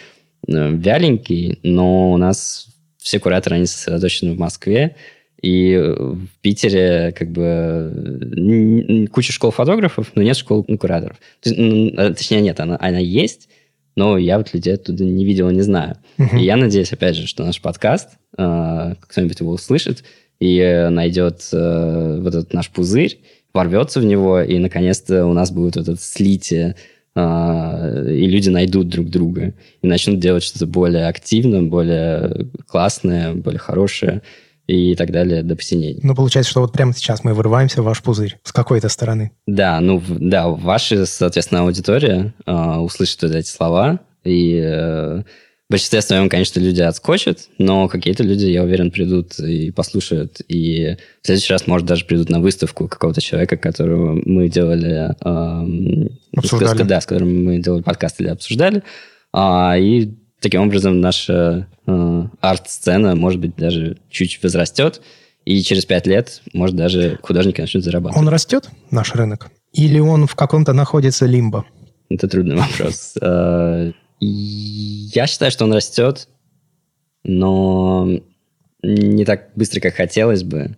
э, 0.47 0.70
вяленький, 0.73 1.59
но 1.62 2.12
у 2.12 2.16
нас 2.16 2.68
все 2.97 3.18
кураторы, 3.18 3.57
они 3.57 3.66
сосредоточены 3.66 4.33
в 4.33 4.39
Москве, 4.39 4.97
и 5.43 5.76
в 5.76 6.28
Питере 6.40 7.12
как 7.18 7.30
бы 7.32 9.09
куча 9.12 9.32
школ 9.32 9.51
фотографов, 9.51 10.12
но 10.14 10.22
нет 10.22 10.36
школ 10.36 10.64
кураторов. 10.64 11.16
Э, 11.45 12.14
точнее, 12.14 12.40
нет, 12.40 12.61
она, 12.61 12.78
она 12.80 12.99
есть, 12.99 13.49
но 13.97 14.16
я 14.16 14.38
вот 14.38 14.55
людей 14.55 14.74
оттуда 14.74 15.05
не 15.05 15.24
видел 15.24 15.51
и 15.51 15.55
не 15.55 15.62
знаю. 15.62 15.97
Uh-huh. 16.16 16.38
И 16.38 16.45
я 16.45 16.57
надеюсь, 16.57 16.93
опять 16.93 17.16
же, 17.16 17.26
что 17.26 17.45
наш 17.45 17.61
подкаст, 17.61 18.11
э, 18.38 18.95
кто-нибудь 19.01 19.40
его 19.40 19.53
услышит 19.53 20.05
и 20.38 20.59
э, 20.59 20.88
найдет 20.90 21.49
э, 21.53 22.20
вот 22.20 22.34
этот 22.34 22.55
наш 22.55 22.70
пузырь, 22.70 23.18
ворвется 23.53 24.01
в 24.01 24.05
него, 24.05 24.40
и 24.40 24.59
наконец-то 24.59 25.26
у 25.26 25.32
нас 25.32 25.51
будет 25.51 25.74
вот 25.74 25.88
это 25.88 26.01
слитие, 26.01 26.76
э, 27.16 28.12
и 28.12 28.26
люди 28.26 28.49
найдут 28.49 28.88
друг 28.88 29.11
друга 29.11 29.55
и 29.82 29.86
начнут 29.88 30.20
делать 30.20 30.45
что-то 30.45 30.66
более 30.66 31.09
активное, 31.09 31.62
более 31.62 32.49
классное, 32.66 33.34
более 33.34 33.59
хорошее 33.59 34.22
и 34.73 34.95
так 34.97 35.11
далее 35.11 35.43
до 35.43 35.57
посинения. 35.57 36.01
Ну, 36.03 36.14
получается, 36.14 36.51
что 36.51 36.61
вот 36.61 36.73
прямо 36.73 36.93
сейчас 36.95 37.25
мы 37.25 37.35
вырываемся 37.35 37.83
в 37.83 37.85
ваш 37.85 38.03
пузырь 38.03 38.39
с 38.43 38.53
какой-то 38.53 38.89
стороны. 38.89 39.33
Да, 39.47 39.81
ну, 39.81 40.03
да, 40.09 40.49
ваша, 40.49 41.07
соответственно, 41.07 41.62
аудитория 41.62 42.35
э, 42.47 42.53
услышит 42.79 43.23
вот 43.23 43.35
эти 43.35 43.49
слова, 43.49 44.01
и 44.25 44.57
э, 44.57 45.23
в 45.23 45.70
большинстве 45.70 46.03
своем, 46.03 46.29
конечно, 46.29 46.61
люди 46.61 46.81
отскочат, 46.81 47.49
но 47.59 47.89
какие-то 47.89 48.23
люди, 48.23 48.47
я 48.47 48.62
уверен, 48.62 48.91
придут 48.91 49.39
и 49.39 49.70
послушают, 49.70 50.41
и 50.49 50.97
в 51.23 51.27
следующий 51.27 51.53
раз, 51.53 51.66
может, 51.66 51.87
даже 51.87 52.05
придут 52.05 52.31
на 52.31 52.41
выставку 52.41 52.89
какого-то 52.89 53.20
человека, 53.20 53.57
которого 53.57 54.20
мы 54.25 54.49
делали... 54.49 55.14
Э, 55.20 56.09
обсуждали. 56.37 56.83
С, 56.83 56.87
да, 56.87 57.01
с 57.01 57.07
которым 57.07 57.45
мы 57.45 57.59
делали 57.59 57.83
подкаст 57.83 58.20
или 58.20 58.29
обсуждали, 58.29 58.83
а, 59.33 59.77
и 59.79 60.14
таким 60.43 60.62
образом 60.62 61.01
наша 61.01 61.68
э, 61.86 62.22
арт-сцена, 62.40 63.14
может 63.14 63.40
быть, 63.40 63.57
даже 63.57 63.99
чуть 64.11 64.43
возрастет, 64.43 65.01
и 65.45 65.62
через 65.62 65.84
пять 65.86 66.07
лет, 66.07 66.43
может, 66.53 66.76
даже 66.76 67.18
художники 67.22 67.61
начнут 67.61 67.84
зарабатывать. 67.84 68.22
Он 68.22 68.28
растет, 68.28 68.68
наш 68.90 69.14
рынок? 69.14 69.51
Или 69.72 69.99
он 69.99 70.26
в 70.26 70.34
каком-то 70.34 70.72
находится 70.72 71.26
лимбо? 71.26 71.64
Это 72.11 72.28
трудный 72.28 72.57
вопрос. 72.57 73.14
Э, 73.20 73.93
я 74.20 75.26
считаю, 75.26 75.51
что 75.51 75.64
он 75.64 75.72
растет, 75.72 76.28
но 77.24 78.09
не 78.82 79.24
так 79.24 79.51
быстро, 79.55 79.80
как 79.80 79.95
хотелось 79.95 80.43
бы, 80.43 80.76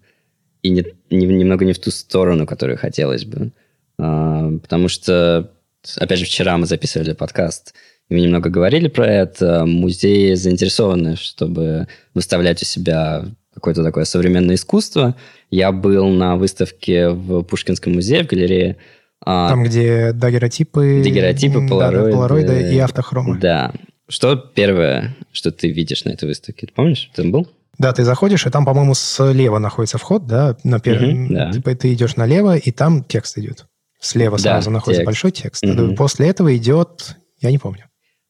и 0.62 0.70
не, 0.70 0.84
не, 1.10 1.26
немного 1.26 1.64
не 1.64 1.72
в 1.72 1.78
ту 1.78 1.90
сторону, 1.90 2.46
которую 2.46 2.78
хотелось 2.78 3.24
бы. 3.24 3.52
Э, 3.98 4.58
потому 4.62 4.88
что, 4.88 5.52
опять 5.96 6.18
же, 6.18 6.24
вчера 6.24 6.56
мы 6.56 6.66
записывали 6.66 7.12
подкаст, 7.12 7.74
мы 8.10 8.20
немного 8.20 8.50
говорили 8.50 8.88
про 8.88 9.06
это. 9.06 9.64
Музеи 9.66 10.34
заинтересованы, 10.34 11.16
чтобы 11.16 11.88
выставлять 12.14 12.62
у 12.62 12.64
себя 12.64 13.24
какое-то 13.54 13.82
такое 13.82 14.04
современное 14.04 14.56
искусство. 14.56 15.16
Я 15.50 15.72
был 15.72 16.08
на 16.08 16.36
выставке 16.36 17.10
в 17.10 17.42
Пушкинском 17.42 17.94
музее, 17.94 18.24
в 18.24 18.26
галерее. 18.26 18.76
А, 19.24 19.48
Там, 19.48 19.64
где 19.64 20.12
дагеротипы, 20.12 21.02
дагеротипы 21.02 21.66
полароиды, 21.66 22.10
да, 22.10 22.16
полароиды 22.16 22.74
и 22.74 22.78
автохромы. 22.78 23.38
Да. 23.38 23.72
Что 24.06 24.36
первое, 24.36 25.16
что 25.32 25.50
ты 25.50 25.70
видишь 25.70 26.04
на 26.04 26.10
этой 26.10 26.26
выставке? 26.26 26.66
Ты 26.66 26.72
помнишь, 26.74 27.10
ты 27.14 27.24
был? 27.24 27.48
Да, 27.78 27.92
ты 27.92 28.04
заходишь, 28.04 28.46
и 28.46 28.50
там, 28.50 28.64
по-моему, 28.64 28.94
слева 28.94 29.58
находится 29.58 29.98
вход, 29.98 30.26
да, 30.26 30.56
на 30.62 30.78
пер... 30.78 31.02
угу, 31.02 31.34
да. 31.34 31.52
Типа 31.52 31.74
ты 31.74 31.92
идешь 31.92 32.16
налево, 32.16 32.56
и 32.56 32.70
там 32.70 33.02
текст 33.02 33.38
идет. 33.38 33.66
Слева 33.98 34.36
да, 34.36 34.42
сразу 34.42 34.70
находится 34.70 35.00
текст. 35.00 35.06
большой 35.06 35.30
текст. 35.32 35.64
Угу. 35.64 35.94
После 35.94 36.28
этого 36.28 36.54
идет, 36.54 37.16
я 37.40 37.50
не 37.50 37.58
помню. 37.58 37.84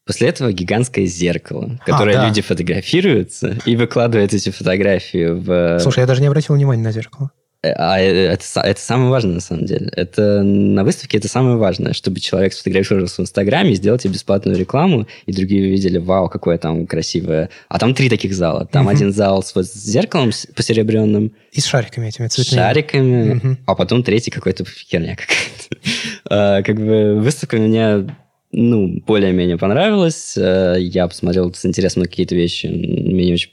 После 0.07 0.29
этого 0.29 0.53
гигантское 0.53 1.07
зеркало, 1.07 1.79
в 1.81 1.85
которое 1.85 2.17
а, 2.17 2.21
да. 2.21 2.29
люди 2.29 2.43
фотографируются 2.43 3.57
и 3.65 3.75
выкладывают 3.75 4.35
эти 4.35 4.51
фотографии 4.51 5.29
в... 5.31 5.79
Слушай, 5.81 6.01
я 6.01 6.07
даже 6.07 6.21
не 6.21 6.27
обратил 6.27 6.55
внимания 6.55 6.83
на 6.83 6.93
зеркало. 6.93 7.31
Э, 7.65 7.73
а 7.77 7.99
э, 7.99 8.33
это, 8.33 8.61
это 8.61 8.81
самое 8.81 9.09
важное, 9.09 9.35
на 9.35 9.41
самом 9.41 9.65
деле. 9.65 9.89
Это 9.93 10.43
на 10.43 10.85
выставке 10.85 11.17
это 11.17 11.29
самое 11.29 11.57
важное, 11.57 11.95
чтобы 11.95 12.21
человек 12.21 12.53
сфотографировался 12.53 13.17
в 13.17 13.21
Инстаграме, 13.21 13.73
и 13.73 13.75
сделать 13.75 14.05
бесплатную 14.05 14.59
рекламу, 14.59 15.07
и 15.25 15.33
другие 15.33 15.69
увидели, 15.69 15.97
вау, 15.97 16.29
какое 16.29 16.59
там 16.59 16.87
красивое. 16.87 17.49
А 17.69 17.79
там 17.79 17.95
три 17.95 18.11
таких 18.11 18.35
зала. 18.35 18.67
Там 18.67 18.87
угу. 18.87 18.95
один 18.95 19.13
зал 19.13 19.43
с 19.43 19.55
вот 19.55 19.67
зеркалом 19.67 20.33
посеребренным. 20.55 21.33
И 21.53 21.61
с 21.61 21.65
шариками 21.65 22.09
этими 22.09 22.29
цветными. 22.29 22.61
С 22.61 22.63
шариками. 22.63 23.35
Угу. 23.37 23.57
А 23.67 23.75
потом 23.75 24.03
третий 24.03 24.31
какой-то 24.31 24.65
херня 24.65 25.17
какая-то. 25.17 25.45
А, 26.27 26.63
как 26.63 26.77
бы 26.77 27.21
выставка 27.21 27.59
меня 27.59 28.07
ну, 28.55 29.03
более-менее 29.07 29.59
понравилось. 29.59 30.37
Э, 30.37 30.77
я 30.79 31.09
посмотрел 31.09 31.53
с 31.53 31.65
интересом 31.67 32.03
на 32.03 32.09
какие-то 32.09 32.35
вещи. 32.35 32.67
Мне 32.67 33.27
не 33.27 33.33
очень 33.33 33.51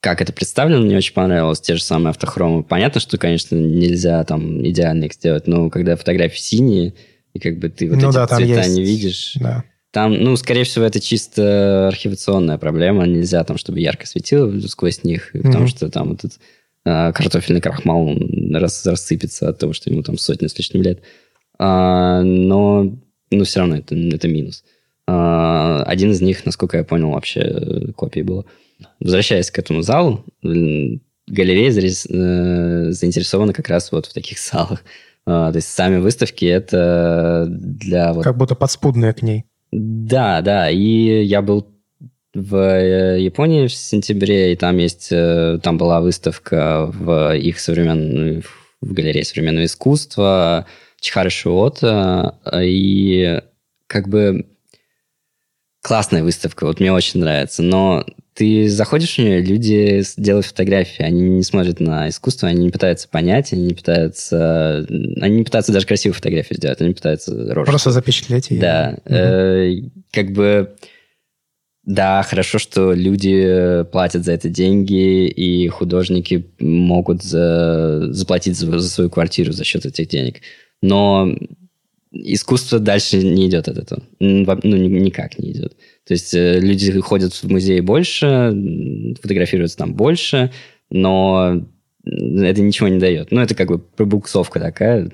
как 0.00 0.20
это 0.20 0.34
представлено, 0.34 0.82
мне 0.82 0.98
очень 0.98 1.14
понравилось. 1.14 1.62
Те 1.62 1.76
же 1.76 1.82
самые 1.82 2.10
автохромы. 2.10 2.62
Понятно, 2.62 3.00
что, 3.00 3.16
конечно, 3.16 3.56
нельзя 3.56 4.22
там 4.24 4.62
идеально 4.66 5.04
их 5.04 5.14
сделать, 5.14 5.46
но 5.46 5.70
когда 5.70 5.96
фотографии 5.96 6.38
синие, 6.38 6.92
и 7.32 7.38
как 7.38 7.58
бы 7.58 7.70
ты 7.70 7.88
вот 7.88 8.02
ну, 8.02 8.10
эти 8.10 8.14
да, 8.14 8.26
цвета 8.26 8.60
есть... 8.60 8.76
не 8.76 8.82
видишь... 8.82 9.32
Да. 9.40 9.64
Там, 9.92 10.12
ну, 10.12 10.36
скорее 10.36 10.64
всего, 10.64 10.84
это 10.84 11.00
чисто 11.00 11.88
архивационная 11.88 12.58
проблема. 12.58 13.06
Нельзя 13.06 13.42
там, 13.44 13.56
чтобы 13.56 13.80
ярко 13.80 14.06
светило 14.06 14.52
сквозь 14.66 15.04
них, 15.04 15.34
mm-hmm. 15.34 15.42
потому 15.42 15.68
что 15.68 15.88
там 15.88 16.12
этот 16.12 16.32
э, 16.84 17.12
картофельный 17.12 17.62
крахмал 17.62 18.14
рас, 18.52 18.84
рассыпется 18.84 19.48
от 19.48 19.58
того, 19.58 19.72
что 19.72 19.90
ему 19.90 20.02
там 20.02 20.18
сотни 20.18 20.48
с 20.48 20.58
лишним 20.58 20.82
лет. 20.82 21.00
А, 21.58 22.22
но 22.22 22.98
но 23.30 23.44
все 23.44 23.60
равно 23.60 23.76
это, 23.76 23.94
это 23.94 24.28
минус. 24.28 24.64
А, 25.06 25.82
один 25.84 26.10
из 26.10 26.20
них, 26.20 26.44
насколько 26.46 26.76
я 26.76 26.84
понял, 26.84 27.10
вообще 27.10 27.92
копией 27.96 28.24
было. 28.24 28.44
Возвращаясь 29.00 29.50
к 29.50 29.58
этому 29.58 29.82
залу, 29.82 30.24
галерея 30.42 31.70
э, 31.70 32.92
заинтересована 32.92 33.52
как 33.52 33.68
раз 33.68 33.92
вот 33.92 34.06
в 34.06 34.12
таких 34.12 34.38
залах. 34.52 34.84
А, 35.26 35.50
то 35.50 35.56
есть 35.56 35.68
сами 35.68 35.98
выставки 35.98 36.44
это 36.44 37.46
для... 37.48 38.12
Вот... 38.12 38.24
Как 38.24 38.36
будто 38.36 38.54
подспудные 38.54 39.12
к 39.12 39.22
ней. 39.22 39.44
Да, 39.72 40.40
да. 40.40 40.70
И 40.70 41.24
я 41.24 41.42
был 41.42 41.66
в 42.34 42.56
э, 42.56 43.20
Японии 43.20 43.66
в 43.66 43.72
сентябре, 43.72 44.52
и 44.52 44.56
там 44.56 44.76
есть, 44.78 45.08
э, 45.10 45.58
там 45.62 45.78
была 45.78 46.00
выставка 46.00 46.90
в 46.92 47.36
их 47.36 47.58
современной, 47.60 48.42
в 48.80 48.92
галерее 48.92 49.24
современного 49.24 49.64
искусства, 49.64 50.66
Чихары 51.04 51.28
Шиота, 51.28 52.38
и 52.62 53.42
как 53.86 54.08
бы 54.08 54.46
классная 55.82 56.22
выставка, 56.22 56.64
вот 56.64 56.80
мне 56.80 56.90
очень 56.92 57.20
нравится, 57.20 57.62
но 57.62 58.06
ты 58.32 58.70
заходишь 58.70 59.16
в 59.16 59.18
нее, 59.18 59.42
люди 59.42 60.02
делают 60.16 60.46
фотографии, 60.46 61.02
они 61.02 61.20
не 61.20 61.42
смотрят 61.42 61.78
на 61.78 62.08
искусство, 62.08 62.48
они 62.48 62.64
не 62.64 62.70
пытаются 62.70 63.06
понять, 63.06 63.52
они 63.52 63.66
не 63.66 63.74
пытаются... 63.74 64.86
Они 65.20 65.36
не 65.36 65.44
пытаются 65.44 65.72
даже 65.72 65.86
красивую 65.86 66.14
фотографию 66.14 66.56
сделать, 66.56 66.80
они 66.80 66.94
пытаются 66.94 67.32
рожу. 67.52 67.66
Просто 67.66 67.90
запечатлеть 67.90 68.50
ее. 68.50 68.60
Да. 68.62 68.98
Угу. 69.04 69.14
Э, 69.14 69.74
как 70.10 70.32
бы... 70.32 70.74
Да, 71.82 72.22
хорошо, 72.22 72.58
что 72.58 72.94
люди 72.94 73.84
платят 73.92 74.24
за 74.24 74.32
это 74.32 74.48
деньги, 74.48 75.26
и 75.26 75.68
художники 75.68 76.46
могут 76.58 77.22
за, 77.22 78.10
заплатить 78.10 78.56
за, 78.56 78.78
за 78.78 78.88
свою 78.88 79.10
квартиру 79.10 79.52
за 79.52 79.64
счет 79.64 79.84
этих 79.84 80.08
денег. 80.08 80.40
Но 80.82 81.30
искусство 82.12 82.78
дальше 82.78 83.18
не 83.18 83.48
идет 83.48 83.68
от 83.68 83.78
этого. 83.78 84.02
Ну, 84.20 84.54
никак 84.62 85.38
не 85.38 85.52
идет. 85.52 85.76
То 86.06 86.14
есть 86.14 86.34
э, 86.34 86.60
люди 86.60 86.98
ходят 87.00 87.32
в 87.32 87.44
музей 87.44 87.80
больше, 87.80 88.54
фотографируются 89.20 89.78
там 89.78 89.94
больше, 89.94 90.52
но 90.90 91.66
это 92.04 92.60
ничего 92.60 92.88
не 92.88 92.98
дает. 92.98 93.32
Ну, 93.32 93.40
это 93.40 93.54
как 93.54 93.68
бы 93.68 93.78
пробуксовка 93.78 94.60
такая 94.60 95.08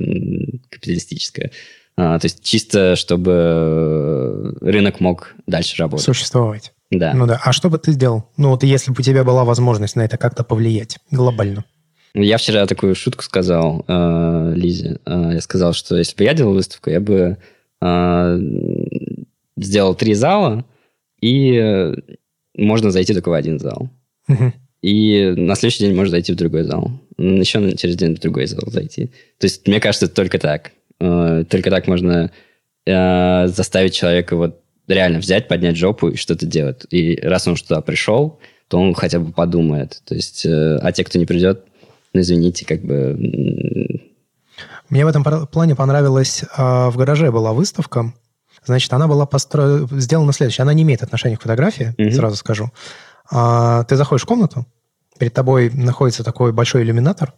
капиталистическая. 0.68 1.52
А, 1.96 2.18
то 2.18 2.26
есть 2.26 2.42
чисто, 2.42 2.96
чтобы 2.96 4.56
рынок 4.60 5.00
мог 5.00 5.34
дальше 5.46 5.76
работать. 5.78 6.04
Существовать. 6.04 6.72
Да. 6.90 7.12
Ну 7.14 7.26
да. 7.26 7.40
А 7.44 7.52
что 7.52 7.70
бы 7.70 7.78
ты 7.78 7.92
сделал? 7.92 8.24
Ну 8.36 8.50
вот 8.50 8.64
если 8.64 8.90
бы 8.90 8.96
у 8.98 9.02
тебя 9.02 9.22
была 9.22 9.44
возможность 9.44 9.96
на 9.96 10.02
это 10.02 10.16
как-то 10.16 10.42
повлиять 10.42 10.98
глобально? 11.10 11.64
Я 12.14 12.38
вчера 12.38 12.66
такую 12.66 12.94
шутку 12.94 13.22
сказал 13.22 13.84
э, 13.86 14.52
Лизе. 14.56 14.98
Э, 15.06 15.30
я 15.34 15.40
сказал, 15.40 15.72
что 15.72 15.96
если 15.96 16.16
бы 16.16 16.24
я 16.24 16.34
делал 16.34 16.54
выставку, 16.54 16.90
я 16.90 17.00
бы 17.00 17.38
э, 17.80 18.38
сделал 19.56 19.94
три 19.94 20.14
зала, 20.14 20.64
и 21.20 21.54
э, 21.54 21.94
можно 22.56 22.90
зайти 22.90 23.14
только 23.14 23.28
в 23.28 23.34
один 23.34 23.58
зал. 23.58 23.90
И 24.82 25.34
на 25.36 25.56
следующий 25.56 25.84
день 25.84 25.94
можно 25.94 26.12
зайти 26.12 26.32
в 26.32 26.36
другой 26.36 26.62
зал. 26.62 26.90
Еще 27.18 27.76
через 27.76 27.96
день 27.96 28.16
в 28.16 28.18
другой 28.18 28.46
зал 28.46 28.62
зайти. 28.68 29.08
То 29.38 29.44
есть, 29.44 29.68
мне 29.68 29.78
кажется, 29.78 30.08
только 30.08 30.38
так. 30.38 30.72
Э, 30.98 31.44
только 31.46 31.68
так 31.68 31.86
можно 31.86 32.32
э, 32.86 33.46
заставить 33.48 33.92
человека 33.92 34.36
вот 34.36 34.62
реально 34.88 35.18
взять, 35.18 35.48
поднять 35.48 35.76
жопу 35.76 36.08
и 36.08 36.16
что-то 36.16 36.46
делать. 36.46 36.86
И 36.90 37.20
раз 37.20 37.46
он 37.46 37.56
туда 37.56 37.82
пришел, 37.82 38.40
то 38.68 38.78
он 38.78 38.94
хотя 38.94 39.20
бы 39.20 39.32
подумает. 39.32 40.00
То 40.06 40.14
есть, 40.14 40.46
а 40.46 40.90
те, 40.92 41.04
кто 41.04 41.18
не 41.18 41.26
придет, 41.26 41.66
ну, 42.12 42.20
извините, 42.20 42.66
как 42.66 42.82
бы... 42.82 43.16
Мне 44.88 45.04
в 45.04 45.08
этом 45.08 45.22
плане 45.22 45.76
понравилось, 45.76 46.44
в 46.56 46.92
гараже 46.96 47.30
была 47.30 47.52
выставка, 47.52 48.12
Значит, 48.64 48.92
она 48.92 49.08
была 49.08 49.26
постро... 49.26 49.86
сделана 49.90 50.32
следующее. 50.32 50.62
Она 50.62 50.74
не 50.74 50.82
имеет 50.82 51.02
отношения 51.02 51.36
к 51.36 51.42
фотографии, 51.42 51.94
mm-hmm. 51.96 52.10
сразу 52.12 52.36
скажу. 52.36 52.70
А, 53.30 53.84
ты 53.84 53.96
заходишь 53.96 54.22
в 54.22 54.26
комнату, 54.26 54.66
перед 55.18 55.32
тобой 55.32 55.70
находится 55.70 56.24
такой 56.24 56.52
большой 56.52 56.82
иллюминатор, 56.82 57.34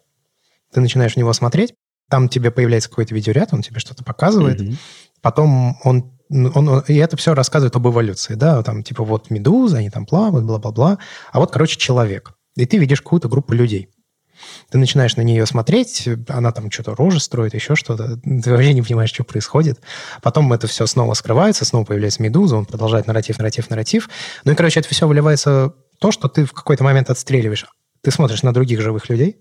ты 0.73 0.81
начинаешь 0.81 1.15
в 1.15 1.17
него 1.17 1.33
смотреть, 1.33 1.75
там 2.09 2.29
тебе 2.29 2.51
появляется 2.51 2.89
какой-то 2.89 3.15
видеоряд, 3.15 3.53
он 3.53 3.63
тебе 3.63 3.79
что-то 3.79 4.03
показывает, 4.03 4.61
mm-hmm. 4.61 4.77
потом 5.21 5.77
он, 5.85 6.13
он, 6.31 6.69
он, 6.69 6.85
и 6.89 6.95
это 6.95 7.17
все 7.17 7.35
рассказывает 7.35 7.77
об 7.77 7.87
эволюции, 7.87 8.35
да, 8.35 8.63
там 8.63 8.83
типа 8.83 9.05
вот 9.05 9.31
медуза, 9.31 9.79
они 9.79 9.91
там 9.91 10.07
плавают, 10.07 10.47
бла-бла-бла, 10.47 10.99
а 11.31 11.41
вот, 11.41 11.53
короче, 11.53 11.79
человек. 11.79 12.33
И 12.57 12.67
ты 12.67 12.79
видишь 12.79 13.03
какую-то 13.03 13.29
группу 13.29 13.53
людей. 13.53 13.91
Ты 14.71 14.79
начинаешь 14.79 15.17
на 15.17 15.23
нее 15.23 15.47
смотреть, 15.47 16.09
она 16.29 16.53
там 16.53 16.71
что-то 16.71 16.95
рожи 16.95 17.21
строит, 17.21 17.55
еще 17.55 17.77
что-то. 17.77 18.17
Ты 18.17 18.51
вообще 18.51 18.73
не 18.73 18.83
понимаешь, 18.83 19.11
что 19.11 19.25
происходит. 19.25 19.81
Потом 20.23 20.53
это 20.53 20.67
все 20.67 20.87
снова 20.87 21.15
скрывается, 21.15 21.65
снова 21.65 21.85
появляется 21.85 22.23
медуза, 22.23 22.57
он 22.57 22.67
продолжает 22.67 23.07
нарратив, 23.07 23.39
нарратив, 23.39 23.71
нарратив. 23.71 24.09
Ну 24.45 24.53
и, 24.53 24.55
короче, 24.55 24.81
это 24.81 24.89
все 24.89 25.07
выливается 25.07 25.75
то, 25.99 26.11
что 26.11 26.29
ты 26.29 26.45
в 26.45 26.53
какой-то 26.53 26.85
момент 26.85 27.11
отстреливаешь. 27.11 27.67
Ты 28.03 28.11
смотришь 28.11 28.43
на 28.43 28.53
других 28.53 28.81
живых 28.81 29.09
людей, 29.09 29.37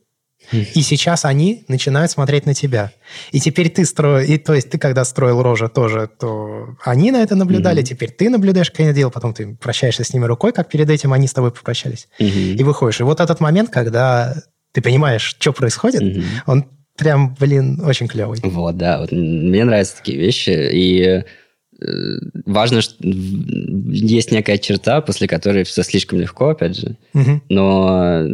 и 0.52 0.82
сейчас 0.82 1.24
они 1.24 1.64
начинают 1.68 2.12
смотреть 2.12 2.46
на 2.46 2.54
тебя. 2.54 2.92
И 3.32 3.40
теперь 3.40 3.70
ты 3.70 3.86
строил, 3.86 4.28
и 4.28 4.38
то 4.38 4.54
есть 4.54 4.70
ты 4.70 4.78
когда 4.78 5.06
строил 5.06 5.42
рожа 5.42 5.70
тоже, 5.70 6.10
то 6.20 6.76
они 6.84 7.12
на 7.12 7.22
это 7.22 7.36
наблюдали, 7.36 7.82
mm-hmm. 7.82 7.86
теперь 7.86 8.12
ты 8.12 8.30
наблюдаешь, 8.30 8.70
как 8.70 8.82
они 8.82 8.94
делают, 8.94 9.14
потом 9.14 9.34
ты 9.34 9.56
прощаешься 9.56 10.04
с 10.04 10.14
ними 10.14 10.26
рукой, 10.26 10.52
как 10.52 10.68
перед 10.68 10.90
этим 10.90 11.14
они 11.14 11.28
с 11.28 11.34
тобой 11.34 11.52
попрощались. 11.52 12.08
Mm-hmm. 12.20 12.56
И 12.56 12.64
выходишь. 12.64 13.00
И 13.00 13.04
вот 13.04 13.20
этот 13.22 13.40
момент, 13.40 13.70
когда 13.70 14.36
ты 14.72 14.82
понимаешь, 14.82 15.36
что 15.40 15.54
происходит, 15.54 16.02
mm-hmm. 16.02 16.24
он 16.48 16.66
прям, 16.98 17.36
блин, 17.40 17.82
очень 17.84 18.08
клевый. 18.08 18.40
Вот, 18.44 18.78
да. 18.78 19.00
Вот 19.00 19.12
мне 19.12 19.66
нравятся 19.66 19.98
такие 19.98 20.18
вещи. 20.18 20.50
И 20.72 21.24
э, 21.82 22.20
важно, 22.46 22.82
что 22.82 22.96
есть 23.02 24.32
некая 24.32 24.58
черта, 24.58 25.02
после 25.02 25.28
которой 25.28 25.64
все 25.64 25.84
слишком 25.84 26.20
легко, 26.20 26.50
опять 26.50 26.78
же. 26.78 26.98
Mm-hmm. 27.14 27.42
Но 27.50 28.28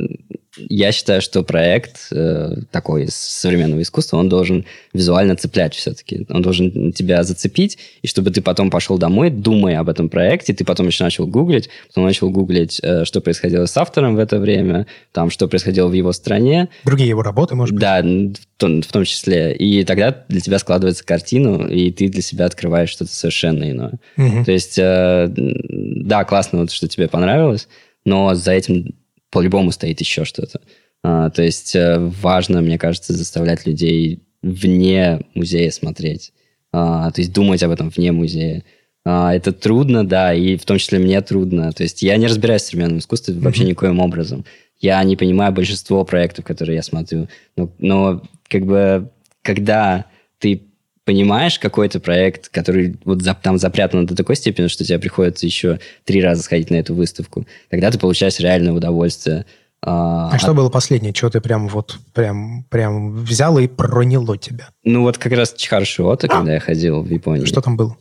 я 0.57 0.91
считаю, 0.91 1.21
что 1.21 1.43
проект 1.43 2.07
э, 2.11 2.55
такой 2.71 3.07
современного 3.09 3.81
искусства, 3.81 4.17
он 4.17 4.29
должен 4.29 4.65
визуально 4.93 5.35
цеплять 5.35 5.75
все-таки. 5.75 6.25
Он 6.29 6.41
должен 6.41 6.91
тебя 6.91 7.23
зацепить, 7.23 7.77
и 8.01 8.07
чтобы 8.07 8.31
ты 8.31 8.41
потом 8.41 8.69
пошел 8.69 8.97
домой, 8.97 9.29
думая 9.29 9.79
об 9.79 9.89
этом 9.89 10.09
проекте, 10.09 10.53
ты 10.53 10.65
потом 10.65 10.87
еще 10.87 11.03
начал 11.03 11.27
гуглить, 11.27 11.69
потом 11.87 12.05
начал 12.05 12.29
гуглить, 12.29 12.79
э, 12.81 13.05
что 13.05 13.21
происходило 13.21 13.65
с 13.65 13.77
автором 13.77 14.15
в 14.15 14.19
это 14.19 14.39
время, 14.39 14.87
там, 15.11 15.29
что 15.29 15.47
происходило 15.47 15.87
в 15.87 15.93
его 15.93 16.11
стране. 16.11 16.69
Другие 16.85 17.09
его 17.09 17.21
работы, 17.21 17.55
может 17.55 17.73
быть? 17.73 17.81
Да, 17.81 18.01
в 18.01 18.59
том, 18.59 18.81
в 18.81 18.87
том 18.87 19.03
числе. 19.05 19.55
И 19.55 19.83
тогда 19.83 20.25
для 20.27 20.41
тебя 20.41 20.59
складывается 20.59 21.05
картину, 21.05 21.67
и 21.67 21.91
ты 21.91 22.09
для 22.09 22.21
себя 22.21 22.45
открываешь 22.45 22.89
что-то 22.89 23.13
совершенно 23.13 23.69
иное. 23.69 23.99
Угу. 24.17 24.45
То 24.45 24.51
есть, 24.51 24.77
э, 24.79 25.27
да, 25.29 26.23
классно, 26.23 26.59
вот, 26.59 26.71
что 26.71 26.87
тебе 26.87 27.07
понравилось, 27.07 27.67
но 28.05 28.33
за 28.33 28.53
этим 28.53 28.95
по-любому 29.31 29.71
стоит 29.71 29.99
еще 29.99 30.25
что-то. 30.25 30.61
А, 31.03 31.29
то 31.29 31.41
есть 31.43 31.75
э, 31.75 31.97
важно, 31.99 32.61
мне 32.61 32.77
кажется, 32.77 33.13
заставлять 33.13 33.65
людей 33.65 34.23
вне 34.41 35.21
музея 35.33 35.71
смотреть. 35.71 36.33
А, 36.71 37.11
то 37.11 37.21
есть 37.21 37.33
думать 37.33 37.63
об 37.63 37.71
этом 37.71 37.89
вне 37.89 38.11
музея. 38.11 38.63
А, 39.05 39.33
это 39.33 39.51
трудно, 39.51 40.05
да, 40.05 40.33
и 40.33 40.57
в 40.57 40.65
том 40.65 40.77
числе 40.77 40.99
мне 40.99 41.21
трудно. 41.21 41.71
То 41.71 41.83
есть 41.83 42.01
я 42.01 42.17
не 42.17 42.27
разбираюсь 42.27 42.63
в 42.63 42.65
современном 42.65 42.99
искусстве 42.99 43.33
mm-hmm. 43.33 43.39
вообще 43.39 43.63
никоим 43.63 43.99
образом. 43.99 44.45
Я 44.79 45.03
не 45.03 45.15
понимаю 45.15 45.53
большинство 45.53 46.03
проектов, 46.03 46.45
которые 46.45 46.75
я 46.75 46.83
смотрю. 46.83 47.27
Но, 47.55 47.71
но 47.79 48.21
как 48.49 48.65
бы 48.65 49.09
когда 49.41 50.05
ты 50.39 50.66
понимаешь 51.07 51.57
какой-то 51.57 52.01
проект, 52.01 52.49
который 52.49 52.97
вот 53.05 53.21
за, 53.21 53.33
там 53.33 53.57
запрятан 53.57 54.05
до 54.05 54.13
такой 54.13 54.35
степени, 54.35 54.67
что 54.67 54.83
тебе 54.83 54.99
приходится 54.99 55.45
еще 55.45 55.79
три 56.03 56.21
раза 56.21 56.43
сходить 56.43 56.69
на 56.69 56.75
эту 56.75 56.93
выставку, 56.93 57.47
тогда 57.69 57.89
ты 57.89 57.97
получаешь 57.97 58.39
реальное 58.39 58.73
удовольствие. 58.73 59.45
А, 59.81 60.29
а 60.33 60.37
что 60.37 60.53
было 60.53 60.69
последнее? 60.69 61.13
Что 61.15 61.29
ты 61.29 61.39
прям 61.39 61.69
вот 61.69 61.97
прям, 62.13 62.65
прям 62.69 63.23
взял 63.23 63.57
и 63.57 63.67
проняло 63.67 64.37
тебя? 64.37 64.67
Ну 64.83 65.03
вот 65.03 65.17
как 65.17 65.31
раз 65.31 65.53
Чхаршиота, 65.53 66.27
когда 66.27 66.55
я 66.55 66.59
ходил 66.59 67.01
в 67.01 67.09
Японию. 67.09 67.47
Что 67.47 67.61
там 67.61 67.77
было? 67.77 67.95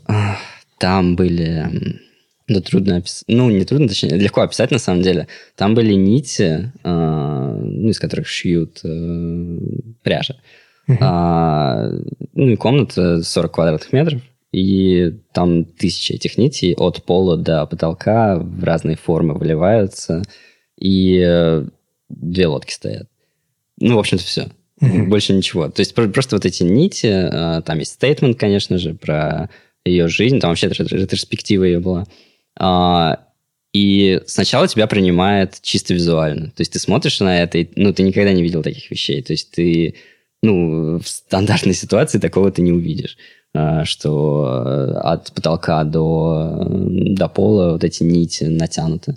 Там 0.79 1.15
были... 1.15 2.01
Да 2.49 2.61
трудно 2.61 2.97
описать. 2.97 3.25
Ну, 3.27 3.51
не 3.51 3.65
трудно, 3.65 3.89
точнее, 3.89 4.17
легко 4.17 4.41
описать 4.41 4.71
на 4.71 4.79
самом 4.79 5.03
деле. 5.03 5.27
Там 5.57 5.75
были 5.75 5.95
нити, 5.95 6.73
э, 6.85 7.59
ну, 7.61 7.89
из 7.89 7.99
которых 7.99 8.29
шьют 8.29 8.81
э, 8.85 9.59
пряжа. 10.03 10.37
Uh-huh. 10.89 10.99
А, 11.01 11.91
ну 12.35 12.49
и 12.49 12.57
комната 12.57 13.23
40 13.23 13.53
квадратных 13.53 13.93
метров. 13.93 14.23
И 14.53 15.13
там 15.33 15.65
тысячи 15.65 16.13
этих 16.13 16.39
нитей 16.39 16.75
от 16.75 17.03
пола 17.05 17.37
до 17.37 17.67
потолка 17.67 18.39
в 18.39 18.65
разные 18.65 18.97
формы 18.97 19.35
выливаются. 19.35 20.23
И 20.79 21.23
э, 21.25 21.67
две 22.09 22.47
лодки 22.47 22.73
стоят. 22.73 23.09
Ну, 23.79 23.97
в 23.97 23.99
общем-то, 23.99 24.25
все. 24.25 24.49
Uh-huh. 24.81 25.05
Больше 25.09 25.33
ничего. 25.33 25.69
То 25.69 25.81
есть 25.81 25.95
просто 25.95 26.37
вот 26.37 26.47
эти 26.47 26.63
нити, 26.63 27.07
э, 27.07 27.63
там 27.63 27.79
есть 27.79 27.93
стейтмент, 27.93 28.39
конечно 28.39 28.79
же, 28.79 28.95
про 28.95 29.51
ее 29.85 30.09
жизнь, 30.09 30.41
там 30.41 30.51
вообще 30.51 30.69
ретроспектива 30.69 31.65
ее 31.65 31.81
была. 31.81 32.07
А, 32.59 33.21
и 33.73 34.21
сначала 34.27 34.69
тебя 34.69 34.87
принимает 34.87 35.59
чисто 35.61 35.93
визуально. 35.93 36.47
То 36.47 36.61
есть 36.61 36.73
ты 36.73 36.79
смотришь 36.79 37.21
на 37.21 37.43
это, 37.43 37.59
и, 37.59 37.69
ну, 37.77 37.93
ты 37.93 38.03
никогда 38.03 38.33
не 38.33 38.43
видел 38.43 38.63
таких 38.63 38.91
вещей. 38.91 39.23
То 39.23 39.33
есть 39.33 39.51
ты 39.51 39.97
ну, 40.43 40.99
в 40.99 41.09
стандартной 41.09 41.75
ситуации 41.75 42.19
такого 42.19 42.51
ты 42.51 42.63
не 42.63 42.73
увидишь 42.73 43.17
а, 43.57 43.85
что 43.85 44.65
э, 44.67 44.99
от 44.99 45.33
потолка 45.33 45.83
до, 45.85 46.67
до 46.69 47.29
пола 47.29 47.73
вот 47.73 47.85
эти 47.85 48.03
нити 48.03 48.45
натянуты. 48.45 49.17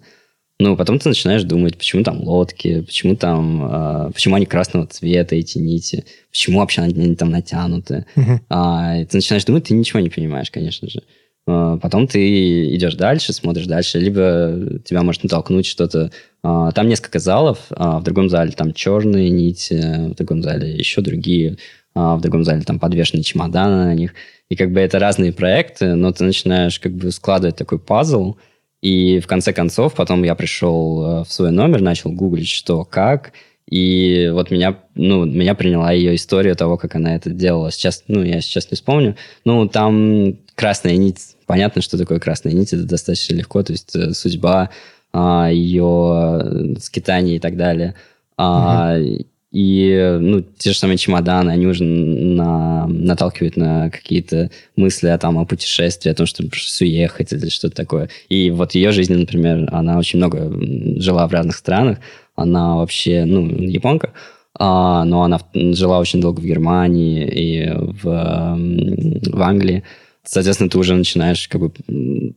Ну, 0.61 0.76
потом 0.76 0.99
ты 0.99 1.09
начинаешь 1.09 1.43
думать, 1.43 1.78
почему 1.78 2.03
там 2.03 2.22
лодки, 2.22 2.82
почему 2.82 3.15
там, 3.15 4.07
э, 4.09 4.11
почему 4.13 4.36
они 4.36 4.45
красного 4.45 4.88
цвета, 4.88 5.36
эти 5.36 5.57
нити, 5.57 6.05
почему 6.32 6.59
вообще 6.59 6.82
они, 6.82 6.93
они 6.93 7.15
там 7.15 7.32
натянуты. 7.32 8.05
Uh-huh. 8.15 8.39
А, 8.49 9.03
ты 9.05 9.17
начинаешь 9.17 9.45
думать, 9.45 9.65
ты 9.65 9.74
ничего 9.74 9.99
не 9.99 10.09
понимаешь, 10.09 10.51
конечно 10.51 10.89
же. 10.89 11.03
А, 11.50 11.78
потом 11.78 12.08
ты 12.08 12.76
идешь 12.76 12.95
дальше, 12.95 13.34
смотришь 13.34 13.66
дальше, 13.66 14.00
либо 14.00 14.80
тебя 14.86 15.02
может 15.02 15.24
натолкнуть 15.24 15.66
что-то. 15.66 16.12
А, 16.43 16.72
там 16.72 16.88
несколько 16.88 17.20
залов, 17.20 17.60
а, 17.72 18.00
в 18.00 18.04
другом 18.04 18.30
зале 18.30 18.52
там 18.52 18.74
черные 18.74 19.30
нити, 19.30 20.10
в 20.12 20.16
другом 20.16 20.43
зале 20.43 20.72
еще 20.76 21.02
другие, 21.02 21.58
в 21.95 22.20
другом 22.22 22.43
зале 22.43 22.62
там 22.62 22.80
подвешены 22.80 23.24
чемоданы 23.24 23.86
на 23.86 23.95
них. 23.95 24.14
И 24.50 24.56
как 24.56 24.72
бы 24.72 24.80
это 24.80 25.00
разные 25.00 25.34
проекты, 25.34 25.95
но 25.95 26.12
ты 26.12 26.24
начинаешь 26.24 26.80
как 26.80 26.93
бы 26.93 27.12
складывать 27.12 27.56
такой 27.56 27.80
пазл, 27.80 28.36
И 28.82 29.20
в 29.20 29.28
конце 29.28 29.52
концов, 29.54 29.95
потом 29.95 30.24
я 30.24 30.36
пришел 30.36 31.22
э, 31.22 31.24
в 31.26 31.34
свой 31.34 31.52
номер, 31.52 31.82
начал 31.82 32.12
гуглить, 32.12 32.47
что, 32.47 32.86
как, 32.86 33.34
и 33.70 34.30
вот 34.34 34.52
меня, 34.52 34.80
ну, 34.95 35.26
меня 35.26 35.54
приняла 35.54 35.91
ее 35.91 36.16
история 36.16 36.56
того, 36.56 36.78
как 36.78 36.95
она 36.95 37.16
это 37.16 37.30
делала. 37.30 37.72
Сейчас, 37.72 38.04
ну, 38.08 38.24
я 38.24 38.41
сейчас 38.41 38.72
не 38.72 38.76
вспомню. 38.76 39.16
Ну, 39.45 39.68
там 39.68 40.38
красная 40.56 40.97
нить. 40.97 41.36
Понятно, 41.50 41.82
что 41.82 41.97
такое 41.97 42.20
красная 42.20 42.54
нить. 42.54 42.74
Это 42.74 42.84
достаточно 42.84 43.34
легко. 43.34 43.64
То 43.64 43.72
есть 43.72 43.95
э, 43.95 44.14
судьба, 44.14 44.70
а, 45.12 45.50
ее 45.52 46.41
э, 46.43 46.76
скитание 46.80 47.38
и 47.38 47.39
так 47.39 47.58
далее. 47.58 47.95
А, 48.38 49.00
угу. 49.00 49.26
И, 49.52 50.18
ну, 50.22 50.41
те 50.41 50.74
же 50.74 50.78
самые 50.78 51.00
чемоданы, 51.00 51.50
они 51.50 51.66
уже 51.66 51.84
на, 51.84 52.86
наталкивают 52.86 53.58
на 53.58 53.89
какие-то 53.89 54.52
мысли 54.76 55.08
о, 55.08 55.18
там, 55.18 55.39
о 55.39 55.45
путешествии, 55.45 56.12
о 56.12 56.14
том, 56.14 56.28
чтобы 56.28 56.52
уехать 56.82 57.34
или 57.34 57.50
что-то 57.50 57.76
такое. 57.76 58.10
И 58.30 58.52
вот 58.52 58.76
ее 58.76 58.91
жизнь, 58.91 59.16
например, 59.16 59.70
она 59.72 59.97
очень 59.97 60.20
много 60.20 60.56
жила 61.02 61.28
в 61.28 61.32
разных 61.32 61.56
странах. 61.56 61.97
Она 62.36 62.76
вообще, 62.76 63.26
ну, 63.26 63.47
японка, 63.47 64.14
а, 64.54 65.04
но 65.04 65.24
она 65.24 65.39
жила 65.56 65.97
очень 65.97 66.22
долго 66.22 66.41
в 66.41 66.45
Германии 66.45 67.28
и 67.28 67.72
в, 67.74 68.04
в 68.04 69.41
Англии. 69.41 69.84
Соответственно, 70.24 70.70
ты 70.70 70.78
уже 70.78 70.95
начинаешь 70.95 71.47
как 71.47 71.61
бы 71.61 71.72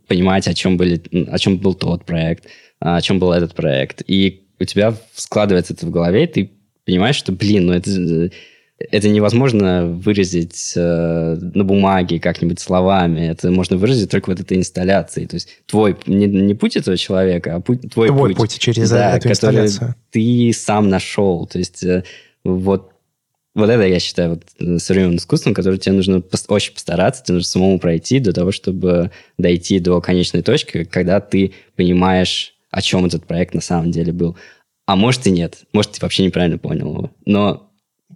понимать, 0.07 0.49
о 0.49 0.55
чем, 0.55 0.77
были, 0.77 1.03
о 1.29 1.39
чем 1.39 1.59
был 1.59 1.75
тот 1.75 2.05
проект, 2.05 2.47
о 2.79 3.01
чем 3.01 3.19
был 3.19 3.33
этот 3.33 3.55
проект. 3.55 4.03
И 4.07 4.45
у 4.59 4.65
тебя 4.65 4.95
складывается 5.15 5.75
это 5.75 5.87
в 5.87 5.91
голове, 5.91 6.25
и 6.25 6.27
ты 6.27 6.51
понимаешь, 6.87 7.17
что, 7.17 7.33
блин, 7.33 7.67
ну 7.67 7.73
это, 7.73 8.31
это 8.91 9.09
невозможно 9.09 9.87
выразить 9.87 10.73
э, 10.77 11.37
на 11.37 11.65
бумаге 11.65 12.19
как-нибудь 12.19 12.61
словами. 12.61 13.21
Это 13.21 13.51
можно 13.51 13.77
выразить 13.77 14.11
только 14.11 14.31
вот 14.31 14.41
этой 14.41 14.57
инсталляцией. 14.57 15.27
То 15.27 15.35
есть 15.35 15.49
твой, 15.67 15.97
не, 16.07 16.27
не 16.27 16.55
путь 16.55 16.77
этого 16.77 16.97
человека, 16.97 17.57
а 17.57 17.61
путь, 17.61 17.93
твой, 17.93 18.09
твой 18.09 18.31
путь. 18.31 18.37
путь 18.37 18.59
через 18.59 18.91
да, 18.91 19.17
эту 19.17 19.29
инсталляцию. 19.29 19.95
ты 20.11 20.53
сам 20.55 20.89
нашел. 20.89 21.47
То 21.47 21.59
есть 21.59 21.85
э, 21.85 22.05
вот 22.45 22.92
вот 23.55 23.69
это, 23.69 23.87
я 23.87 24.01
считаю, 24.01 24.31
вот, 24.31 24.45
э, 24.59 24.79
современным 24.79 25.17
искусством, 25.17 25.55
которое 25.55 25.79
тебе 25.79 25.95
нужно 25.95 26.23
очень 26.49 26.73
постараться, 26.73 27.23
тебе 27.23 27.35
нужно 27.35 27.49
самому 27.49 27.79
пройти 27.79 28.19
до 28.19 28.33
того, 28.33 28.51
чтобы 28.51 29.11
дойти 29.37 29.79
до 29.79 30.01
конечной 30.01 30.43
точки, 30.43 30.85
когда 30.85 31.21
ты 31.21 31.53
понимаешь, 31.77 32.55
о 32.71 32.81
чем 32.81 33.05
этот 33.05 33.27
проект 33.27 33.55
на 33.55 33.61
самом 33.61 33.91
деле 33.91 34.13
был. 34.13 34.37
А 34.87 34.97
может 34.97 35.27
и 35.27 35.31
нет. 35.31 35.59
Может, 35.73 35.93
ты 35.93 35.99
вообще 36.01 36.25
неправильно 36.25 36.59
понял 36.59 36.89
его. 36.89 37.11
Но... 37.27 37.69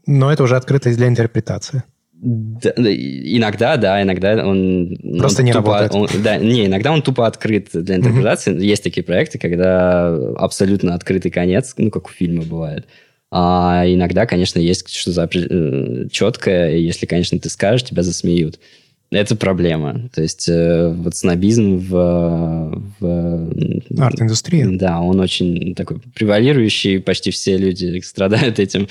Но 0.06 0.32
это 0.32 0.42
уже 0.42 0.56
открытость 0.56 0.96
для 0.96 1.08
интерпретации. 1.08 1.82
Да, 2.12 2.70
иногда, 2.76 3.76
да, 3.76 4.02
иногда 4.02 4.46
он... 4.46 4.96
Просто 5.18 5.42
он 5.42 5.46
не 5.46 5.52
тупо, 5.52 5.80
работает. 5.80 6.14
Он, 6.14 6.22
да, 6.22 6.38
не, 6.38 6.66
иногда 6.66 6.92
он 6.92 7.02
тупо 7.02 7.26
открыт 7.26 7.68
для 7.72 7.96
интерпретации. 7.96 8.54
Mm-hmm. 8.54 8.64
Есть 8.64 8.84
такие 8.84 9.04
проекты, 9.04 9.38
когда 9.38 10.14
абсолютно 10.36 10.94
открытый 10.94 11.30
конец, 11.30 11.74
ну, 11.76 11.90
как 11.90 12.06
у 12.06 12.10
фильма 12.10 12.42
бывает. 12.42 12.86
А 13.30 13.84
иногда, 13.86 14.26
конечно, 14.26 14.58
есть 14.58 14.88
что-то 14.88 15.28
э, 15.34 16.08
четкое, 16.10 16.76
и 16.76 16.82
если, 16.82 17.06
конечно, 17.06 17.38
ты 17.38 17.48
скажешь, 17.48 17.84
тебя 17.84 18.02
засмеют. 18.02 18.58
Это 19.10 19.36
проблема. 19.36 20.08
То 20.14 20.22
есть 20.22 20.48
э, 20.48 20.88
вот 20.88 21.16
снобизм 21.16 21.76
в... 21.78 22.82
в 22.98 24.00
Арт-индустрии. 24.00 24.76
Да, 24.76 25.00
он 25.00 25.20
очень 25.20 25.74
такой 25.74 26.00
превалирующий, 26.14 27.00
почти 27.00 27.30
все 27.30 27.56
люди 27.56 28.00
страдают 28.00 28.58
этим. 28.58 28.88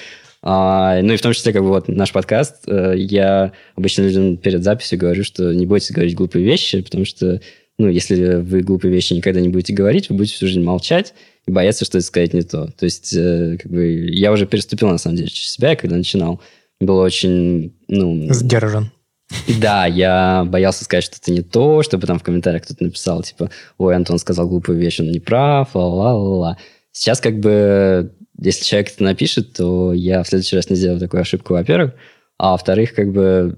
А, 0.47 1.01
ну 1.01 1.13
и 1.13 1.17
в 1.17 1.21
том 1.21 1.33
числе, 1.33 1.53
как 1.53 1.63
бы 1.63 1.69
вот 1.69 1.87
наш 1.87 2.11
подкаст, 2.11 2.67
э, 2.67 2.93
я 2.97 3.51
обычно 3.75 4.03
людям 4.03 4.37
перед 4.37 4.63
записью 4.63 4.99
говорю, 4.99 5.23
что 5.23 5.53
не 5.53 5.65
бойтесь 5.65 5.91
говорить 5.91 6.15
глупые 6.15 6.45
вещи, 6.45 6.81
потому 6.81 7.03
что, 7.03 7.41
ну, 7.77 7.89
если 7.89 8.35
вы 8.35 8.61
глупые 8.61 8.93
вещи 8.93 9.13
никогда 9.13 9.41
не 9.41 9.49
будете 9.49 9.73
говорить, 9.73 10.09
вы 10.09 10.15
будете 10.15 10.35
всю 10.35 10.47
жизнь 10.47 10.63
молчать 10.63 11.13
и 11.45 11.51
бояться 11.51 11.85
что-то 11.85 12.03
сказать 12.05 12.33
не 12.33 12.41
то. 12.41 12.67
То 12.67 12.85
есть, 12.85 13.13
э, 13.13 13.57
как 13.61 13.71
бы, 13.71 13.85
я 14.09 14.31
уже 14.31 14.47
переступил, 14.47 14.89
на 14.89 14.97
самом 14.97 15.17
деле, 15.17 15.29
через 15.29 15.51
себя, 15.51 15.75
когда 15.75 15.95
начинал. 15.97 16.41
Было 16.79 17.03
очень, 17.03 17.75
ну... 17.87 18.33
Сдержан. 18.33 18.91
Да, 19.59 19.85
я 19.87 20.45
боялся 20.45 20.83
сказать 20.83 21.03
что-то 21.03 21.31
не 21.31 21.41
то, 21.41 21.81
чтобы 21.81 22.07
там 22.07 22.19
в 22.19 22.23
комментариях 22.23 22.63
кто-то 22.63 22.83
написал, 22.83 23.23
типа, 23.23 23.49
ой, 23.77 23.95
Антон 23.95 24.19
сказал 24.19 24.47
глупую 24.47 24.77
вещь, 24.77 24.99
он 24.99 25.11
не 25.11 25.19
прав, 25.19 25.73
ла-ла-ла-ла. 25.73 26.57
Сейчас 26.91 27.19
как 27.19 27.39
бы, 27.39 28.13
если 28.39 28.63
человек 28.63 28.91
это 28.93 29.03
напишет, 29.03 29.53
то 29.53 29.93
я 29.93 30.23
в 30.23 30.27
следующий 30.27 30.55
раз 30.55 30.69
не 30.69 30.75
сделаю 30.75 30.99
такую 30.99 31.21
ошибку, 31.21 31.53
во-первых. 31.53 31.93
А 32.37 32.51
во-вторых, 32.51 32.93
как 32.93 33.13
бы 33.13 33.55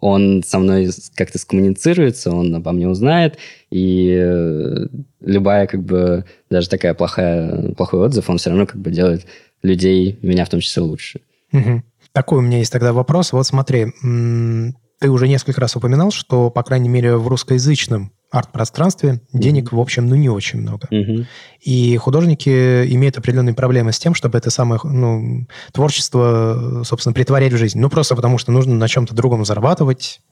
он 0.00 0.42
со 0.44 0.58
мной 0.58 0.90
как-то 1.14 1.38
скоммуницируется, 1.38 2.30
он 2.30 2.54
обо 2.54 2.72
мне 2.72 2.86
узнает, 2.86 3.38
и 3.70 4.14
э, 4.20 4.86
любая, 5.20 5.66
как 5.66 5.82
бы, 5.82 6.26
даже 6.50 6.68
такая 6.68 6.92
плохая, 6.92 7.72
плохой 7.72 8.00
отзыв, 8.00 8.28
он 8.28 8.36
все 8.36 8.50
равно 8.50 8.66
как 8.66 8.76
бы 8.76 8.90
делает 8.90 9.24
людей, 9.62 10.18
меня 10.20 10.44
в 10.44 10.50
том 10.50 10.60
числе, 10.60 10.82
лучше. 10.82 11.20
Угу. 11.52 11.82
Такой 12.12 12.38
у 12.38 12.42
меня 12.42 12.58
есть 12.58 12.72
тогда 12.72 12.92
вопрос. 12.92 13.32
Вот 13.32 13.46
смотри, 13.46 13.86
ты 14.02 15.10
уже 15.10 15.26
несколько 15.26 15.60
раз 15.62 15.74
упоминал, 15.76 16.10
что, 16.10 16.50
по 16.50 16.62
крайней 16.62 16.90
мере, 16.90 17.16
в 17.16 17.26
русскоязычном 17.28 18.12
арт-пространстве 18.32 19.20
денег, 19.32 19.72
mm-hmm. 19.72 19.76
в 19.76 19.80
общем, 19.80 20.08
ну, 20.08 20.16
не 20.16 20.30
очень 20.30 20.60
много. 20.60 20.88
Mm-hmm. 20.90 21.26
И 21.60 21.96
художники 21.98 22.48
имеют 22.94 23.18
определенные 23.18 23.54
проблемы 23.54 23.92
с 23.92 23.98
тем, 23.98 24.14
чтобы 24.14 24.38
это 24.38 24.50
самое 24.50 24.80
ну, 24.82 25.46
творчество, 25.72 26.82
собственно, 26.84 27.12
притворять 27.12 27.52
в 27.52 27.58
жизнь. 27.58 27.78
Ну, 27.78 27.90
просто 27.90 28.16
потому 28.16 28.38
что 28.38 28.50
нужно 28.50 28.74
на 28.74 28.88
чем-то 28.88 29.14
другом 29.14 29.44
зарабатывать 29.44 30.22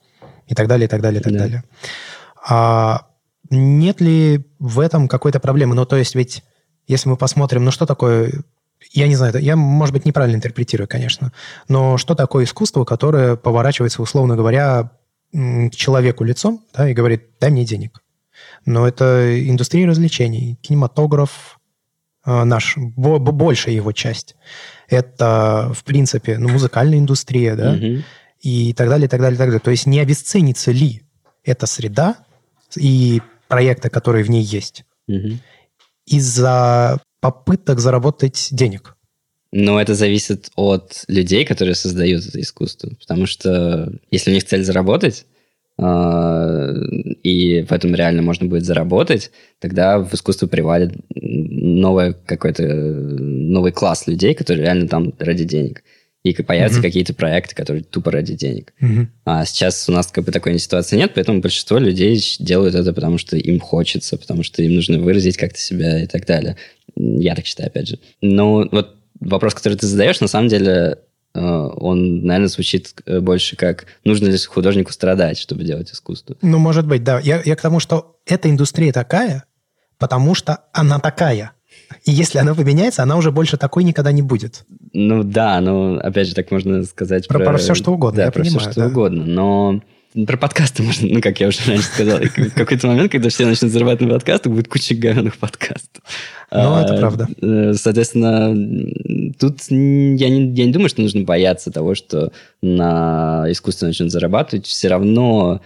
и 0.49 0.55
так 0.55 0.67
далее, 0.67 0.87
и 0.87 0.89
так 0.89 1.03
далее, 1.03 1.21
и 1.21 1.23
так 1.23 1.33
yeah. 1.35 1.39
далее. 1.39 1.65
А 2.49 3.07
нет 3.51 4.01
ли 4.01 4.47
в 4.59 4.81
этом 4.81 5.07
какой-то 5.07 5.39
проблемы? 5.39 5.75
Ну, 5.75 5.85
то 5.85 5.97
есть 5.97 6.15
ведь, 6.15 6.43
если 6.89 7.11
мы 7.11 7.19
посмотрим, 7.19 7.67
ну, 7.67 7.71
что 7.71 7.85
такое 7.85 8.33
я 8.93 9.09
не 9.09 9.15
знаю, 9.15 9.39
я, 9.41 9.57
может 9.57 9.93
быть, 9.93 10.07
неправильно 10.07 10.37
интерпретирую, 10.37 10.89
конечно, 10.89 11.33
но 11.69 11.99
что 11.99 12.15
такое 12.15 12.45
искусство, 12.45 12.87
которое 12.87 13.37
поворачивается, 13.37 14.01
условно 14.01 14.37
говоря, 14.37 14.93
к 15.33 15.71
человеку 15.75 16.25
лицом 16.25 16.65
да, 16.75 16.89
и 16.89 16.95
говорит, 16.95 17.31
дай 17.41 17.51
мне 17.51 17.65
денег. 17.65 18.03
Но 18.67 18.87
это 18.87 19.49
индустрия 19.49 19.87
развлечений, 19.87 20.59
кинематограф, 20.63 21.59
э, 22.25 22.45
наш, 22.45 22.77
большая 22.77 23.75
его 23.75 23.93
часть. 23.93 24.37
Это, 24.89 25.73
в 25.75 25.85
принципе, 25.85 26.39
ну, 26.39 26.49
музыкальная 26.49 26.99
индустрия, 26.99 27.55
да, 27.55 27.73
угу. 27.73 28.03
и 28.41 28.73
так 28.75 28.89
далее, 28.89 29.07
и 29.07 29.09
так 29.09 29.21
далее, 29.21 29.37
и 29.37 29.39
так 29.39 29.49
далее. 29.49 29.61
То 29.61 29.71
есть 29.71 29.87
не 29.87 30.01
обесценится 30.01 30.73
ли 30.73 31.03
эта 31.45 31.67
среда 31.67 32.17
и 32.77 33.23
проекты, 33.49 33.89
которые 33.89 34.25
в 34.25 34.31
ней 34.31 34.43
есть, 34.43 34.85
угу. 35.07 35.39
из-за 36.07 37.01
попыток 37.21 37.81
заработать 37.81 38.49
денег? 38.51 38.97
Но 39.53 39.81
это 39.81 39.95
зависит 39.95 40.51
от 40.55 41.05
людей, 41.09 41.45
которые 41.45 41.75
создают 41.75 42.25
это 42.27 42.41
искусство. 42.41 42.91
Потому 43.01 43.27
что 43.27 43.93
если 44.11 44.31
у 44.31 44.35
них 44.35 44.45
цель 44.45 44.63
заработать, 44.63 45.27
а, 45.77 46.73
и 47.23 47.63
в 47.63 47.73
этом 47.73 47.95
реально 47.95 48.23
можно 48.23 48.47
будет 48.47 48.65
заработать, 48.65 49.31
тогда 49.59 49.99
в 49.99 50.13
искусство 50.15 50.47
привалит 50.47 50.93
новый 51.15 52.15
какой-то 52.27 52.63
новый 52.63 53.73
класс 53.73 54.07
людей, 54.07 54.35
которые 54.35 54.65
реально 54.65 54.89
там 54.89 55.15
ради 55.19 55.45
денег. 55.45 55.83
И 56.23 56.35
появятся 56.35 56.81
mm-hmm. 56.81 56.83
какие-то 56.83 57.15
проекты, 57.15 57.55
которые 57.55 57.83
тупо 57.83 58.11
ради 58.11 58.35
денег. 58.35 58.75
Mm-hmm. 58.83 59.07
А 59.25 59.47
сейчас 59.47 59.89
у 59.89 59.93
нас 59.93 60.09
как 60.09 60.25
бы 60.25 60.33
такой 60.33 60.59
ситуации 60.59 60.99
нет, 60.99 61.13
поэтому 61.15 61.41
большинство 61.41 61.79
людей 61.79 62.23
делают 62.39 62.75
это, 62.75 62.93
потому 62.93 63.17
что 63.17 63.39
им 63.39 63.59
хочется, 63.59 64.19
потому 64.19 64.43
что 64.43 64.63
им 64.63 64.75
нужно 64.75 64.99
выразить 64.99 65.39
как-то 65.39 65.59
себя 65.59 66.03
и 66.03 66.07
так 66.07 66.27
далее. 66.27 66.57
Я 66.95 67.35
так 67.35 67.47
считаю, 67.47 67.69
опять 67.69 67.89
же. 67.89 67.99
Но 68.21 68.69
вот 68.71 69.00
вопрос, 69.21 69.55
который 69.55 69.77
ты 69.77 69.87
задаешь, 69.87 70.21
на 70.21 70.29
самом 70.29 70.49
деле, 70.49 70.99
э, 71.35 71.41
он, 71.41 72.25
наверное, 72.25 72.49
звучит 72.49 72.95
э, 73.07 73.21
больше 73.21 73.57
как 73.57 73.87
нужно 74.05 74.29
ли 74.29 74.39
художнику 74.39 74.93
страдать, 74.93 75.39
чтобы 75.39 75.65
делать 75.65 75.93
искусство. 75.93 76.37
Ну, 76.43 76.59
может 76.59 76.87
быть, 76.87 77.05
да. 77.05 77.21
Я, 77.21 77.41
я 77.45 77.57
к 77.57 77.61
тому, 77.61 77.81
что 77.81 78.17
эта 78.27 78.51
индустрия 78.51 78.93
такая, 78.93 79.45
потому 79.99 80.35
что 80.35 80.65
она 80.73 80.99
такая. 80.99 81.53
И 82.05 82.13
если 82.13 82.39
она 82.39 82.55
поменяется, 82.55 83.03
она 83.03 83.17
уже 83.17 83.31
больше 83.31 83.57
такой 83.57 83.85
никогда 83.85 84.13
не 84.13 84.23
будет. 84.23 84.65
Ну 84.93 85.23
да, 85.23 85.61
ну 85.61 85.99
опять 85.99 86.29
же 86.29 86.35
так 86.35 86.51
можно 86.51 86.83
сказать 86.85 87.29
про, 87.29 87.39
про, 87.39 87.49
про 87.51 87.59
все 87.59 87.75
что 87.75 87.93
угодно. 87.93 88.19
Да, 88.19 88.25
я 88.27 88.31
про 88.31 88.43
понимаю, 88.43 88.61
все 88.61 88.71
что 88.71 88.81
да. 88.81 88.87
угодно. 88.87 89.25
Но 89.25 89.81
про 90.27 90.37
подкасты 90.37 90.83
можно, 90.83 91.09
ну, 91.09 91.21
как 91.21 91.39
я 91.41 91.49
уже 91.49 91.61
раньше 91.67 91.85
сказал, 91.85 92.19
в 92.19 92.55
какой-то 92.55 92.89
момент, 92.89 93.13
когда 93.13 93.29
все 93.29 93.47
начнут 93.47 93.71
зарабатывать 93.71 94.13
на 94.13 94.19
подкастах, 94.19 94.53
будет 94.53 94.69
куча 94.69 94.95
говяных 94.95 95.37
подкастов. 95.39 96.03
Ну, 96.51 96.79
это 96.79 96.97
правда. 96.97 97.29
Э, 97.41 97.75
соответственно, 97.75 98.49
тут 99.39 99.61
я 99.71 100.29
не, 100.29 100.53
я 100.55 100.67
не 100.67 100.73
думаю, 100.73 100.89
что 100.89 101.03
нужно 101.03 101.23
бояться 101.23 101.71
того, 101.71 101.95
что 101.95 102.33
на 102.61 103.47
искусство 103.49 103.87
начнут 103.87 104.11
зарабатывать. 104.11 104.67
Все 104.67 104.89
равно 104.89 105.61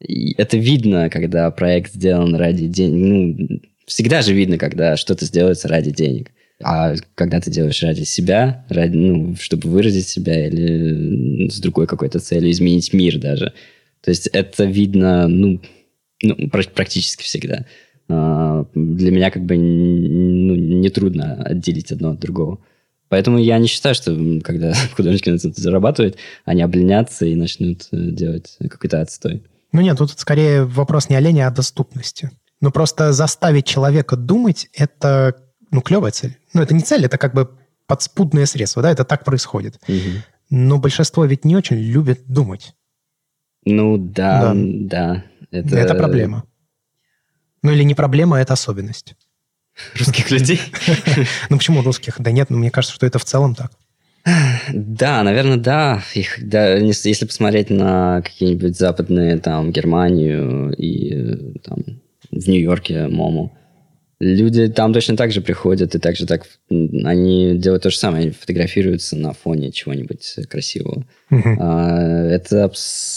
это 0.00 0.56
видно, 0.56 1.08
когда 1.08 1.50
проект 1.50 1.94
сделан 1.94 2.34
ради 2.34 2.66
денег. 2.66 3.06
Ну, 3.06 3.60
всегда 3.86 4.22
же 4.22 4.34
видно, 4.34 4.58
когда 4.58 4.96
что-то 4.96 5.24
сделается 5.24 5.68
ради 5.68 5.90
денег. 5.90 6.32
А 6.62 6.94
когда 7.14 7.40
ты 7.40 7.50
делаешь 7.50 7.82
ради 7.82 8.04
себя, 8.04 8.64
ради, 8.68 8.96
ну, 8.96 9.36
чтобы 9.38 9.68
выразить 9.68 10.08
себя 10.08 10.46
или 10.46 11.48
с 11.50 11.60
другой 11.60 11.86
какой-то 11.86 12.18
целью, 12.18 12.50
изменить 12.50 12.92
мир 12.92 13.18
даже, 13.18 13.52
то 14.06 14.10
есть 14.10 14.28
это 14.28 14.64
видно, 14.64 15.26
ну, 15.26 15.60
ну 16.22 16.48
практически 16.48 17.24
всегда. 17.24 17.66
э, 18.08 18.64
для 18.72 19.10
меня 19.10 19.32
как 19.32 19.44
бы 19.44 19.56
ну, 19.56 20.54
нетрудно 20.54 21.42
отделить 21.42 21.90
одно 21.90 22.10
от 22.10 22.20
другого. 22.20 22.60
Поэтому 23.08 23.38
я 23.38 23.58
не 23.58 23.66
считаю, 23.66 23.96
что 23.96 24.16
когда 24.44 24.74
художники 24.96 25.28
начнут 25.28 25.56
зарабатывать, 25.56 26.14
они 26.44 26.62
обленятся 26.62 27.26
и 27.26 27.34
начнут 27.34 27.88
э, 27.90 27.96
делать 27.96 28.56
какой-то 28.70 29.00
отстой. 29.00 29.42
Ну 29.72 29.80
нет, 29.80 29.98
тут 29.98 30.16
скорее 30.16 30.64
вопрос 30.64 31.08
не 31.08 31.16
о 31.16 31.20
лени, 31.20 31.40
а 31.40 31.48
о 31.48 31.50
доступности. 31.50 32.30
Ну 32.60 32.70
просто 32.70 33.12
заставить 33.12 33.66
человека 33.66 34.14
думать– 34.14 34.68
это 34.72 35.34
ну, 35.72 35.80
клевая 35.80 36.12
цель. 36.12 36.36
Ну 36.54 36.62
это 36.62 36.74
не 36.74 36.82
цель, 36.82 37.04
это 37.04 37.18
как 37.18 37.34
бы 37.34 37.50
подспудное 37.88 38.46
средство, 38.46 38.82
да, 38.82 38.92
это 38.92 39.04
так 39.04 39.24
происходит. 39.24 39.80
Угу. 39.88 40.22
Но 40.50 40.78
большинство 40.78 41.24
ведь 41.24 41.44
не 41.44 41.56
очень 41.56 41.78
любит 41.78 42.20
думать. 42.28 42.72
Ну 43.66 43.98
да, 43.98 44.52
да. 44.54 45.24
да 45.50 45.58
это... 45.58 45.76
это 45.76 45.94
проблема. 45.94 46.44
Ну 47.62 47.72
или 47.72 47.82
не 47.82 47.94
проблема, 47.94 48.38
а 48.38 48.40
это 48.40 48.52
особенность. 48.54 49.14
Русских 49.98 50.30
людей? 50.30 50.60
Ну 51.50 51.58
почему 51.58 51.82
русских? 51.82 52.16
Да 52.18 52.30
нет, 52.30 52.48
ну 52.48 52.58
мне 52.58 52.70
кажется, 52.70 52.94
что 52.94 53.06
это 53.06 53.18
в 53.18 53.24
целом 53.24 53.54
так. 53.54 53.72
Да, 54.72 55.22
наверное, 55.22 55.56
да. 55.56 56.02
Их, 56.14 56.48
да. 56.48 56.74
Если 56.76 57.24
посмотреть 57.24 57.70
на 57.70 58.22
какие-нибудь 58.22 58.76
западные, 58.76 59.38
там, 59.38 59.70
Германию 59.72 60.74
и 60.76 61.58
там, 61.60 61.78
в 62.30 62.48
Нью-Йорке, 62.48 63.08
Мому, 63.08 63.56
люди 64.20 64.68
там 64.68 64.92
точно 64.92 65.16
так 65.16 65.32
же 65.32 65.40
приходят 65.40 65.94
и 65.94 65.98
также 65.98 66.26
так... 66.26 66.46
Они 66.70 67.56
делают 67.56 67.82
то 67.82 67.90
же 67.90 67.98
самое, 67.98 68.22
они 68.22 68.30
фотографируются 68.32 69.16
на 69.16 69.32
фоне 69.32 69.72
чего-нибудь 69.72 70.36
красивого. 70.48 71.04
Uh-huh. 71.30 71.56
А, 71.58 72.26
это, 72.28 72.72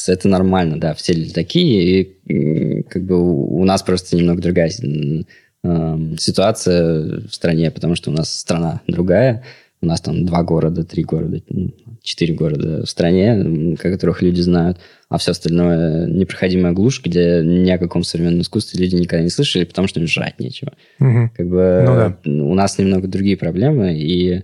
это 0.07 0.27
нормально, 0.27 0.79
да, 0.79 0.93
все 0.93 1.13
люди 1.13 1.33
такие, 1.33 2.01
и 2.27 2.83
как 2.83 3.03
бы 3.03 3.17
у 3.19 3.63
нас 3.65 3.83
просто 3.83 4.17
немного 4.17 4.41
другая 4.41 4.71
ситуация 6.17 7.21
в 7.27 7.33
стране, 7.33 7.71
потому 7.71 7.95
что 7.95 8.11
у 8.11 8.13
нас 8.13 8.33
страна 8.33 8.81
другая, 8.87 9.43
у 9.81 9.85
нас 9.85 10.01
там 10.01 10.25
два 10.25 10.43
города, 10.43 10.83
три 10.83 11.03
города, 11.03 11.41
ну, 11.49 11.73
четыре 12.09 12.33
города 12.33 12.85
в 12.85 12.89
стране, 12.89 13.75
которых 13.77 14.21
люди 14.21 14.41
знают, 14.41 14.79
а 15.09 15.17
все 15.17 15.31
остальное 15.31 16.07
непроходимая 16.07 16.73
глушь, 16.73 17.01
где 17.03 17.41
ни 17.43 17.69
о 17.69 17.77
каком 17.77 18.03
современном 18.03 18.41
искусстве 18.41 18.83
люди 18.83 18.95
никогда 18.95 19.23
не 19.23 19.29
слышали, 19.29 19.63
потому 19.63 19.87
что 19.87 19.99
им 19.99 20.07
жрать 20.07 20.39
нечего. 20.39 20.73
Угу. 20.99 21.31
Как 21.37 21.47
бы 21.47 21.83
ну, 21.85 21.95
да. 21.95 22.43
у 22.43 22.53
нас 22.55 22.77
немного 22.77 23.07
другие 23.07 23.37
проблемы, 23.37 23.95
и 23.95 24.41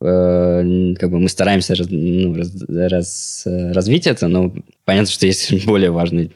э, 0.00 0.94
как 0.98 1.10
бы 1.10 1.18
мы 1.18 1.28
стараемся 1.28 1.74
раз, 1.74 1.88
ну, 1.90 2.34
раз, 2.36 2.54
раз, 2.68 3.42
развить 3.46 4.06
это, 4.06 4.28
но 4.28 4.54
понятно, 4.84 5.10
что 5.10 5.26
есть 5.26 5.64
более 5.66 5.90
важные 5.90 6.30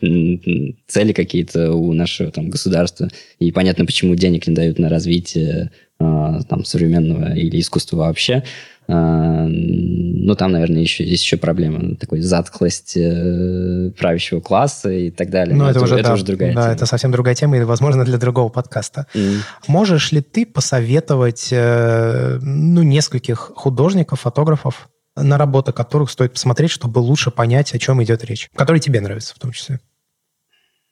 цели 0.89 1.13
какие-то 1.13 1.73
у 1.73 1.93
нашего 1.93 2.33
там 2.33 2.51
государства, 2.51 3.09
и 3.39 3.53
понятно, 3.53 3.87
почему 3.87 4.17
денег 4.17 4.49
не 4.49 4.55
дают 4.55 4.81
на 4.81 4.89
развитие 4.89 5.71
там, 5.99 6.65
современного 6.65 7.35
или 7.35 7.61
искусства 7.61 7.99
вообще. 7.99 8.43
А, 8.89 9.47
ну, 9.49 10.35
там, 10.37 10.53
наверное, 10.53 10.81
еще, 10.81 11.05
есть 11.05 11.25
еще 11.25 11.37
проблема 11.37 11.97
такой 11.97 12.21
затхлости 12.21 13.01
э, 13.03 13.91
правящего 13.93 14.41
класса 14.41 14.91
и 14.91 15.11
так 15.11 15.31
далее. 15.31 15.57
Ну, 15.57 15.65
Но 15.65 15.71
это, 15.71 15.79
это, 15.79 15.85
уже, 15.85 15.95
это 15.97 16.05
да, 16.05 16.15
уже 16.15 16.25
другая 16.25 16.55
да, 16.55 16.63
тема. 16.63 16.75
это 16.75 16.87
совсем 16.87 17.11
другая 17.11 17.35
тема, 17.35 17.59
и, 17.59 17.65
возможно, 17.65 18.05
для 18.05 18.17
другого 18.17 18.49
подкаста. 18.49 19.07
Mm. 19.15 19.39
Можешь 19.67 20.13
ли 20.13 20.21
ты 20.21 20.47
посоветовать 20.47 21.49
э, 21.51 22.39
ну, 22.41 22.83
нескольких 22.83 23.53
художников, 23.57 24.21
фотографов, 24.21 24.89
на 25.17 25.37
работы 25.37 25.73
которых 25.73 26.11
стоит 26.11 26.35
посмотреть, 26.35 26.71
чтобы 26.71 26.99
лучше 27.01 27.33
понять, 27.33 27.75
о 27.75 27.79
чем 27.79 28.03
идет 28.05 28.25
речь, 28.25 28.51
которые 28.55 28.81
тебе 28.81 29.01
нравятся 29.01 29.35
в 29.35 29.39
том 29.39 29.51
числе? 29.51 29.81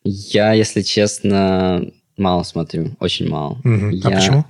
Я, 0.03 0.53
если 0.53 0.83
честно, 0.83 1.87
мало 2.17 2.43
смотрю, 2.43 2.97
очень 2.99 3.29
мало. 3.29 3.53
Угу. 3.65 3.91
Я... 3.91 4.09
А 4.09 4.11
почему? 4.11 4.45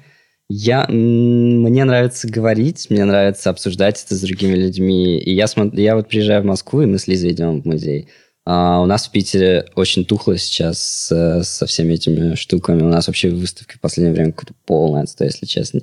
Я, 0.48 0.86
мне 0.88 1.84
нравится 1.84 2.28
говорить, 2.28 2.88
мне 2.90 3.04
нравится 3.04 3.50
обсуждать 3.50 4.04
это 4.04 4.14
с 4.14 4.20
другими 4.20 4.54
людьми. 4.54 5.18
И 5.18 5.32
я, 5.34 5.46
смотрю, 5.46 5.80
я 5.80 5.96
вот 5.96 6.08
приезжаю 6.08 6.42
в 6.42 6.46
Москву, 6.46 6.82
и 6.82 6.86
мы 6.86 6.98
с 6.98 7.06
Лизой 7.06 7.32
идем 7.32 7.62
в 7.62 7.64
музей. 7.64 8.08
А 8.44 8.82
у 8.82 8.86
нас 8.86 9.06
в 9.06 9.10
Питере 9.10 9.70
очень 9.74 10.04
тухло 10.04 10.36
сейчас 10.36 10.78
со, 10.78 11.42
со 11.42 11.64
всеми 11.64 11.94
этими 11.94 12.34
штуками. 12.34 12.82
У 12.82 12.88
нас 12.88 13.06
вообще 13.06 13.30
выставки 13.30 13.76
в 13.76 13.80
последнее 13.80 14.12
время 14.12 14.32
какое-то 14.32 14.54
полное 14.66 15.06
если 15.18 15.46
честно. 15.46 15.80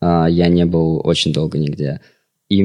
А, 0.00 0.26
я 0.28 0.46
не 0.46 0.64
был 0.66 1.00
очень 1.04 1.32
долго 1.32 1.58
нигде. 1.58 2.00
И 2.48 2.62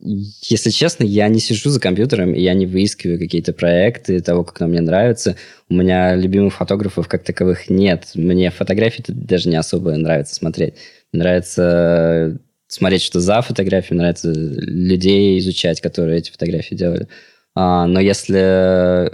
если 0.00 0.70
честно, 0.70 1.04
я 1.04 1.28
не 1.28 1.40
сижу 1.40 1.70
за 1.70 1.80
компьютером, 1.80 2.34
и 2.34 2.40
я 2.40 2.54
не 2.54 2.66
выискиваю 2.66 3.18
какие-то 3.18 3.52
проекты 3.52 4.20
того, 4.20 4.44
как 4.44 4.60
нам 4.60 4.70
мне 4.70 4.80
нравится. 4.80 5.36
У 5.68 5.74
меня 5.74 6.14
любимых 6.14 6.54
фотографов 6.54 7.08
как 7.08 7.24
таковых 7.24 7.70
нет. 7.70 8.10
Мне 8.14 8.50
фотографии 8.50 9.04
даже 9.08 9.48
не 9.48 9.56
особо 9.56 9.96
нравится 9.96 10.34
смотреть. 10.34 10.74
Мне 11.12 11.22
нравится 11.22 12.38
смотреть, 12.68 13.02
что 13.02 13.20
за 13.20 13.40
фотографии, 13.42 13.94
мне 13.94 14.02
нравится 14.02 14.32
людей 14.32 15.38
изучать, 15.38 15.80
которые 15.80 16.18
эти 16.18 16.30
фотографии 16.30 16.74
делали. 16.74 17.08
А, 17.54 17.86
но 17.86 18.00
если, 18.00 19.10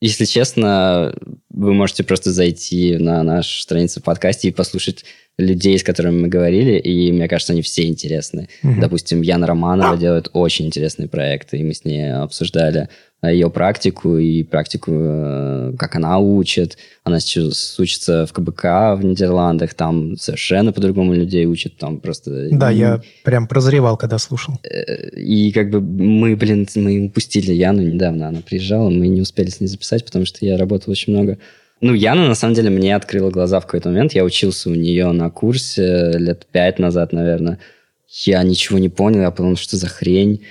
если 0.00 0.24
честно, 0.24 1.14
вы 1.50 1.74
можете 1.74 2.04
просто 2.04 2.32
зайти 2.32 2.96
на 2.96 3.22
нашу 3.22 3.60
страницу 3.60 4.00
в 4.00 4.04
подкасте 4.04 4.48
и 4.48 4.52
послушать 4.52 5.04
людей, 5.36 5.78
с 5.78 5.82
которыми 5.82 6.22
мы 6.22 6.28
говорили, 6.28 6.78
и 6.78 7.12
мне 7.12 7.28
кажется, 7.28 7.52
они 7.52 7.62
все 7.62 7.86
интересны. 7.86 8.48
Mm-hmm. 8.62 8.80
Допустим, 8.80 9.22
Яна 9.22 9.46
Романова 9.46 9.96
делает 9.96 10.30
очень 10.32 10.66
интересные 10.66 11.08
проекты, 11.08 11.58
и 11.58 11.64
мы 11.64 11.74
с 11.74 11.84
ней 11.84 12.12
обсуждали 12.12 12.88
ее 13.28 13.50
практику 13.50 14.16
и 14.16 14.42
практику, 14.42 14.92
э, 14.94 15.72
как 15.78 15.96
она 15.96 16.18
учит. 16.18 16.78
Она 17.04 17.20
сейчас 17.20 17.78
учится 17.78 18.26
в 18.26 18.32
КБК 18.32 18.96
в 18.96 19.04
Нидерландах, 19.04 19.74
там 19.74 20.16
совершенно 20.16 20.72
по-другому 20.72 21.12
людей 21.12 21.44
учат, 21.46 21.76
там 21.76 21.98
просто... 21.98 22.48
Да, 22.50 22.70
я 22.70 23.02
прям 23.24 23.46
прозревал, 23.46 23.98
когда 23.98 24.18
слушал. 24.18 24.54
Э, 24.62 25.10
и 25.10 25.52
как 25.52 25.70
бы 25.70 25.80
мы, 25.80 26.34
блин, 26.34 26.66
мы 26.76 27.06
упустили 27.06 27.52
Яну 27.52 27.82
недавно, 27.82 28.28
она 28.28 28.40
приезжала, 28.40 28.88
мы 28.88 29.08
не 29.08 29.20
успели 29.20 29.50
с 29.50 29.60
ней 29.60 29.66
записать, 29.66 30.04
потому 30.04 30.24
что 30.24 30.44
я 30.46 30.56
работал 30.56 30.92
очень 30.92 31.12
много 31.12 31.38
ну, 31.82 31.94
Яна, 31.94 32.28
на 32.28 32.34
самом 32.34 32.54
деле, 32.54 32.68
мне 32.68 32.94
открыла 32.94 33.30
глаза 33.30 33.58
в 33.58 33.64
какой-то 33.64 33.88
момент. 33.88 34.12
Я 34.12 34.24
учился 34.24 34.68
у 34.68 34.74
нее 34.74 35.10
на 35.12 35.30
курсе 35.30 36.12
лет 36.12 36.46
пять 36.52 36.78
назад, 36.78 37.12
наверное. 37.12 37.58
Я 38.06 38.42
ничего 38.42 38.78
не 38.78 38.90
понял, 38.90 39.22
я 39.22 39.30
подумал, 39.30 39.56
что 39.56 39.76
за 39.76 39.88
хрень. 39.88 40.42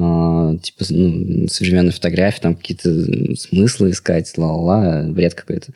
А, 0.00 0.56
типа, 0.58 0.84
ну, 0.90 1.48
современная 1.48 1.92
фотография, 1.92 2.40
там 2.40 2.54
какие-то 2.54 3.36
смыслы 3.36 3.90
искать, 3.90 4.32
ла-ла-ла, 4.38 5.08
бред 5.08 5.34
какой-то. 5.34 5.72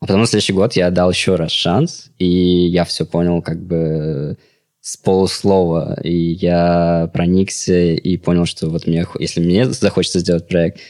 А 0.00 0.06
потом 0.06 0.20
на 0.20 0.26
следующий 0.26 0.54
год 0.54 0.74
я 0.74 0.90
дал 0.90 1.10
еще 1.10 1.34
раз 1.34 1.52
шанс, 1.52 2.10
и 2.18 2.26
я 2.26 2.84
все 2.84 3.04
понял 3.04 3.42
как 3.42 3.62
бы 3.62 4.38
с 4.80 4.96
полуслова. 4.96 5.98
И 6.02 6.14
я 6.14 7.10
проникся 7.12 7.74
и 7.74 8.16
понял, 8.16 8.46
что 8.46 8.68
вот 8.68 8.86
мне, 8.86 9.06
если 9.18 9.40
мне 9.40 9.68
захочется 9.68 10.20
сделать 10.20 10.48
проект, 10.48 10.80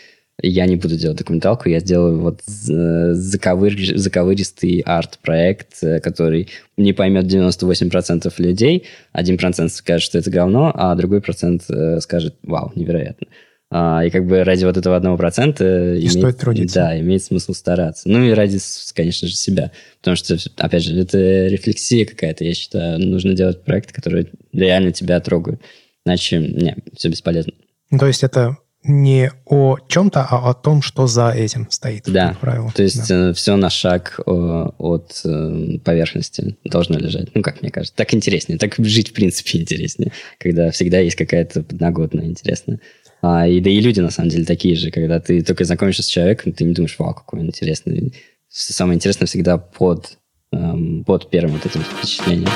я 0.42 0.66
не 0.66 0.76
буду 0.76 0.96
делать 0.96 1.18
документалку, 1.18 1.68
я 1.68 1.80
сделаю 1.80 2.20
вот 2.20 2.40
заковыр, 2.44 3.74
заковыристый 3.96 4.80
арт-проект, 4.80 5.82
э, 5.82 6.00
который 6.00 6.48
не 6.76 6.92
поймет 6.92 7.24
98% 7.24 8.32
людей, 8.38 8.84
1% 9.14 9.68
скажет, 9.68 10.02
что 10.02 10.18
это 10.18 10.30
говно, 10.30 10.72
а 10.74 10.94
другой 10.94 11.22
процент 11.22 11.62
э, 11.70 12.00
скажет, 12.00 12.36
вау, 12.42 12.70
невероятно. 12.74 13.26
А, 13.68 14.04
и 14.04 14.10
как 14.10 14.26
бы 14.26 14.44
ради 14.44 14.64
вот 14.64 14.76
этого 14.76 14.94
одного 14.94 15.16
процента... 15.16 15.98
имеет, 15.98 16.12
стоит 16.12 16.38
трудиться. 16.38 16.80
Да, 16.80 17.00
имеет 17.00 17.24
смысл 17.24 17.52
стараться. 17.52 18.08
Ну 18.08 18.22
и 18.22 18.30
ради, 18.30 18.58
конечно 18.94 19.26
же, 19.26 19.34
себя. 19.34 19.72
Потому 20.00 20.16
что, 20.16 20.36
опять 20.56 20.84
же, 20.84 20.96
это 21.00 21.18
рефлексия 21.46 22.04
какая-то. 22.04 22.44
Я 22.44 22.54
считаю, 22.54 23.00
нужно 23.00 23.34
делать 23.34 23.64
проекты, 23.64 23.92
которые 23.92 24.26
реально 24.52 24.92
тебя 24.92 25.18
трогают. 25.18 25.60
Иначе, 26.04 26.38
не, 26.38 26.76
все 26.94 27.08
бесполезно. 27.08 27.54
То 27.98 28.06
есть 28.06 28.22
это 28.22 28.56
не 28.86 29.30
о 29.44 29.78
чем-то, 29.88 30.26
а 30.28 30.50
о 30.50 30.54
том, 30.54 30.82
что 30.82 31.06
за 31.06 31.30
этим 31.30 31.66
стоит. 31.70 32.04
Да, 32.06 32.36
правило. 32.40 32.72
то 32.74 32.82
есть 32.82 33.08
да. 33.08 33.30
Э, 33.30 33.32
все 33.32 33.56
на 33.56 33.70
шаг 33.70 34.20
э, 34.24 34.30
от 34.30 35.20
э, 35.24 35.78
поверхности 35.84 36.56
должно 36.64 36.98
лежать. 36.98 37.34
Ну, 37.34 37.42
как 37.42 37.62
мне 37.62 37.70
кажется. 37.70 37.96
Так 37.96 38.14
интереснее. 38.14 38.58
Так 38.58 38.74
жить, 38.78 39.10
в 39.10 39.12
принципе, 39.12 39.58
интереснее. 39.60 40.12
Когда 40.38 40.70
всегда 40.70 41.00
есть 41.00 41.16
какая-то 41.16 41.62
подноготная 41.62 42.26
интересная. 42.26 42.80
А, 43.22 43.48
и 43.48 43.60
да 43.60 43.70
и 43.70 43.80
люди, 43.80 44.00
на 44.00 44.10
самом 44.10 44.30
деле, 44.30 44.44
такие 44.44 44.76
же. 44.76 44.90
Когда 44.90 45.20
ты 45.20 45.42
только 45.42 45.64
знакомишься 45.64 46.02
с 46.02 46.06
человеком, 46.06 46.52
ты 46.52 46.64
не 46.64 46.74
думаешь, 46.74 46.96
вау, 46.98 47.14
какой 47.14 47.40
он 47.40 47.46
интересный. 47.46 48.14
Самое 48.48 48.96
интересное 48.96 49.26
всегда 49.26 49.58
под, 49.58 50.18
эм, 50.52 51.04
под 51.04 51.28
первым 51.30 51.54
вот 51.54 51.66
этим 51.66 51.82
впечатлением. 51.82 52.48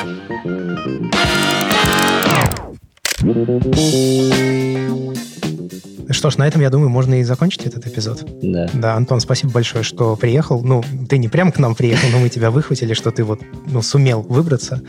Что 6.11 6.31
ж, 6.31 6.39
на 6.39 6.47
этом, 6.47 6.61
я 6.61 6.71
думаю, 6.71 6.89
можно 6.89 7.21
и 7.21 7.23
закончить 7.23 7.67
этот 7.67 7.87
эпизод. 7.87 8.27
Да. 8.43 8.69
Да, 8.75 8.95
Антон, 8.97 9.21
спасибо 9.21 9.53
большое, 9.53 9.85
что 9.85 10.17
приехал. 10.17 10.61
Ну, 10.63 10.83
ты 11.09 11.19
не 11.19 11.29
прямо 11.29 11.53
к 11.53 11.59
нам 11.59 11.75
приехал, 11.77 12.09
но 12.11 12.19
мы 12.19 12.29
тебя 12.29 12.51
выхватили, 12.51 12.95
что 12.95 13.13
ты 13.13 13.23
вот 13.23 13.41
ну, 13.67 13.81
сумел 13.81 14.23
выбраться. 14.23 14.83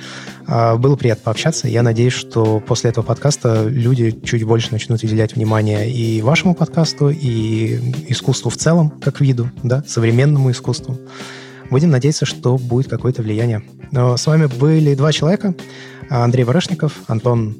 А, 0.47 0.77
было 0.77 0.95
приятно 0.95 1.23
пообщаться. 1.25 1.67
Я 1.67 1.83
надеюсь, 1.83 2.13
что 2.13 2.59
после 2.59 2.89
этого 2.89 3.05
подкаста 3.05 3.67
люди 3.67 4.19
чуть 4.23 4.43
больше 4.43 4.71
начнут 4.71 5.03
уделять 5.03 5.35
внимание 5.35 5.91
и 5.91 6.21
вашему 6.21 6.55
подкасту, 6.55 7.09
и 7.09 7.93
искусству 8.07 8.49
в 8.49 8.57
целом, 8.57 8.89
как 8.89 9.21
виду, 9.21 9.51
да, 9.61 9.83
современному 9.87 10.49
искусству. 10.49 10.99
Будем 11.69 11.91
надеяться, 11.91 12.25
что 12.25 12.57
будет 12.57 12.89
какое-то 12.89 13.21
влияние. 13.21 13.63
Но 13.91 14.17
с 14.17 14.25
вами 14.25 14.47
были 14.47 14.95
два 14.95 15.11
человека. 15.11 15.53
Андрей 16.09 16.43
Барышников, 16.43 16.93
Антон 17.07 17.55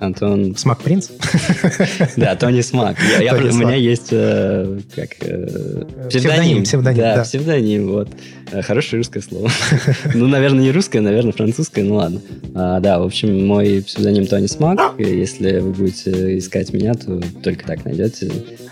Антон... 0.00 0.56
Смак 0.56 0.80
Принц? 0.80 1.10
Да, 2.16 2.34
Тони 2.36 2.60
Смак. 2.60 2.96
Я, 3.18 3.22
я, 3.22 3.34
у 3.34 3.56
меня 3.56 3.74
есть 3.74 4.08
э, 4.10 4.80
как 4.94 5.10
э, 5.20 5.84
псевдоним. 6.08 6.64
Псевдоним, 6.64 7.00
да, 7.00 7.16
да. 7.16 7.22
псевдоним, 7.24 7.88
вот. 7.88 8.08
Э, 8.52 8.62
хорошее 8.62 8.98
русское 8.98 9.20
слово. 9.20 9.50
ну, 10.14 10.26
наверное, 10.26 10.60
не 10.60 10.70
русское, 10.70 11.00
наверное, 11.00 11.32
французское, 11.32 11.84
ну 11.84 11.96
ладно. 11.96 12.20
А, 12.54 12.80
да, 12.80 12.98
в 12.98 13.04
общем, 13.04 13.46
мой 13.46 13.82
псевдоним 13.82 14.26
Тони 14.26 14.46
Смак. 14.46 14.94
Если 14.98 15.58
вы 15.58 15.72
будете 15.72 16.38
искать 16.38 16.72
меня, 16.72 16.94
то 16.94 17.20
только 17.42 17.66
так 17.66 17.84
найдете. 17.84 18.30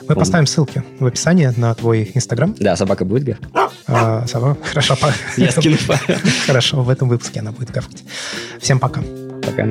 Мы 0.08 0.14
поставим 0.14 0.46
ссылки 0.46 0.82
в 0.98 1.06
описании 1.06 1.50
на 1.56 1.74
твой 1.74 2.10
Инстаграм. 2.14 2.54
Да, 2.58 2.76
собака 2.76 3.04
будет 3.04 3.24
гавкать. 3.24 3.48
А, 3.86 4.26
собака, 4.26 4.62
хорошо. 4.62 4.96
Я 5.36 5.50
скину 5.50 5.76
Хорошо, 6.46 6.82
в 6.82 6.88
этом 6.88 7.08
выпуске 7.08 7.40
она 7.40 7.52
будет 7.52 7.70
гавкать. 7.70 8.04
Всем 8.60 8.78
пока. 8.78 9.02
Пока. 9.42 9.66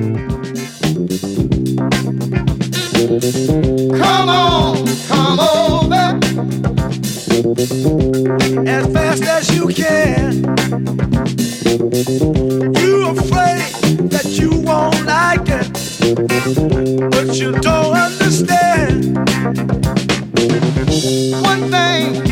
Come 3.24 4.28
on, 4.28 4.86
come 5.08 5.40
over 5.40 6.18
as 8.68 8.92
fast 8.92 9.22
as 9.22 9.56
you 9.56 9.68
can. 9.68 10.44
You 12.76 13.08
afraid 13.08 14.10
that 14.10 14.26
you 14.28 14.50
won't 14.60 15.06
like 15.06 15.48
it, 15.48 15.72
but 17.12 17.34
you 17.36 17.52
don't 17.52 17.96
understand. 17.96 19.16
One 21.42 21.70
thing, 21.70 22.23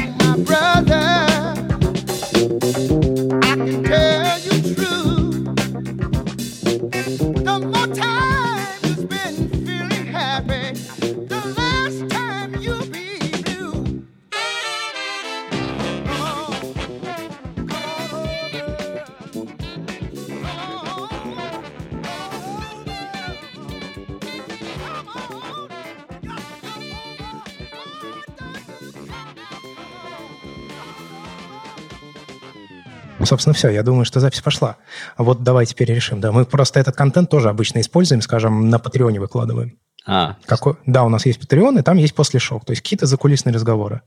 собственно, 33.32 33.54
все. 33.54 33.70
Я 33.70 33.82
думаю, 33.82 34.04
что 34.04 34.20
запись 34.20 34.42
пошла. 34.42 34.76
Вот 35.16 35.42
давай 35.42 35.64
теперь 35.64 35.90
решим. 35.90 36.20
Да, 36.20 36.32
мы 36.32 36.44
просто 36.44 36.80
этот 36.80 36.94
контент 36.94 37.30
тоже 37.30 37.48
обычно 37.48 37.80
используем, 37.80 38.20
скажем, 38.20 38.68
на 38.68 38.78
Патреоне 38.78 39.20
выкладываем. 39.20 39.78
А. 40.06 40.36
Какой? 40.44 40.74
Да, 40.84 41.04
у 41.04 41.08
нас 41.08 41.24
есть 41.24 41.40
Patreon, 41.40 41.78
и 41.78 41.82
там 41.82 41.96
есть 41.96 42.14
после 42.14 42.40
шок. 42.40 42.66
То 42.66 42.72
есть 42.72 42.82
какие-то 42.82 43.06
закулисные 43.06 43.54
разговоры. 43.54 44.02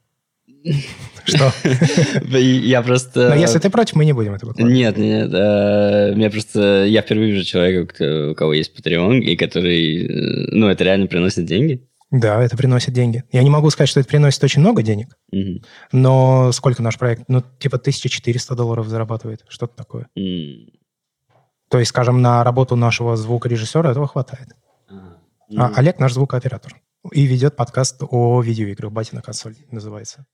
Что? 1.25 1.51
Я 2.37 2.83
просто... 2.83 3.29
Но 3.29 3.35
если 3.35 3.57
ты 3.57 3.71
против, 3.71 3.95
мы 3.95 4.05
не 4.05 4.13
будем 4.13 4.35
это 4.35 4.45
выкладывать. 4.45 4.77
Нет, 4.77 4.97
нет. 4.97 5.33
Э, 5.33 6.13
я 6.15 6.29
просто... 6.29 6.85
Я 6.85 7.01
впервые 7.01 7.31
вижу 7.31 7.43
человека, 7.43 8.29
у 8.31 8.35
кого 8.35 8.53
есть 8.53 8.71
Patreon, 8.77 9.21
и 9.21 9.35
который... 9.35 10.05
Э, 10.05 10.47
ну, 10.51 10.67
это 10.67 10.83
реально 10.83 11.07
приносит 11.07 11.45
деньги. 11.45 11.87
Да, 12.19 12.41
это 12.41 12.55
приносит 12.55 12.93
деньги. 12.93 13.23
Я 13.31 13.43
не 13.43 13.49
могу 13.49 13.69
сказать, 13.69 13.89
что 13.89 13.99
это 13.99 14.07
приносит 14.07 14.43
очень 14.43 14.61
много 14.61 14.81
денег, 14.83 15.17
угу. 15.31 15.61
но 15.91 16.51
сколько 16.53 16.81
наш 16.81 16.97
проект? 16.97 17.25
Ну, 17.27 17.43
типа 17.59 17.77
1400 17.77 18.55
долларов 18.55 18.87
зарабатывает, 18.87 19.43
что-то 19.49 19.75
такое. 19.75 20.07
Mm. 20.17 20.79
То 21.69 21.79
есть, 21.79 21.89
скажем, 21.89 22.21
на 22.21 22.43
работу 22.43 22.75
нашего 22.75 23.17
звукорежиссера 23.17 23.91
этого 23.91 24.07
хватает. 24.07 24.49
А, 24.89 25.67
а 25.67 25.71
Олег 25.75 25.99
наш 25.99 26.13
звукооператор. 26.13 26.75
И 27.11 27.25
ведет 27.25 27.55
подкаст 27.55 28.01
о 28.01 28.41
видеоиграх 28.41 28.91
«Батина 28.91 29.21
консоль» 29.21 29.55
называется. 29.71 30.25